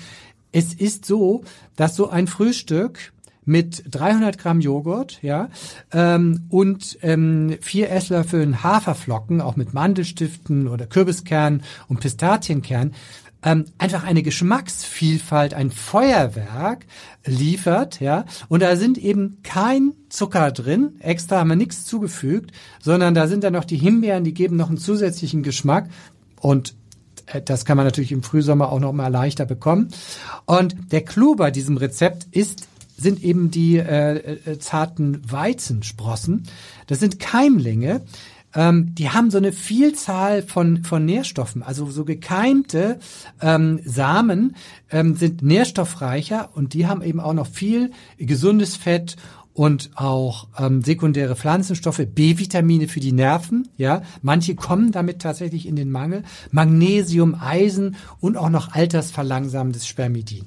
Es 0.51 0.73
ist 0.73 1.05
so, 1.05 1.43
dass 1.75 1.95
so 1.95 2.09
ein 2.09 2.27
Frühstück 2.27 3.13
mit 3.49 3.83
300 3.89 4.37
Gramm 4.37 4.61
Joghurt, 4.61 5.23
ja, 5.23 5.49
ähm, 5.91 6.45
und 6.49 6.99
ähm, 7.01 7.57
vier 7.61 7.89
Esslöffeln 7.89 8.61
Haferflocken, 8.61 9.41
auch 9.41 9.55
mit 9.55 9.73
Mandelstiften 9.73 10.67
oder 10.67 10.85
Kürbiskernen 10.85 11.63
und 11.87 11.99
Pistazienkernen, 11.99 12.93
ähm, 13.41 13.65
einfach 13.79 14.03
eine 14.03 14.21
Geschmacksvielfalt, 14.21 15.55
ein 15.55 15.71
Feuerwerk 15.71 16.85
liefert, 17.25 17.99
ja. 17.99 18.25
Und 18.49 18.61
da 18.61 18.75
sind 18.75 18.99
eben 18.99 19.39
kein 19.41 19.93
Zucker 20.09 20.51
drin, 20.51 20.97
extra 20.99 21.39
haben 21.39 21.49
wir 21.49 21.55
nichts 21.55 21.85
zugefügt, 21.85 22.51
sondern 22.79 23.15
da 23.15 23.27
sind 23.27 23.43
dann 23.43 23.53
noch 23.53 23.65
die 23.65 23.77
Himbeeren, 23.77 24.23
die 24.23 24.35
geben 24.35 24.57
noch 24.57 24.69
einen 24.69 24.77
zusätzlichen 24.77 25.41
Geschmack 25.41 25.89
und 26.39 26.75
äh, 27.25 27.41
das 27.41 27.65
kann 27.65 27.77
man 27.77 27.87
natürlich 27.87 28.11
im 28.11 28.21
Frühsommer 28.21 28.71
auch 28.71 28.79
noch 28.79 28.93
mal 28.93 29.07
leichter 29.07 29.45
bekommen. 29.45 29.89
Und 30.45 30.75
der 30.91 31.01
Clou 31.01 31.35
bei 31.35 31.49
diesem 31.49 31.77
Rezept 31.77 32.27
ist 32.29 32.68
sind 32.99 33.23
eben 33.23 33.51
die 33.51 33.77
äh, 33.77 34.17
äh, 34.17 34.59
zarten 34.59 35.21
Weizensprossen. 35.29 36.43
Das 36.87 36.99
sind 36.99 37.19
Keimlinge, 37.19 38.01
ähm, 38.55 38.95
die 38.95 39.09
haben 39.09 39.29
so 39.29 39.37
eine 39.37 39.51
Vielzahl 39.51 40.41
von, 40.41 40.83
von 40.83 41.05
Nährstoffen. 41.05 41.61
Also 41.61 41.89
so 41.91 42.03
gekeimte 42.03 42.99
ähm, 43.41 43.79
Samen 43.85 44.55
ähm, 44.89 45.15
sind 45.15 45.43
nährstoffreicher 45.43 46.49
und 46.55 46.73
die 46.73 46.87
haben 46.87 47.03
eben 47.03 47.19
auch 47.19 47.33
noch 47.33 47.47
viel 47.47 47.91
gesundes 48.17 48.75
Fett 48.75 49.17
und 49.53 49.91
auch 49.95 50.47
ähm, 50.57 50.81
sekundäre 50.81 51.35
Pflanzenstoffe, 51.35 52.01
B-Vitamine 52.05 52.87
für 52.87 52.99
die 52.99 53.11
Nerven. 53.11 53.67
Ja, 53.77 54.03
manche 54.21 54.55
kommen 54.55 54.91
damit 54.91 55.21
tatsächlich 55.21 55.67
in 55.67 55.75
den 55.75 55.91
Mangel. 55.91 56.23
Magnesium, 56.51 57.35
Eisen 57.35 57.95
und 58.19 58.37
auch 58.37 58.49
noch 58.49 58.73
altersverlangsamendes 58.73 59.85
Spermidin. 59.85 60.45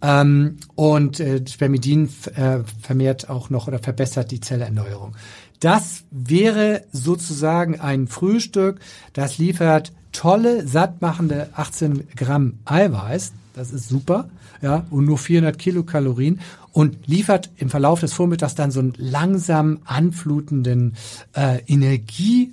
Ähm, 0.00 0.56
und 0.74 1.20
äh, 1.20 1.42
Spermidin 1.46 2.08
äh, 2.36 2.60
vermehrt 2.80 3.28
auch 3.28 3.50
noch 3.50 3.68
oder 3.68 3.78
verbessert 3.78 4.30
die 4.30 4.40
Zellerneuerung. 4.40 5.14
Das 5.60 6.04
wäre 6.10 6.84
sozusagen 6.92 7.80
ein 7.80 8.06
Frühstück, 8.08 8.80
das 9.12 9.38
liefert 9.38 9.92
tolle, 10.12 10.66
sattmachende 10.66 11.48
18 11.54 12.08
Gramm 12.16 12.58
Eiweiß. 12.64 13.32
Das 13.54 13.70
ist 13.70 13.88
super, 13.88 14.28
ja, 14.62 14.84
und 14.90 15.04
nur 15.04 15.16
400 15.16 15.56
Kilokalorien 15.56 16.40
und 16.72 17.06
liefert 17.06 17.50
im 17.56 17.70
Verlauf 17.70 18.00
des 18.00 18.12
Vormittags 18.12 18.56
dann 18.56 18.72
so 18.72 18.80
einen 18.80 18.94
langsam 18.96 19.78
anflutenden 19.84 20.94
äh, 21.34 21.60
Energie 21.68 22.52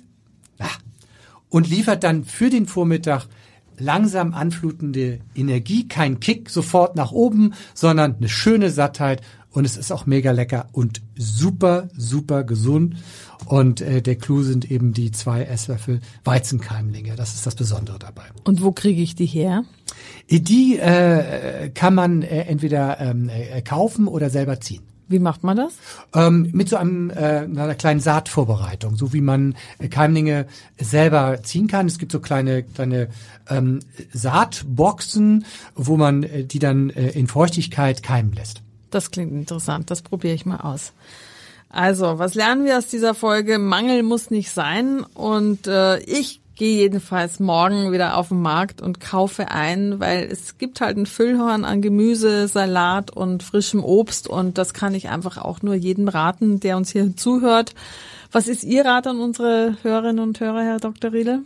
ja, 0.60 0.68
und 1.48 1.68
liefert 1.68 2.04
dann 2.04 2.24
für 2.24 2.50
den 2.50 2.66
Vormittag 2.66 3.26
langsam 3.78 4.32
anflutende 4.32 5.18
Energie, 5.34 5.88
kein 5.88 6.20
Kick 6.20 6.48
sofort 6.50 6.94
nach 6.94 7.10
oben, 7.10 7.54
sondern 7.74 8.14
eine 8.16 8.28
schöne 8.28 8.70
Sattheit 8.70 9.22
und 9.52 9.64
es 9.64 9.76
ist 9.76 9.92
auch 9.92 10.06
mega 10.06 10.32
lecker 10.32 10.68
und 10.72 11.02
super, 11.16 11.88
super 11.96 12.44
gesund. 12.44 12.96
Und 13.46 13.80
äh, 13.80 14.02
der 14.02 14.16
Clou 14.16 14.42
sind 14.42 14.70
eben 14.70 14.92
die 14.92 15.10
zwei 15.10 15.42
Esslöffel 15.44 16.00
Weizenkeimlinge. 16.24 17.16
Das 17.16 17.34
ist 17.34 17.46
das 17.46 17.54
Besondere 17.54 17.98
dabei. 17.98 18.24
Und 18.44 18.62
wo 18.62 18.72
kriege 18.72 19.02
ich 19.02 19.14
die 19.14 19.26
her? 19.26 19.64
Die 20.30 20.78
äh, 20.78 21.70
kann 21.70 21.94
man 21.94 22.22
äh, 22.22 22.42
entweder 22.42 22.98
ähm, 23.00 23.28
äh, 23.28 23.60
kaufen 23.62 24.08
oder 24.08 24.30
selber 24.30 24.60
ziehen. 24.60 24.82
Wie 25.08 25.18
macht 25.18 25.44
man 25.44 25.58
das? 25.58 25.74
Ähm, 26.14 26.48
mit 26.52 26.70
so 26.70 26.76
einem, 26.76 27.10
äh, 27.10 27.40
einer 27.44 27.74
kleinen 27.74 28.00
Saatvorbereitung, 28.00 28.96
so 28.96 29.12
wie 29.12 29.20
man 29.20 29.54
äh, 29.78 29.88
Keimlinge 29.88 30.46
selber 30.80 31.42
ziehen 31.42 31.66
kann. 31.66 31.86
Es 31.86 31.98
gibt 31.98 32.12
so 32.12 32.20
kleine, 32.20 32.62
kleine 32.62 33.08
ähm, 33.50 33.80
Saatboxen, 34.12 35.44
wo 35.74 35.98
man 35.98 36.22
äh, 36.22 36.44
die 36.44 36.58
dann 36.58 36.88
äh, 36.90 37.10
in 37.10 37.26
Feuchtigkeit 37.26 38.02
keimen 38.02 38.32
lässt. 38.32 38.62
Das 38.92 39.10
klingt 39.10 39.32
interessant, 39.32 39.90
das 39.90 40.02
probiere 40.02 40.34
ich 40.34 40.46
mal 40.46 40.58
aus. 40.58 40.92
Also, 41.68 42.18
was 42.18 42.34
lernen 42.34 42.66
wir 42.66 42.76
aus 42.76 42.86
dieser 42.86 43.14
Folge? 43.14 43.58
Mangel 43.58 44.02
muss 44.02 44.30
nicht 44.30 44.50
sein 44.50 45.04
und 45.14 45.66
äh, 45.66 45.98
ich 46.00 46.42
gehe 46.54 46.76
jedenfalls 46.76 47.40
morgen 47.40 47.92
wieder 47.92 48.18
auf 48.18 48.28
den 48.28 48.42
Markt 48.42 48.82
und 48.82 49.00
kaufe 49.00 49.50
ein, 49.50 49.98
weil 49.98 50.28
es 50.30 50.58
gibt 50.58 50.82
halt 50.82 50.98
ein 50.98 51.06
Füllhorn 51.06 51.64
an 51.64 51.80
Gemüse, 51.80 52.46
Salat 52.46 53.10
und 53.10 53.42
frischem 53.42 53.82
Obst 53.82 54.28
und 54.28 54.58
das 54.58 54.74
kann 54.74 54.94
ich 54.94 55.08
einfach 55.08 55.38
auch 55.38 55.62
nur 55.62 55.74
jedem 55.74 56.08
raten, 56.08 56.60
der 56.60 56.76
uns 56.76 56.92
hier 56.92 57.16
zuhört. 57.16 57.74
Was 58.30 58.48
ist 58.48 58.64
Ihr 58.64 58.84
Rat 58.84 59.06
an 59.06 59.20
unsere 59.20 59.76
Hörerinnen 59.82 60.22
und 60.22 60.38
Hörer, 60.38 60.62
Herr 60.62 60.78
Dr. 60.78 61.12
Riedel? 61.12 61.40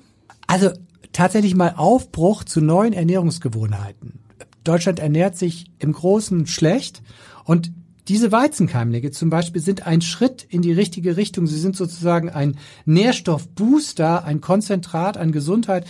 Also 0.49 0.71
tatsächlich 1.13 1.55
mal 1.55 1.75
Aufbruch 1.77 2.43
zu 2.43 2.61
neuen 2.61 2.93
Ernährungsgewohnheiten. 2.93 4.19
Deutschland 4.65 4.99
ernährt 4.99 5.39
sich 5.39 5.67
im 5.79 5.93
Großen 5.93 6.49
schlecht 6.49 7.01
und 7.47 7.73
diese 8.09 8.31
Weizenkeimlinge 8.31 9.11
zum 9.13 9.31
Beispiel 9.31 9.63
sind 9.63 9.87
ein 9.87 10.01
Schritt 10.01 10.45
in 10.49 10.63
die 10.63 10.73
richtige 10.73 11.17
Richtung. 11.17 11.47
Sie 11.47 11.59
sind 11.59 11.77
sozusagen 11.77 12.29
ein 12.29 12.57
Nährstoffbooster, 12.85 14.25
ein 14.25 14.41
Konzentrat 14.41 15.17
an 15.17 15.33
Gesundheit. 15.33 15.87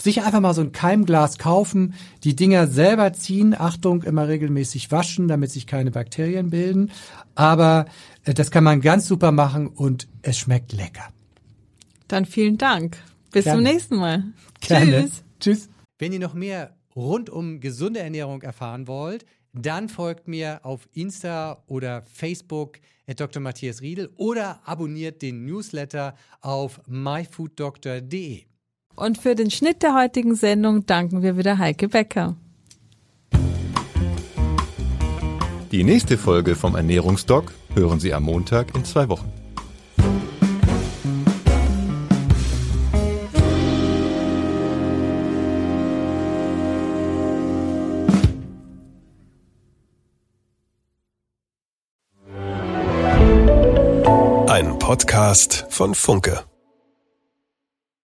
Sich 0.00 0.22
einfach 0.22 0.40
mal 0.40 0.54
so 0.54 0.62
ein 0.62 0.72
Keimglas 0.72 1.36
kaufen, 1.36 1.94
die 2.24 2.34
Dinger 2.34 2.66
selber 2.66 3.12
ziehen, 3.12 3.54
Achtung, 3.56 4.02
immer 4.02 4.28
regelmäßig 4.28 4.90
waschen, 4.90 5.28
damit 5.28 5.50
sich 5.50 5.66
keine 5.66 5.90
Bakterien 5.90 6.48
bilden. 6.48 6.90
Aber 7.34 7.84
äh, 8.24 8.32
das 8.32 8.50
kann 8.50 8.64
man 8.64 8.80
ganz 8.80 9.06
super 9.06 9.30
machen 9.30 9.66
und 9.66 10.08
es 10.22 10.38
schmeckt 10.38 10.72
lecker. 10.72 11.08
Dann 12.08 12.24
vielen 12.24 12.56
Dank. 12.56 12.96
Bis 13.30 13.44
Gerne. 13.44 13.58
zum 13.58 13.72
nächsten 13.72 13.96
Mal. 13.96 14.24
Gerne. 14.60 15.02
Tschüss. 15.02 15.22
Tschüss. 15.38 15.68
Wenn 15.98 16.12
ihr 16.12 16.18
noch 16.18 16.34
mehr 16.34 16.74
rund 16.96 17.28
um 17.28 17.60
gesunde 17.60 18.00
Ernährung 18.00 18.42
erfahren 18.42 18.88
wollt, 18.88 19.26
dann 19.52 19.88
folgt 19.88 20.28
mir 20.28 20.60
auf 20.62 20.88
Insta 20.92 21.62
oder 21.66 22.02
Facebook 22.02 22.78
at 23.06 23.20
Dr. 23.20 23.42
Matthias 23.42 23.80
Riedel 23.80 24.10
oder 24.16 24.60
abonniert 24.64 25.22
den 25.22 25.44
Newsletter 25.44 26.14
auf 26.40 26.80
myfooddoctor.de. 26.86 28.42
Und 28.96 29.18
für 29.18 29.34
den 29.34 29.50
Schnitt 29.50 29.82
der 29.82 29.94
heutigen 29.94 30.34
Sendung 30.34 30.86
danken 30.86 31.22
wir 31.22 31.36
wieder 31.36 31.58
Heike 31.58 31.88
Becker. 31.88 32.36
Die 35.72 35.84
nächste 35.84 36.18
Folge 36.18 36.56
vom 36.56 36.74
Ernährungsdoc 36.74 37.52
hören 37.74 38.00
Sie 38.00 38.12
am 38.12 38.24
Montag 38.24 38.74
in 38.74 38.84
zwei 38.84 39.08
Wochen. 39.08 39.39
Podcast 54.90 55.66
von 55.70 55.94
Funke. 55.94 56.49